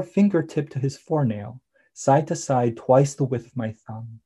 fingertip 0.04 0.70
to 0.72 0.80
his 0.80 0.98
forenail, 0.98 1.62
side 1.94 2.28
to 2.28 2.36
side, 2.36 2.78
twice 2.78 3.16
the 3.16 3.24
width 3.24 3.48
of 3.48 3.58
my 3.58 3.72
thumb. 3.72 4.20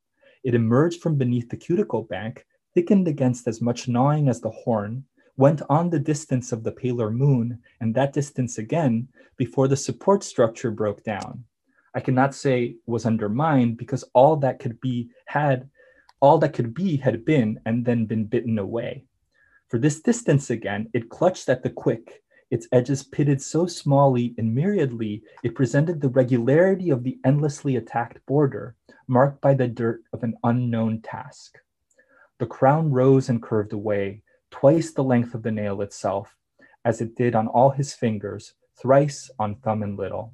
It 0.43 0.55
emerged 0.55 1.01
from 1.01 1.17
beneath 1.17 1.49
the 1.49 1.57
cuticle 1.57 2.03
bank, 2.03 2.45
thickened 2.73 3.07
against 3.07 3.47
as 3.47 3.61
much 3.61 3.87
gnawing 3.87 4.27
as 4.27 4.41
the 4.41 4.49
horn, 4.49 5.05
went 5.37 5.61
on 5.69 5.89
the 5.89 5.99
distance 5.99 6.51
of 6.51 6.63
the 6.63 6.71
paler 6.71 7.11
moon, 7.11 7.59
and 7.79 7.95
that 7.95 8.13
distance 8.13 8.57
again 8.57 9.07
before 9.37 9.67
the 9.67 9.77
support 9.77 10.23
structure 10.23 10.71
broke 10.71 11.03
down. 11.03 11.43
I 11.93 11.99
cannot 11.99 12.33
say 12.33 12.75
was 12.85 13.05
undermined 13.05 13.77
because 13.77 14.03
all 14.13 14.35
that 14.37 14.59
could 14.59 14.79
be 14.81 15.09
had, 15.25 15.69
all 16.19 16.37
that 16.39 16.53
could 16.53 16.73
be 16.73 16.97
had 16.97 17.25
been 17.25 17.59
and 17.65 17.85
then 17.85 18.05
been 18.05 18.25
bitten 18.25 18.59
away. 18.59 19.05
For 19.67 19.77
this 19.77 20.01
distance 20.01 20.49
again, 20.49 20.89
it 20.93 21.09
clutched 21.09 21.49
at 21.49 21.63
the 21.63 21.69
quick, 21.69 22.20
its 22.51 22.67
edges 22.73 23.01
pitted 23.01 23.41
so 23.41 23.65
smallly 23.65 24.35
and 24.37 24.53
myriadly, 24.53 25.23
it 25.41 25.55
presented 25.55 26.01
the 26.01 26.09
regularity 26.09 26.89
of 26.89 27.03
the 27.03 27.17
endlessly 27.25 27.77
attacked 27.77 28.23
border, 28.25 28.75
marked 29.07 29.41
by 29.41 29.53
the 29.53 29.67
dirt 29.67 30.03
of 30.11 30.21
an 30.21 30.35
unknown 30.43 31.01
task. 31.01 31.57
The 32.39 32.45
crown 32.45 32.91
rose 32.91 33.29
and 33.29 33.41
curved 33.41 33.71
away, 33.71 34.21
twice 34.51 34.91
the 34.91 35.03
length 35.03 35.33
of 35.33 35.43
the 35.43 35.51
nail 35.51 35.81
itself, 35.81 36.35
as 36.83 36.99
it 36.99 37.15
did 37.15 37.35
on 37.35 37.47
all 37.47 37.69
his 37.69 37.93
fingers, 37.93 38.53
thrice 38.79 39.31
on 39.39 39.55
thumb 39.55 39.81
and 39.81 39.97
little. 39.97 40.33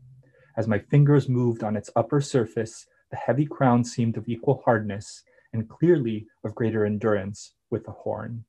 As 0.57 0.67
my 0.67 0.79
fingers 0.79 1.29
moved 1.29 1.63
on 1.63 1.75
its 1.75 1.91
upper 1.95 2.19
surface, 2.19 2.87
the 3.11 3.17
heavy 3.17 3.45
crown 3.45 3.83
seemed 3.83 4.17
of 4.17 4.27
equal 4.27 4.63
hardness 4.65 5.23
and 5.53 5.69
clearly 5.69 6.27
of 6.43 6.55
greater 6.55 6.83
endurance 6.83 7.53
with 7.69 7.85
the 7.85 7.91
horn. 7.91 8.43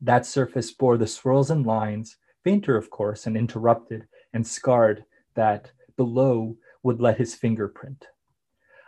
That 0.00 0.26
surface 0.26 0.72
bore 0.72 0.96
the 0.96 1.06
swirls 1.06 1.50
and 1.50 1.64
lines 1.64 2.16
fainter, 2.44 2.76
of 2.76 2.90
course, 2.90 3.26
and 3.26 3.36
interrupted 3.36 4.06
and 4.32 4.46
scarred, 4.46 5.04
that 5.34 5.72
below 5.96 6.56
would 6.82 7.00
let 7.00 7.18
his 7.18 7.34
fingerprint. 7.34 8.06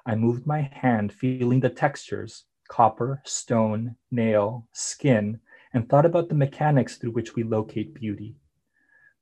I 0.07 0.15
moved 0.15 0.47
my 0.47 0.63
hand, 0.73 1.13
feeling 1.13 1.61
the 1.61 1.71
textures 1.71 2.45
copper, 2.69 3.21
stone, 3.25 3.97
nail, 4.11 4.67
skin, 4.73 5.39
and 5.75 5.89
thought 5.89 6.07
about 6.07 6.29
the 6.29 6.35
mechanics 6.35 6.97
through 6.97 7.11
which 7.11 7.35
we 7.35 7.43
locate 7.43 7.93
beauty. 7.93 8.35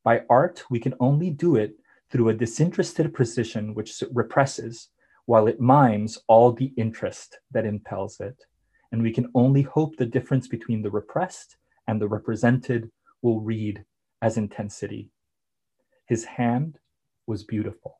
By 0.03 0.23
art, 0.29 0.63
we 0.69 0.79
can 0.79 0.93
only 0.99 1.29
do 1.29 1.57
it 1.57 1.75
through 2.09 2.29
a 2.29 2.33
disinterested 2.33 3.13
precision 3.13 3.73
which 3.73 4.03
represses, 4.13 4.89
while 5.25 5.47
it 5.47 5.59
mimes 5.59 6.17
all 6.27 6.51
the 6.51 6.73
interest 6.77 7.39
that 7.51 7.65
impels 7.65 8.19
it. 8.19 8.45
And 8.91 9.01
we 9.01 9.11
can 9.11 9.29
only 9.35 9.61
hope 9.61 9.95
the 9.95 10.05
difference 10.05 10.47
between 10.47 10.81
the 10.81 10.91
repressed 10.91 11.57
and 11.87 12.01
the 12.01 12.07
represented 12.07 12.89
will 13.21 13.41
read 13.41 13.85
as 14.21 14.37
intensity. 14.37 15.09
His 16.07 16.25
hand 16.25 16.77
was 17.27 17.43
beautiful. 17.43 17.99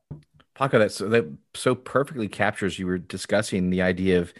Paco, 0.55 0.79
that 0.79 0.91
so, 0.91 1.09
that 1.09 1.25
so 1.55 1.75
perfectly 1.75 2.27
captures. 2.27 2.77
You 2.77 2.87
were 2.87 2.97
discussing 2.97 3.69
the 3.69 3.81
idea 3.81 4.19
of 4.19 4.33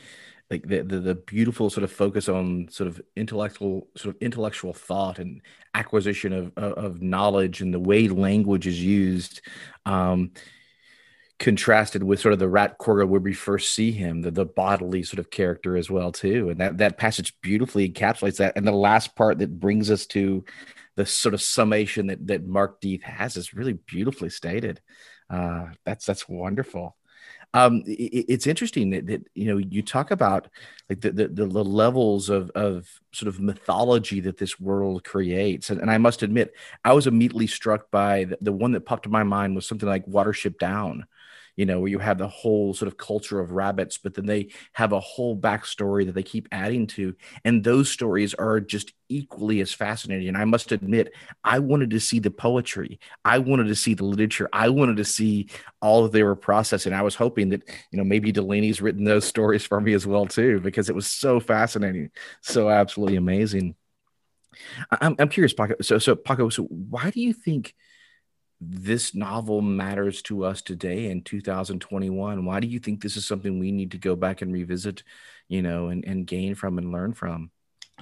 like 0.49 0.67
the, 0.67 0.81
the, 0.81 0.99
the 0.99 1.15
beautiful 1.15 1.69
sort 1.69 1.85
of 1.85 1.91
focus 1.91 2.27
on 2.27 2.67
sort 2.69 2.89
of 2.89 3.01
intellectual 3.15 3.87
sort 3.95 4.15
of 4.15 4.21
intellectual 4.21 4.73
thought 4.73 5.17
and 5.17 5.41
acquisition 5.73 6.33
of 6.33 6.51
of, 6.57 6.73
of 6.73 7.01
knowledge 7.01 7.61
and 7.61 7.73
the 7.73 7.79
way 7.79 8.07
language 8.09 8.67
is 8.67 8.81
used. 8.83 9.41
Um, 9.85 10.31
contrasted 11.41 12.03
with 12.03 12.19
sort 12.19 12.33
of 12.33 12.37
the 12.39 12.47
rat 12.47 12.77
Korga 12.77 13.07
where 13.07 13.19
we 13.19 13.33
first 13.33 13.73
see 13.73 13.91
him, 13.91 14.21
the, 14.21 14.29
the 14.29 14.45
bodily 14.45 15.01
sort 15.01 15.17
of 15.17 15.31
character 15.31 15.75
as 15.75 15.89
well 15.89 16.11
too. 16.11 16.49
And 16.49 16.59
that, 16.59 16.77
that 16.77 16.99
passage 16.99 17.33
beautifully 17.41 17.89
encapsulates 17.89 18.37
that. 18.37 18.55
And 18.55 18.67
the 18.67 18.71
last 18.71 19.15
part 19.15 19.39
that 19.39 19.59
brings 19.59 19.89
us 19.89 20.05
to 20.07 20.45
the 20.95 21.05
sort 21.05 21.33
of 21.33 21.41
summation 21.41 22.07
that 22.07 22.27
that 22.27 22.47
Marq 22.47 22.81
Dyeth 22.81 23.03
has 23.03 23.37
is 23.37 23.53
really 23.53 23.73
beautifully 23.73 24.29
stated. 24.29 24.81
Uh, 25.29 25.67
that's 25.85 26.05
that's 26.05 26.27
wonderful. 26.27 26.95
Um, 27.53 27.83
it, 27.85 28.25
it's 28.29 28.47
interesting 28.47 28.91
that, 28.91 29.07
that, 29.07 29.27
you 29.35 29.45
know 29.45 29.57
you 29.57 29.81
talk 29.81 30.11
about 30.11 30.47
like 30.89 31.01
the, 31.01 31.11
the, 31.11 31.27
the 31.27 31.45
levels 31.45 32.29
of 32.29 32.49
of 32.51 32.87
sort 33.11 33.27
of 33.27 33.39
mythology 33.39 34.21
that 34.21 34.37
this 34.37 34.59
world 34.59 35.03
creates, 35.03 35.69
and, 35.69 35.81
and 35.81 35.91
I 35.91 35.97
must 35.97 36.23
admit 36.23 36.53
I 36.83 36.93
was 36.93 37.07
immediately 37.07 37.47
struck 37.47 37.91
by 37.91 38.25
the, 38.25 38.37
the 38.41 38.53
one 38.53 38.71
that 38.71 38.85
popped 38.85 39.05
in 39.05 39.11
my 39.11 39.23
mind 39.23 39.55
was 39.55 39.67
something 39.67 39.89
like 39.89 40.05
Watership 40.05 40.57
Down 40.57 41.05
you 41.61 41.67
know, 41.67 41.79
where 41.79 41.91
you 41.91 41.99
have 41.99 42.17
the 42.17 42.27
whole 42.27 42.73
sort 42.73 42.87
of 42.87 42.97
culture 42.97 43.39
of 43.39 43.51
rabbits, 43.51 43.99
but 43.99 44.15
then 44.15 44.25
they 44.25 44.47
have 44.73 44.93
a 44.93 44.99
whole 44.99 45.37
backstory 45.37 46.07
that 46.07 46.13
they 46.13 46.23
keep 46.23 46.47
adding 46.51 46.87
to. 46.87 47.13
And 47.45 47.63
those 47.63 47.87
stories 47.87 48.33
are 48.33 48.59
just 48.59 48.93
equally 49.09 49.61
as 49.61 49.71
fascinating. 49.71 50.27
And 50.27 50.37
I 50.37 50.45
must 50.45 50.71
admit, 50.71 51.13
I 51.43 51.59
wanted 51.59 51.91
to 51.91 51.99
see 51.99 52.17
the 52.17 52.31
poetry, 52.31 52.99
I 53.23 53.37
wanted 53.37 53.67
to 53.67 53.75
see 53.75 53.93
the 53.93 54.05
literature, 54.05 54.49
I 54.51 54.69
wanted 54.69 54.97
to 54.97 55.05
see 55.05 55.49
all 55.83 56.01
that 56.01 56.13
they 56.13 56.23
were 56.23 56.35
processing. 56.35 56.93
I 56.93 57.03
was 57.03 57.13
hoping 57.13 57.49
that, 57.49 57.61
you 57.91 57.99
know, 57.99 58.03
maybe 58.03 58.31
Delany's 58.31 58.81
written 58.81 59.03
those 59.03 59.25
stories 59.25 59.63
for 59.63 59.79
me 59.79 59.93
as 59.93 60.07
well, 60.07 60.25
too, 60.25 60.61
because 60.61 60.89
it 60.89 60.95
was 60.95 61.05
so 61.05 61.39
fascinating, 61.39 62.09
so 62.41 62.71
absolutely 62.71 63.17
amazing. 63.17 63.75
I'm, 64.99 65.15
I'm 65.19 65.29
curious, 65.29 65.53
Paco. 65.53 65.75
So, 65.83 65.99
so 65.99 66.15
Paco, 66.15 66.49
so 66.49 66.63
why 66.63 67.11
do 67.11 67.21
you 67.21 67.33
think 67.33 67.75
this 68.61 69.15
novel 69.15 69.59
matters 69.61 70.21
to 70.21 70.45
us 70.45 70.61
today 70.61 71.09
in 71.09 71.23
2021 71.23 72.45
why 72.45 72.59
do 72.59 72.67
you 72.67 72.77
think 72.77 73.01
this 73.01 73.17
is 73.17 73.25
something 73.25 73.57
we 73.57 73.71
need 73.71 73.89
to 73.89 73.97
go 73.97 74.15
back 74.15 74.43
and 74.43 74.53
revisit 74.53 75.01
you 75.47 75.63
know 75.63 75.87
and, 75.87 76.05
and 76.05 76.27
gain 76.27 76.53
from 76.53 76.77
and 76.77 76.91
learn 76.91 77.11
from? 77.13 77.49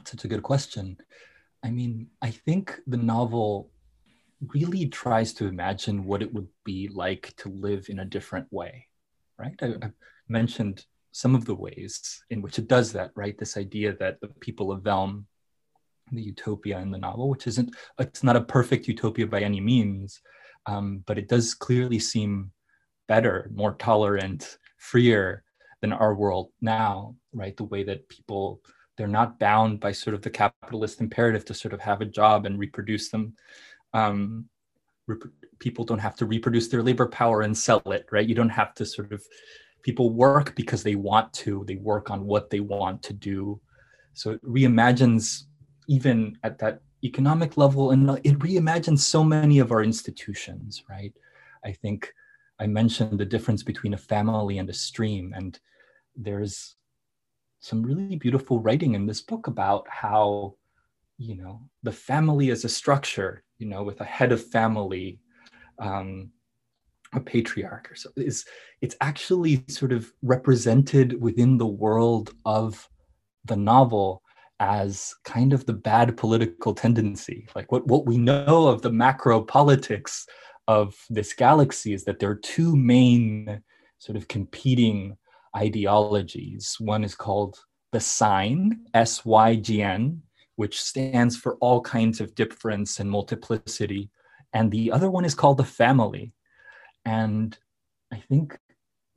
Such 0.05 0.26
a 0.26 0.28
good 0.28 0.43
question. 0.43 0.97
I 1.64 1.72
mean 1.72 2.07
i 2.22 2.32
think 2.32 2.80
the 2.88 2.97
novel 2.97 3.72
really 4.53 4.88
tries 4.88 5.34
to 5.34 5.47
imagine 5.47 6.05
what 6.05 6.22
it 6.22 6.34
would 6.34 6.47
be 6.64 6.89
like 6.89 7.34
to 7.38 7.49
live 7.49 7.88
in 7.89 7.99
a 7.99 8.05
different 8.05 8.47
way 8.51 8.88
right? 9.39 9.55
I, 9.62 9.68
I 9.82 9.91
mentioned 10.28 10.86
some 11.12 11.34
of 11.34 11.45
the 11.45 11.55
ways 11.55 12.24
in 12.30 12.41
which 12.41 12.60
it 12.60 12.68
does 12.68 12.91
that 12.93 13.12
right? 13.16 13.38
This 13.38 13.57
idea 13.57 13.95
that 13.97 14.20
the 14.22 14.28
people 14.28 14.72
of 14.72 14.84
Velm 14.84 15.24
the 16.12 16.22
utopia 16.22 16.80
in 16.80 16.89
the 16.89 16.97
novel 16.97 17.30
which 17.30 17.45
isn't 17.45 17.76
it's 17.99 18.24
not 18.24 18.36
a 18.36 18.41
perfect 18.41 18.88
utopia 18.88 19.28
by 19.28 19.41
any 19.41 19.62
means 19.62 20.22
um, 20.66 21.03
but 21.05 21.18
it 21.18 21.28
does 21.28 21.53
clearly 21.53 21.99
seem 21.99 22.51
better, 23.07 23.49
more 23.53 23.74
tolerant, 23.74 24.57
freer 24.78 25.43
than 25.82 25.93
our 25.93 26.14
world 26.14 26.51
now, 26.62 27.16
right? 27.34 27.55
The 27.55 27.64
way 27.64 27.84
that 27.84 28.10
people 28.10 28.62
they're 28.99 29.07
not 29.07 29.39
bound 29.39 29.80
by 29.80 29.93
sort 29.93 30.14
of 30.14 30.22
the 30.22 30.30
capitalist 30.30 30.99
imperative 30.99 31.45
to 31.45 31.53
sort 31.53 31.74
of 31.74 31.80
have 31.80 32.01
a 32.01 32.05
job 32.05 32.45
and 32.45 32.60
reproduce 32.60 33.10
them. 33.10 33.34
Um, 33.93 34.49
rep- 35.07 35.24
people 35.60 35.86
don't 35.86 35.99
have 35.99 36.18
to 36.18 36.26
reproduce 36.26 36.68
their 36.68 36.84
labor 36.84 37.07
power 37.07 37.41
and 37.43 37.57
sell 37.57 37.82
it, 37.86 38.05
right? 38.12 38.28
You 38.28 38.36
don't 38.36 38.49
have 38.49 38.74
to 38.76 38.86
sort 38.86 39.14
of 39.14 39.24
people 39.84 40.10
work 40.10 40.53
because 40.53 40.84
they 40.84 40.95
want 40.95 41.32
to. 41.32 41.64
They 41.66 41.78
work 41.78 42.12
on 42.12 42.26
what 42.26 42.49
they 42.49 42.60
want 42.60 43.01
to 43.03 43.14
do. 43.14 43.62
So 44.14 44.32
it 44.32 44.43
reimagines 44.43 45.43
even 45.88 46.38
at 46.43 46.60
that 46.60 46.82
economic 47.04 47.58
level 47.58 47.91
and 47.91 48.10
it 48.24 48.38
reimagines 48.39 49.00
so 49.00 49.24
many 49.24 49.60
of 49.60 49.72
our 49.72 49.84
institutions 49.84 50.84
right? 50.89 51.14
I 51.64 51.72
think 51.72 52.14
i 52.60 52.68
mentioned 52.68 53.20
the 53.20 53.26
difference 53.26 53.64
between 53.64 53.93
a 53.93 53.97
family 53.97 54.58
and 54.58 54.70
a 54.70 54.74
stream 54.74 55.34
and 55.36 55.60
there's 56.16 56.76
some 57.60 57.84
really 57.84 58.16
beautiful 58.16 58.60
writing 58.60 58.95
in 58.95 59.06
this 59.06 59.22
book 59.22 59.47
about 59.47 59.88
how 59.89 60.56
you 61.18 61.36
know 61.36 61.62
the 61.84 61.91
family 61.91 62.50
as 62.50 62.64
a 62.64 62.70
structure 62.70 63.43
you 63.58 63.68
know 63.68 63.84
with 63.84 64.00
a 64.02 64.06
head 64.06 64.32
of 64.32 64.43
family 64.45 65.20
um, 65.80 66.30
a 67.14 67.20
patriarch 67.20 67.91
or 67.91 67.95
so 67.95 68.10
is 68.16 68.45
it's 68.82 68.95
actually 69.02 69.64
sort 69.68 69.91
of 69.91 70.12
represented 70.22 71.20
within 71.20 71.58
the 71.58 71.68
world 71.68 72.34
of 72.45 72.88
the 73.45 73.56
novel 73.56 74.22
as 74.60 75.16
kind 75.24 75.53
of 75.53 75.66
the 75.66 75.74
bad 75.74 76.18
political 76.18 76.74
tendency. 76.74 77.47
Like 77.55 77.72
what, 77.72 77.88
what 77.88 78.05
we 78.05 78.18
know 78.18 78.68
of 78.68 78.82
the 78.82 78.91
macro 78.91 79.41
politics 79.41 80.28
of 80.68 80.95
this 81.10 81.34
galaxy 81.34 81.93
is 81.93 82.03
that 82.03 82.20
there 82.20 82.30
are 82.30 82.36
two 82.36 82.76
main 82.76 83.62
sort 83.97 84.18
of 84.18 84.28
competing 84.28 85.18
ideologies. 85.55 86.76
One 86.80 87.03
is 87.03 87.16
called 87.16 87.57
the 87.91 87.99
sign, 87.99 88.86
S 88.93 89.26
Y 89.26 89.55
G 89.55 89.82
N, 89.82 90.22
which 90.57 90.82
stands 90.82 91.36
for 91.36 91.55
all 91.55 91.82
kinds 91.82 92.22
of 92.22 92.36
difference 92.36 92.99
and 92.99 93.10
multiplicity. 93.10 94.10
And 94.53 94.72
the 94.72 94.91
other 94.91 95.10
one 95.10 95.26
is 95.26 95.36
called 95.36 95.57
the 95.57 95.64
family. 95.64 96.34
And 97.05 97.57
I 98.12 98.18
think 98.18 98.57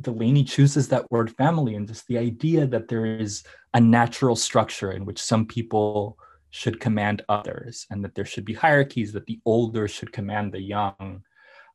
Delany 0.03 0.45
chooses 0.45 0.89
that 0.89 1.11
word 1.11 1.35
family 1.37 1.75
and 1.75 1.89
just 1.89 2.07
the 2.07 2.19
idea 2.19 2.67
that 2.67 2.89
there 2.89 3.07
is 3.07 3.43
a 3.75 3.81
natural 3.81 4.37
structure 4.37 4.93
in 4.93 5.05
which 5.05 5.21
some 5.21 5.47
people 5.47 6.19
should 6.51 6.81
command 6.81 7.23
others 7.29 7.87
and 7.91 8.05
that 8.05 8.15
there 8.15 8.25
should 8.25 8.45
be 8.45 8.53
hierarchies, 8.55 9.13
that 9.13 9.27
the 9.27 9.41
older 9.47 9.89
should 9.89 10.13
command 10.13 10.53
the 10.53 10.61
young. 10.61 11.23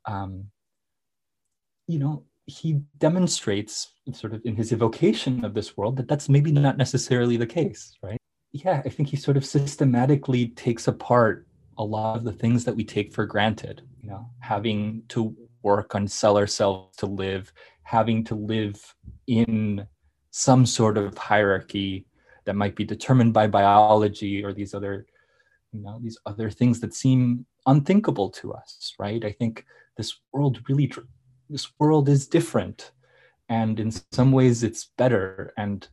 Um, 0.06 0.46
you 1.88 2.00
know, 2.00 2.24
he 2.46 2.82
demonstrates 2.98 3.94
sort 4.14 4.34
of 4.34 4.42
in 4.46 4.56
his 4.56 4.72
evocation 4.72 5.44
of 5.44 5.54
this 5.54 5.76
world 5.76 5.98
that 5.98 6.08
that's 6.08 6.30
maybe 6.30 6.52
not 6.52 6.78
necessarily 6.78 7.38
the 7.38 7.46
case, 7.46 7.98
right? 8.02 8.20
Yeah, 8.52 8.82
I 8.86 8.90
think 8.90 9.10
he 9.10 9.18
sort 9.18 9.36
of 9.36 9.46
systematically 9.46 10.50
takes 10.50 10.88
apart 10.88 11.48
a 11.78 11.84
lot 11.84 12.18
of 12.18 12.24
the 12.24 12.32
things 12.32 12.64
that 12.66 12.76
we 12.76 12.84
take 12.84 13.14
for 13.14 13.26
granted, 13.26 13.82
you 14.02 14.10
know, 14.10 14.30
having 14.40 15.04
to 15.10 15.36
work 15.62 15.96
on 15.96 16.08
sell 16.08 16.38
ourselves 16.38 16.96
to 16.98 17.06
live, 17.06 17.52
having 17.88 18.22
to 18.22 18.36
live 18.36 18.94
in 19.28 19.88
some 20.32 20.66
sort 20.66 20.98
of 20.98 21.18
hierarchy 21.18 22.06
that 22.44 22.54
might 22.54 22.76
be 22.76 22.84
determined 22.84 23.32
by 23.32 23.48
biology 23.48 24.44
or 24.44 24.52
these 24.52 24.74
other 24.74 25.06
you 25.72 25.82
know 25.82 25.98
these 26.04 26.18
other 26.26 26.50
things 26.50 26.82
that 26.82 26.94
seem 26.94 27.46
unthinkable 27.66 28.30
to 28.30 28.52
us 28.52 28.94
right? 29.00 29.24
I 29.24 29.32
think 29.32 29.66
this 29.96 30.20
world 30.34 30.60
really 30.68 30.92
this 31.50 31.68
world 31.80 32.10
is 32.10 32.28
different 32.28 32.92
and 33.48 33.80
in 33.80 33.92
some 34.12 34.34
ways 34.34 34.64
it's 34.64 34.92
better 34.98 35.54
and 35.58 35.88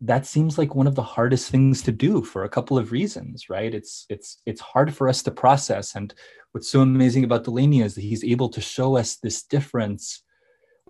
that 0.00 0.26
seems 0.26 0.58
like 0.58 0.74
one 0.74 0.88
of 0.88 0.96
the 0.96 1.10
hardest 1.14 1.50
things 1.50 1.80
to 1.82 1.92
do 1.92 2.22
for 2.22 2.42
a 2.42 2.54
couple 2.56 2.76
of 2.76 2.90
reasons 2.90 3.48
right? 3.48 3.72
It's 3.72 4.04
it's 4.08 4.42
it's 4.46 4.60
hard 4.60 4.92
for 4.92 5.08
us 5.08 5.22
to 5.22 5.30
process 5.30 5.94
and 5.94 6.12
what's 6.50 6.68
so 6.72 6.80
amazing 6.80 7.22
about 7.22 7.44
delany 7.44 7.82
is 7.82 7.94
that 7.94 8.08
he's 8.10 8.24
able 8.24 8.48
to 8.48 8.60
show 8.60 8.96
us 8.96 9.14
this 9.14 9.44
difference 9.44 10.25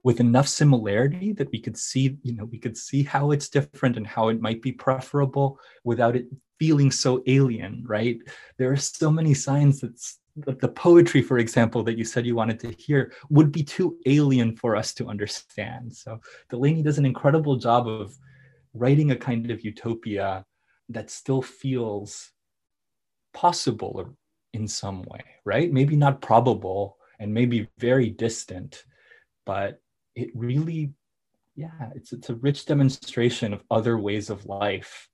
with 0.06 0.20
enough 0.20 0.46
similarity 0.46 1.32
that 1.32 1.50
we 1.50 1.58
could 1.58 1.76
see 1.76 2.16
you 2.22 2.32
know 2.36 2.44
we 2.44 2.60
could 2.64 2.76
see 2.76 3.02
how 3.02 3.32
it's 3.32 3.48
different 3.48 3.96
and 3.96 4.06
how 4.06 4.28
it 4.28 4.40
might 4.40 4.62
be 4.62 4.70
preferable 4.70 5.58
without 5.82 6.14
it 6.14 6.26
feeling 6.60 6.92
so 6.92 7.22
alien 7.26 7.82
right? 7.86 8.18
There 8.56 8.70
are 8.70 8.76
so 8.76 9.10
many 9.10 9.34
signs 9.34 9.80
that 9.80 10.60
the 10.60 10.68
poetry 10.68 11.22
for 11.22 11.38
example 11.38 11.82
that 11.82 11.98
you 11.98 12.04
said 12.04 12.24
you 12.24 12.36
wanted 12.36 12.60
to 12.60 12.70
hear 12.78 13.12
would 13.30 13.50
be 13.50 13.64
too 13.64 13.96
alien 14.06 14.54
for 14.56 14.76
us 14.76 14.94
to 14.94 15.08
understand. 15.08 15.92
So 15.92 16.20
Delany 16.50 16.82
does 16.82 16.98
an 16.98 17.06
incredible 17.12 17.56
job 17.56 17.88
of 17.88 18.16
writing 18.74 19.10
a 19.10 19.16
kind 19.16 19.50
of 19.50 19.64
utopia 19.64 20.44
that 20.88 21.10
still 21.10 21.42
feels 21.42 22.30
possible 23.34 24.16
in 24.52 24.68
some 24.68 25.02
way 25.02 25.24
right? 25.44 25.72
Maybe 25.72 25.96
not 25.96 26.22
probable 26.22 26.96
and 27.18 27.34
maybe 27.34 27.68
very 27.78 28.10
distant 28.10 28.84
but 29.44 29.80
it 30.16 30.30
really 30.34 30.92
yeah 31.54 31.90
it's 31.94 32.12
it's 32.12 32.30
a 32.30 32.34
rich 32.36 32.66
demonstration 32.66 33.52
of 33.52 33.62
other 33.70 33.98
ways 33.98 34.30
of 34.30 34.46
life 34.46 35.08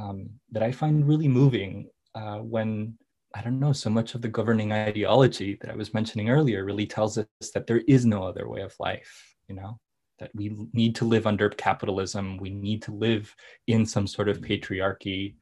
um, 0.00 0.28
that 0.52 0.62
i 0.62 0.70
find 0.70 1.08
really 1.08 1.28
moving 1.28 1.88
uh, 2.14 2.38
when 2.38 2.96
i 3.34 3.42
don't 3.42 3.58
know 3.58 3.72
so 3.72 3.90
much 3.90 4.14
of 4.14 4.22
the 4.22 4.28
governing 4.28 4.72
ideology 4.72 5.58
that 5.60 5.70
i 5.70 5.74
was 5.74 5.94
mentioning 5.94 6.28
earlier 6.28 6.64
really 6.64 6.86
tells 6.86 7.18
us 7.18 7.26
that 7.54 7.66
there 7.66 7.82
is 7.88 8.06
no 8.06 8.22
other 8.22 8.48
way 8.48 8.60
of 8.60 8.74
life 8.78 9.34
you 9.48 9.54
know 9.54 9.78
that 10.20 10.30
we 10.34 10.56
need 10.72 10.94
to 10.94 11.04
live 11.04 11.26
under 11.26 11.48
capitalism 11.48 12.36
we 12.36 12.50
need 12.50 12.82
to 12.82 12.92
live 12.92 13.34
in 13.66 13.84
some 13.84 14.06
sort 14.06 14.28
of 14.28 14.40
patriarchy. 14.40 15.34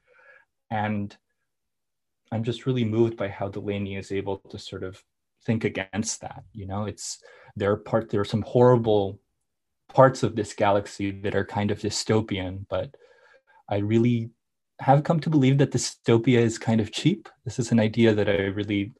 And 0.70 1.14
i'm 2.30 2.42
just 2.42 2.66
really 2.66 2.84
moved 2.84 3.16
by 3.16 3.28
how 3.28 3.48
delany 3.48 3.96
is 3.96 4.10
able 4.10 4.38
to 4.38 4.58
sort 4.58 4.82
of 4.82 5.02
think 5.44 5.64
against 5.64 6.20
that 6.20 6.44
you 6.52 6.66
know? 6.66 6.84
It's 6.84 7.18
there 7.56 7.70
are 7.72 7.76
part 7.76 8.10
there 8.10 8.20
are 8.20 8.24
some 8.24 8.42
horrible 8.42 9.20
parts 9.88 10.22
of 10.22 10.36
this 10.36 10.54
galaxy 10.54 11.10
that 11.10 11.34
are 11.34 11.44
kind 11.44 11.70
of 11.70 11.78
dystopian 11.78 12.64
but 12.70 12.96
i 13.68 13.76
really 13.76 14.30
have 14.80 15.04
come 15.04 15.20
to 15.20 15.30
believe 15.30 15.58
that 15.58 15.70
dystopia 15.70 16.38
is 16.38 16.58
kind 16.58 16.80
of 16.80 16.90
cheap. 16.90 17.28
This 17.44 17.58
is 17.58 17.70
an 17.70 17.78
idea 17.78 18.14
that 18.14 18.28
i 18.28 18.36
really 18.46 18.92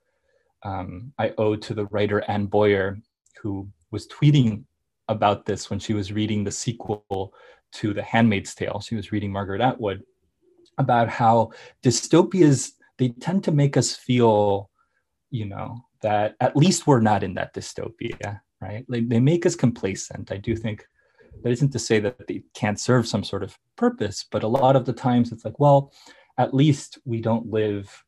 um, 0.62 1.12
i 1.18 1.32
owe 1.38 1.56
to 1.56 1.74
the 1.74 1.86
writer 1.86 2.22
anne 2.28 2.46
boyer 2.46 2.98
who 3.40 3.68
was 3.90 4.06
tweeting 4.06 4.64
about 5.08 5.44
this 5.44 5.68
when 5.68 5.78
she 5.78 5.92
was 5.92 6.12
reading 6.12 6.44
the 6.44 6.50
sequel 6.50 7.34
to 7.72 7.92
the 7.92 8.02
handmaid's 8.02 8.54
tale. 8.54 8.80
She 8.80 8.94
was 8.94 9.12
reading 9.12 9.32
margaret 9.32 9.60
atwood 9.60 10.02
about 10.78 11.08
how 11.08 11.50
dystopias 11.82 12.72
they 12.98 13.08
tend 13.08 13.44
to 13.44 13.52
make 13.52 13.76
us 13.76 13.96
feel, 13.96 14.70
you 15.30 15.46
know, 15.46 15.84
that 16.02 16.36
at 16.40 16.56
least 16.56 16.86
we're 16.86 17.00
not 17.00 17.22
in 17.22 17.34
that 17.34 17.54
dystopia, 17.54 18.40
right? 18.60 18.84
Like 18.88 19.08
they 19.08 19.20
make 19.20 19.46
us 19.46 19.54
complacent. 19.54 20.32
I 20.32 20.36
do 20.36 20.56
think 20.56 20.86
that 21.42 21.50
isn't 21.50 21.70
to 21.70 21.78
say 21.78 22.00
that 22.00 22.26
they 22.26 22.42
can't 22.54 22.78
serve 22.78 23.06
some 23.06 23.24
sort 23.24 23.42
of 23.42 23.58
purpose, 23.76 24.26
but 24.30 24.42
a 24.42 24.48
lot 24.48 24.76
of 24.76 24.84
the 24.84 24.92
times 24.92 25.32
it's 25.32 25.44
like, 25.44 25.58
well, 25.58 25.92
at 26.38 26.54
least 26.54 26.98
we 27.04 27.20
don't 27.20 27.50
live 27.50 28.04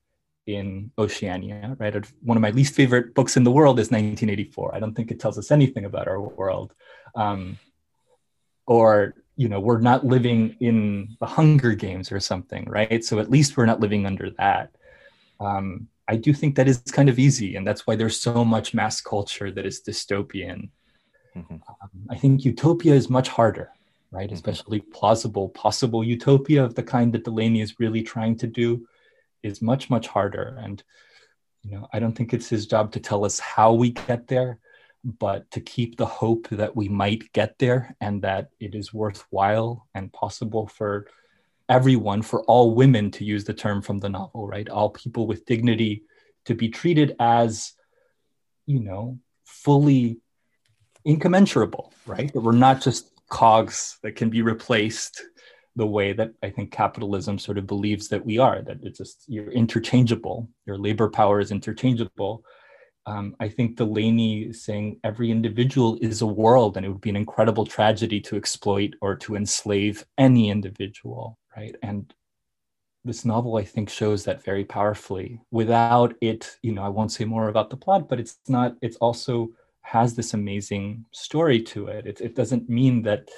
in 0.47 0.91
Oceania, 0.99 1.77
right? 1.79 1.95
One 2.23 2.37
of 2.37 2.43
my 2.43 2.51
least 2.51 2.75
favorite 2.75 3.15
books 3.15 3.37
in 3.37 3.45
the 3.45 3.51
world 3.51 3.79
is 3.79 3.91
1984. 3.91 4.75
I 4.75 4.81
don't 4.81 4.95
think 4.95 5.11
it 5.11 5.21
tells 5.21 5.39
us 5.39 5.51
anything 5.51 5.85
about 5.85 6.09
our 6.09 6.21
world. 6.21 6.75
Um, 7.15 7.59
or, 8.67 9.15
you 9.37 9.49
know, 9.49 9.61
we're 9.61 9.81
not 9.81 10.07
living 10.07 10.57
in 10.61 11.17
the 11.21 11.27
Hunger 11.27 11.75
Games 11.75 12.13
or 12.13 12.21
something, 12.21 12.65
right? 12.69 13.05
So 13.05 13.19
at 13.19 13.31
least 13.31 13.57
we're 13.57 13.67
not 13.67 13.81
living 13.81 14.07
under 14.07 14.31
that. 14.39 14.75
Um, 15.41 15.89
I 16.09 16.17
do 16.17 16.33
think 16.33 16.57
that 16.57 16.69
is 16.69 16.79
kind 16.79 17.09
of 17.09 17.19
easy. 17.19 17.57
And 17.57 17.67
that's 17.67 17.87
why 17.87 17.97
there's 17.97 18.21
so 18.21 18.45
much 18.45 18.75
mass 18.75 19.01
culture 19.01 19.51
that 19.51 19.67
is 19.67 19.83
dystopian. 19.83 20.69
Mm-hmm. 21.37 21.55
Um, 21.55 21.91
I 22.11 22.17
think 22.17 22.45
utopia 22.45 22.95
is 22.95 23.09
much 23.09 23.29
harder, 23.29 23.71
right? 24.11 24.27
Mm-hmm. 24.27 24.35
Especially 24.35 24.81
plausible, 24.81 25.49
possible 25.49 26.05
utopia 26.05 26.63
of 26.63 26.75
the 26.75 26.83
kind 26.83 27.13
that 27.15 27.25
Delany 27.25 27.61
is 27.61 27.81
really 27.81 28.03
trying 28.03 28.37
to 28.39 28.47
do 28.47 28.87
is 29.45 29.63
much 29.63 29.91
much 29.91 30.09
harder 30.09 30.59
and 30.61 30.83
you 31.63 31.71
know 31.71 31.87
i 31.93 31.99
don't 32.01 32.15
think 32.15 32.33
it's 32.33 32.49
his 32.49 32.67
job 32.67 32.91
to 32.91 32.99
tell 32.99 33.25
us 33.25 33.39
how 33.39 33.73
we 33.73 33.91
get 33.91 34.27
there 34.27 34.59
but 35.05 35.49
to 35.51 35.61
keep 35.61 35.97
the 35.97 36.07
hope 36.07 36.49
that 36.49 36.75
we 36.75 36.89
might 36.89 37.31
get 37.33 37.57
there 37.59 37.95
and 38.01 38.23
that 38.23 38.49
it 38.59 38.75
is 38.75 38.95
worthwhile 38.95 39.87
and 39.95 40.13
possible 40.13 40.67
for 40.67 41.07
everyone 41.69 42.23
for 42.23 42.43
all 42.45 42.75
women 42.75 43.11
to 43.11 43.25
use 43.25 43.45
the 43.45 43.55
term 43.55 43.83
from 43.83 43.99
the 43.99 44.09
novel 44.09 44.47
right? 44.47 44.69
All 44.69 44.91
people 44.91 45.27
with 45.27 45.47
dignity 45.47 46.05
to 46.47 46.55
be 46.55 46.69
treated 46.69 47.17
as 47.19 47.73
you 48.67 48.81
know 48.81 49.19
fully 49.45 50.19
incommensurable 51.05 51.93
right? 52.07 52.33
That 52.33 52.41
we're 52.41 52.53
not 52.53 52.81
just 52.81 53.11
cogs 53.29 53.99
that 54.03 54.17
can 54.17 54.31
be 54.31 54.43
replaced 54.43 55.23
the 55.77 55.87
way 55.87 56.13
that 56.13 56.33
I 56.43 56.51
think 56.51 56.71
capitalism 56.71 57.39
sort 57.39 57.59
of 57.59 57.67
believes 57.67 58.09
that 58.09 58.25
we 58.25 58.39
are, 58.39 58.63
that 58.63 58.79
it's 58.83 58.99
just 58.99 59.25
you're 59.27 59.51
interchangeable, 59.51 60.49
your 60.67 60.79
labor 60.79 61.09
power 61.09 61.41
is 61.41 61.51
interchangeable. 61.51 62.45
Um, 63.07 63.35
I 63.41 63.49
think 63.49 63.77
Delany 63.77 64.53
saying 64.53 65.01
every 65.05 65.31
individual 65.31 65.99
is 66.01 66.23
a 66.23 66.27
world, 66.27 66.77
and 66.77 66.87
it 66.87 66.89
would 66.89 67.01
be 67.01 67.11
an 67.11 67.17
incredible 67.17 67.67
tragedy 67.67 68.21
to 68.21 68.37
exploit 68.37 68.95
or 69.03 69.17
to 69.17 69.35
enslave 69.35 70.07
any 70.17 70.49
individual, 70.49 71.39
right? 71.57 71.75
And 71.83 72.13
this 73.05 73.25
novel, 73.25 73.57
I 73.57 73.65
think, 73.65 73.91
shows 73.91 74.25
that 74.25 74.43
very 74.43 74.65
powerfully. 74.65 75.41
Without 75.51 76.15
it, 76.21 76.57
you 76.63 76.73
know, 76.73 76.83
I 76.83 76.89
won't 76.89 77.13
say 77.13 77.25
more 77.25 77.49
about 77.49 77.71
the 77.71 77.77
plot, 77.77 78.09
but 78.09 78.19
it's 78.19 78.39
not. 78.49 78.77
It's 78.81 78.97
also 78.97 79.51
has 79.83 80.15
this 80.15 80.33
amazing 80.33 81.05
story 81.13 81.61
to 81.61 81.89
it. 81.89 82.07
It, 82.07 82.21
it 82.21 82.35
doesn't 82.35 82.69
mean 82.71 83.03
that 83.03 83.29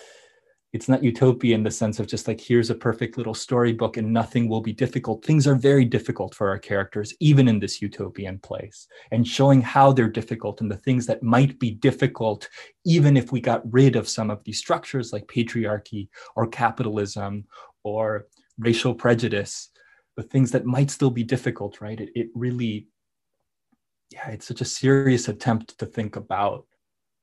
it's 0.73 0.91
not 0.91 1.03
utopia 1.03 1.55
in 1.55 1.63
the 1.63 1.71
sense 1.71 1.99
of 1.99 2.07
just 2.07 2.29
like 2.29 2.39
here's 2.39 2.69
a 2.69 2.75
perfect 2.75 3.17
little 3.17 3.33
storybook 3.33 3.97
and 3.97 4.13
nothing 4.13 4.47
will 4.47 4.61
be 4.61 4.75
difficult 4.75 5.25
things 5.25 5.47
are 5.47 5.55
very 5.55 5.87
difficult 5.87 6.35
for 6.35 6.51
our 6.51 6.59
characters 6.59 7.15
even 7.19 7.49
in 7.49 7.59
this 7.59 7.81
utopian 7.81 8.39
place 8.41 8.87
and 9.11 9.27
showing 9.27 9.63
how 9.63 9.91
they're 9.91 10.09
difficult 10.09 10.61
and 10.61 10.71
the 10.71 10.77
things 10.77 11.07
that 11.07 11.23
might 11.23 11.59
be 11.59 11.71
difficult 11.71 12.49
even 12.85 13.17
if 13.17 13.33
we 13.33 13.41
got 13.41 13.63
rid 13.73 13.97
of 13.97 14.07
some 14.07 14.29
of 14.29 14.45
these 14.45 14.59
structures 14.59 15.15
like 15.15 15.27
patriarchy 15.29 16.09
or 16.35 16.47
capitalism 16.47 17.45
or 17.87 18.27
racial 18.59 18.95
prejudice 18.95 19.71
the 20.17 20.23
things 20.23 20.51
that 20.51 20.65
might 20.65 20.91
still 20.91 21.11
be 21.11 21.23
difficult 21.23 21.81
right 21.81 22.01
it, 22.01 22.11
it 22.15 22.29
really 22.35 22.89
yeah 24.11 24.29
it's 24.29 24.47
such 24.47 24.61
a 24.61 24.65
serious 24.65 25.29
attempt 25.29 25.79
to 25.79 25.87
think 25.87 26.17
about 26.17 26.67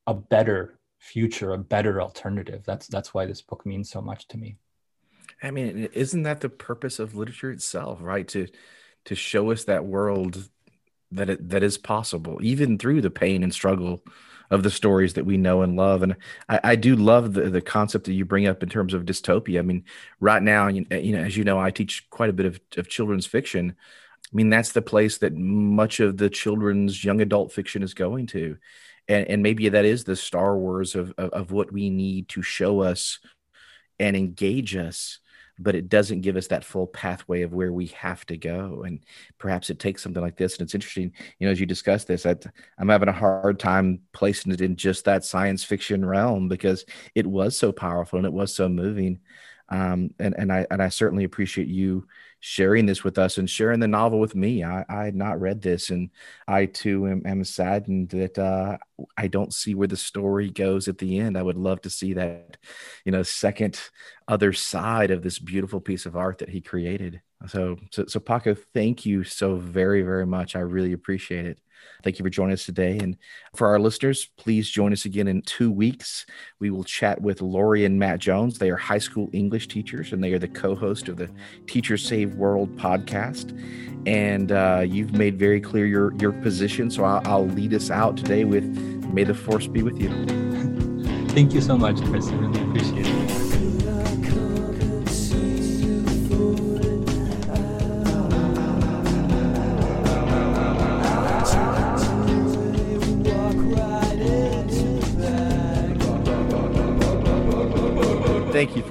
a 0.07 0.14
better 0.14 0.80
future, 1.03 1.51
a 1.51 1.57
better 1.57 2.01
alternative. 2.01 2.64
That's 2.66 2.88
that's 2.88 3.14
why 3.14 3.26
this 3.26 3.41
book 3.41 3.66
means 3.66 3.89
so 3.89 4.01
much 4.01 4.28
to 4.30 4.38
me. 4.38 4.57
I 5.41 5.51
mean, 5.51 5.89
isn't 5.93 6.24
that 6.24 6.41
the 6.41 6.49
purpose 6.49 6.99
of 6.99 7.16
literature 7.16 7.51
itself, 7.51 7.99
right? 8.01 8.28
To 8.30 8.47
to 9.05 9.16
show 9.16 9.51
us 9.51 9.66
that 9.66 9.86
world 9.86 10.49
that 11.11 11.30
it, 11.30 11.49
that 11.49 11.61
is 11.61 11.78
possible, 11.78 12.39
even 12.41 12.78
through 12.78 13.01
the 13.01 13.11
pain 13.11 13.43
and 13.43 13.53
struggle 13.53 14.01
of 14.50 14.64
the 14.64 14.72
stories 14.72 15.14
that 15.14 15.26
we 15.26 15.38
know 15.38 15.62
and 15.62 15.76
love. 15.76 16.04
And 16.04 16.16
I, 16.48 16.60
I 16.64 16.76
do 16.76 16.96
love 16.96 17.34
the, 17.34 17.50
the 17.50 17.62
concept 17.62 18.06
that 18.06 18.14
you 18.14 18.26
bring 18.26 18.48
up 18.48 18.64
in 18.64 18.70
terms 18.70 18.94
of 18.94 19.06
dystopia. 19.06 19.60
I 19.60 19.64
mean, 19.64 19.84
right 20.20 20.41
now, 20.41 20.68
you, 20.68 20.86
you 20.91 21.16
know, 21.16 21.24
as 21.24 21.36
you 21.36 21.44
know, 21.44 21.60
I 21.60 21.72
teach 21.72 22.10
quite 22.10 22.30
a 22.30 22.34
bit 22.34 22.46
of, 22.46 22.60
of 22.78 22.88
children's 22.88 23.26
fiction. 23.26 23.76
I 24.32 24.36
mean, 24.36 24.50
that's 24.50 24.72
the 24.72 24.82
place 24.82 25.20
that 25.20 25.36
much 25.36 26.00
of 26.00 26.18
the 26.18 26.30
children's 26.30 27.04
young 27.04 27.22
adult 27.22 27.52
fiction 27.52 27.84
is 27.84 27.94
going 27.94 28.28
to 28.28 28.58
and 29.08 29.28
and 29.28 29.44
maybe 29.44 29.70
that 29.70 29.86
is 29.86 30.04
the 30.04 30.16
Star 30.16 30.58
Wars 30.58 30.96
of, 30.96 31.14
of, 31.18 31.30
of 31.32 31.52
what 31.52 31.72
we 31.72 31.89
need 31.89 32.30
to 32.30 32.41
show 32.41 32.82
us 32.82 33.20
and 34.00 34.16
engage 34.16 34.76
us 34.76 35.20
but 35.60 35.76
it 35.76 35.89
doesn't 35.89 36.22
give 36.22 36.36
us 36.36 36.47
that 36.47 36.66
full 36.66 36.88
pathway 36.88 37.43
of 37.43 37.54
where 37.54 37.72
we 37.72 37.88
have 37.88 38.26
to 38.26 38.38
go. 38.38 38.84
And 38.86 38.99
perhaps 39.38 39.70
it 39.70 39.80
takes 39.80 40.01
something 40.01 40.22
like 40.22 40.38
this. 40.38 40.58
And 40.58 40.66
it's 40.66 40.76
interesting, 40.76 41.12
you 41.39 41.47
know, 41.47 41.51
as 41.51 41.60
you 41.60 41.66
discuss 41.66 42.06
this, 42.06 42.26
I, 42.26 42.36
I'm 42.78 42.89
having 42.89 43.10
a 43.10 43.14
hard 43.14 43.60
time 43.60 43.99
placing 44.14 44.51
it 44.51 44.62
in 44.62 44.76
just 44.76 45.06
that 45.06 45.26
science 45.26 45.64
fiction 45.64 46.04
realm 46.06 46.47
because 46.47 46.86
it 47.16 47.28
was 47.28 47.56
so 47.56 47.72
powerful 47.72 48.18
and 48.18 48.26
it 48.26 48.34
was 48.34 48.56
so 48.56 48.68
moving. 48.68 49.20
Um, 49.70 50.12
and 50.20 50.36
and 50.38 50.51
I 50.51 50.68
and 50.70 50.82
I 50.82 50.89
certainly 50.89 51.24
appreciate 51.24 51.68
you 51.68 52.08
sharing 52.46 52.86
this 52.86 53.06
with 53.06 53.18
us 53.18 53.38
and 53.38 53.50
sharing 53.50 53.80
the 53.80 53.88
novel 53.88 54.20
with 54.20 54.36
me. 54.36 54.66
I, 54.66 54.84
I 54.89 55.06
had 55.06 55.16
not 55.16 55.39
read 55.39 55.62
this, 55.62 55.91
and 55.91 56.10
I 56.46 56.66
too 56.66 57.08
am, 57.08 57.22
am 57.26 57.46
saddened 57.46 58.10
that 58.10 58.38
uh, 58.38 58.78
I 59.18 59.28
don't 59.28 59.54
see 59.54 59.76
where 59.76 59.88
the 59.88 59.96
story 59.96 60.50
goes 60.50 60.89
at 60.89 60.98
the 60.98 61.20
end. 61.20 61.38
I 61.38 61.41
would 61.41 61.56
love 61.56 61.80
to 61.84 61.89
see 61.89 62.12
that, 62.16 62.58
you 63.06 63.14
know, 63.14 63.24
second 63.24 63.80
other 64.28 64.52
side 64.52 65.10
of 65.10 65.22
this 65.22 65.39
beautiful 65.39 65.80
piece 65.80 66.06
of 66.06 66.18
art 66.18 66.39
that 66.39 66.50
he 66.50 66.60
created. 66.60 67.22
So, 67.48 67.78
so, 67.91 68.06
so 68.08 68.20
Paco, 68.20 68.56
thank 68.74 69.06
you 69.06 69.24
so 69.24 69.56
very, 69.56 70.02
very 70.02 70.26
much. 70.26 70.56
I 70.56 70.60
really 70.60 70.94
appreciate 70.94 71.46
it. 71.46 71.60
Thank 72.04 72.20
you 72.20 72.24
for 72.24 72.30
joining 72.30 72.54
us 72.54 72.66
today. 72.66 72.98
And 72.98 73.18
for 73.56 73.68
our 73.68 73.80
listeners, 73.80 74.30
please 74.38 74.70
join 74.70 74.91
us 74.94 75.06
again 75.06 75.28
in 75.28 75.41
two 75.41 75.72
weeks. 75.72 76.26
We 76.60 76.70
will 76.70 76.84
chat 76.84 77.22
with 77.22 77.41
Lori 77.41 77.86
and 77.86 77.98
Matt 77.98 78.20
Jones. 78.20 78.58
They 78.58 78.70
are 78.70 78.78
high 78.78 78.98
school 78.98 79.30
English 79.32 79.68
teachers 79.68 80.12
and 80.12 80.24
they 80.24 80.34
are 80.34 80.39
the 80.39 80.48
co 80.48 80.76
host 80.76 81.08
of 81.08 81.18
the 81.18 81.30
Teachers 81.68 82.06
Save 82.06 82.36
World 82.36 82.76
podcast. 82.78 83.58
And 84.06 84.52
uh, 84.52 84.84
you've 84.86 85.14
made 85.14 85.39
very 85.39 85.62
clear 85.62 85.86
your, 85.86 86.14
your 86.16 86.34
position. 86.34 86.89
So 86.89 87.04
I'll, 87.06 87.22
I'll 87.26 87.48
lead 87.48 87.74
us 87.74 87.89
out 87.89 88.18
today 88.18 88.44
with 88.44 88.66
May 89.14 89.24
the 89.24 89.34
Force 89.34 89.68
be 89.68 89.82
with 89.82 90.00
you. 90.00 90.10
Thank 91.30 91.54
you 91.54 91.62
so 91.62 91.78
much, 91.78 91.98
Chris. 92.04 92.28
I 92.28 92.36
really 92.36 92.62
appreciate 92.62 93.00
it. 93.00 93.03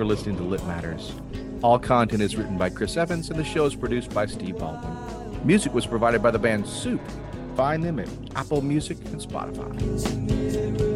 For 0.03 0.07
listening 0.07 0.37
to 0.37 0.43
Lit 0.43 0.67
Matters. 0.67 1.13
All 1.63 1.79
content 1.79 2.23
is 2.23 2.35
written 2.35 2.59
by 2.59 2.71
Chris 2.71 2.97
Evans, 2.97 3.31
and 3.31 3.39
the 3.39 3.45
show 3.45 3.67
is 3.67 3.77
produced 3.77 4.13
by 4.13 4.27
Steve 4.27 4.59
Baldwin. 4.59 5.47
Music 5.47 5.73
was 5.73 5.87
provided 5.87 6.21
by 6.21 6.33
the 6.33 6.41
band 6.41 6.67
Soup. 6.67 7.01
Find 7.55 7.85
them 7.85 8.01
at 8.01 8.09
Apple 8.35 8.63
Music 8.63 8.99
and 9.13 9.21
Spotify. 9.21 10.92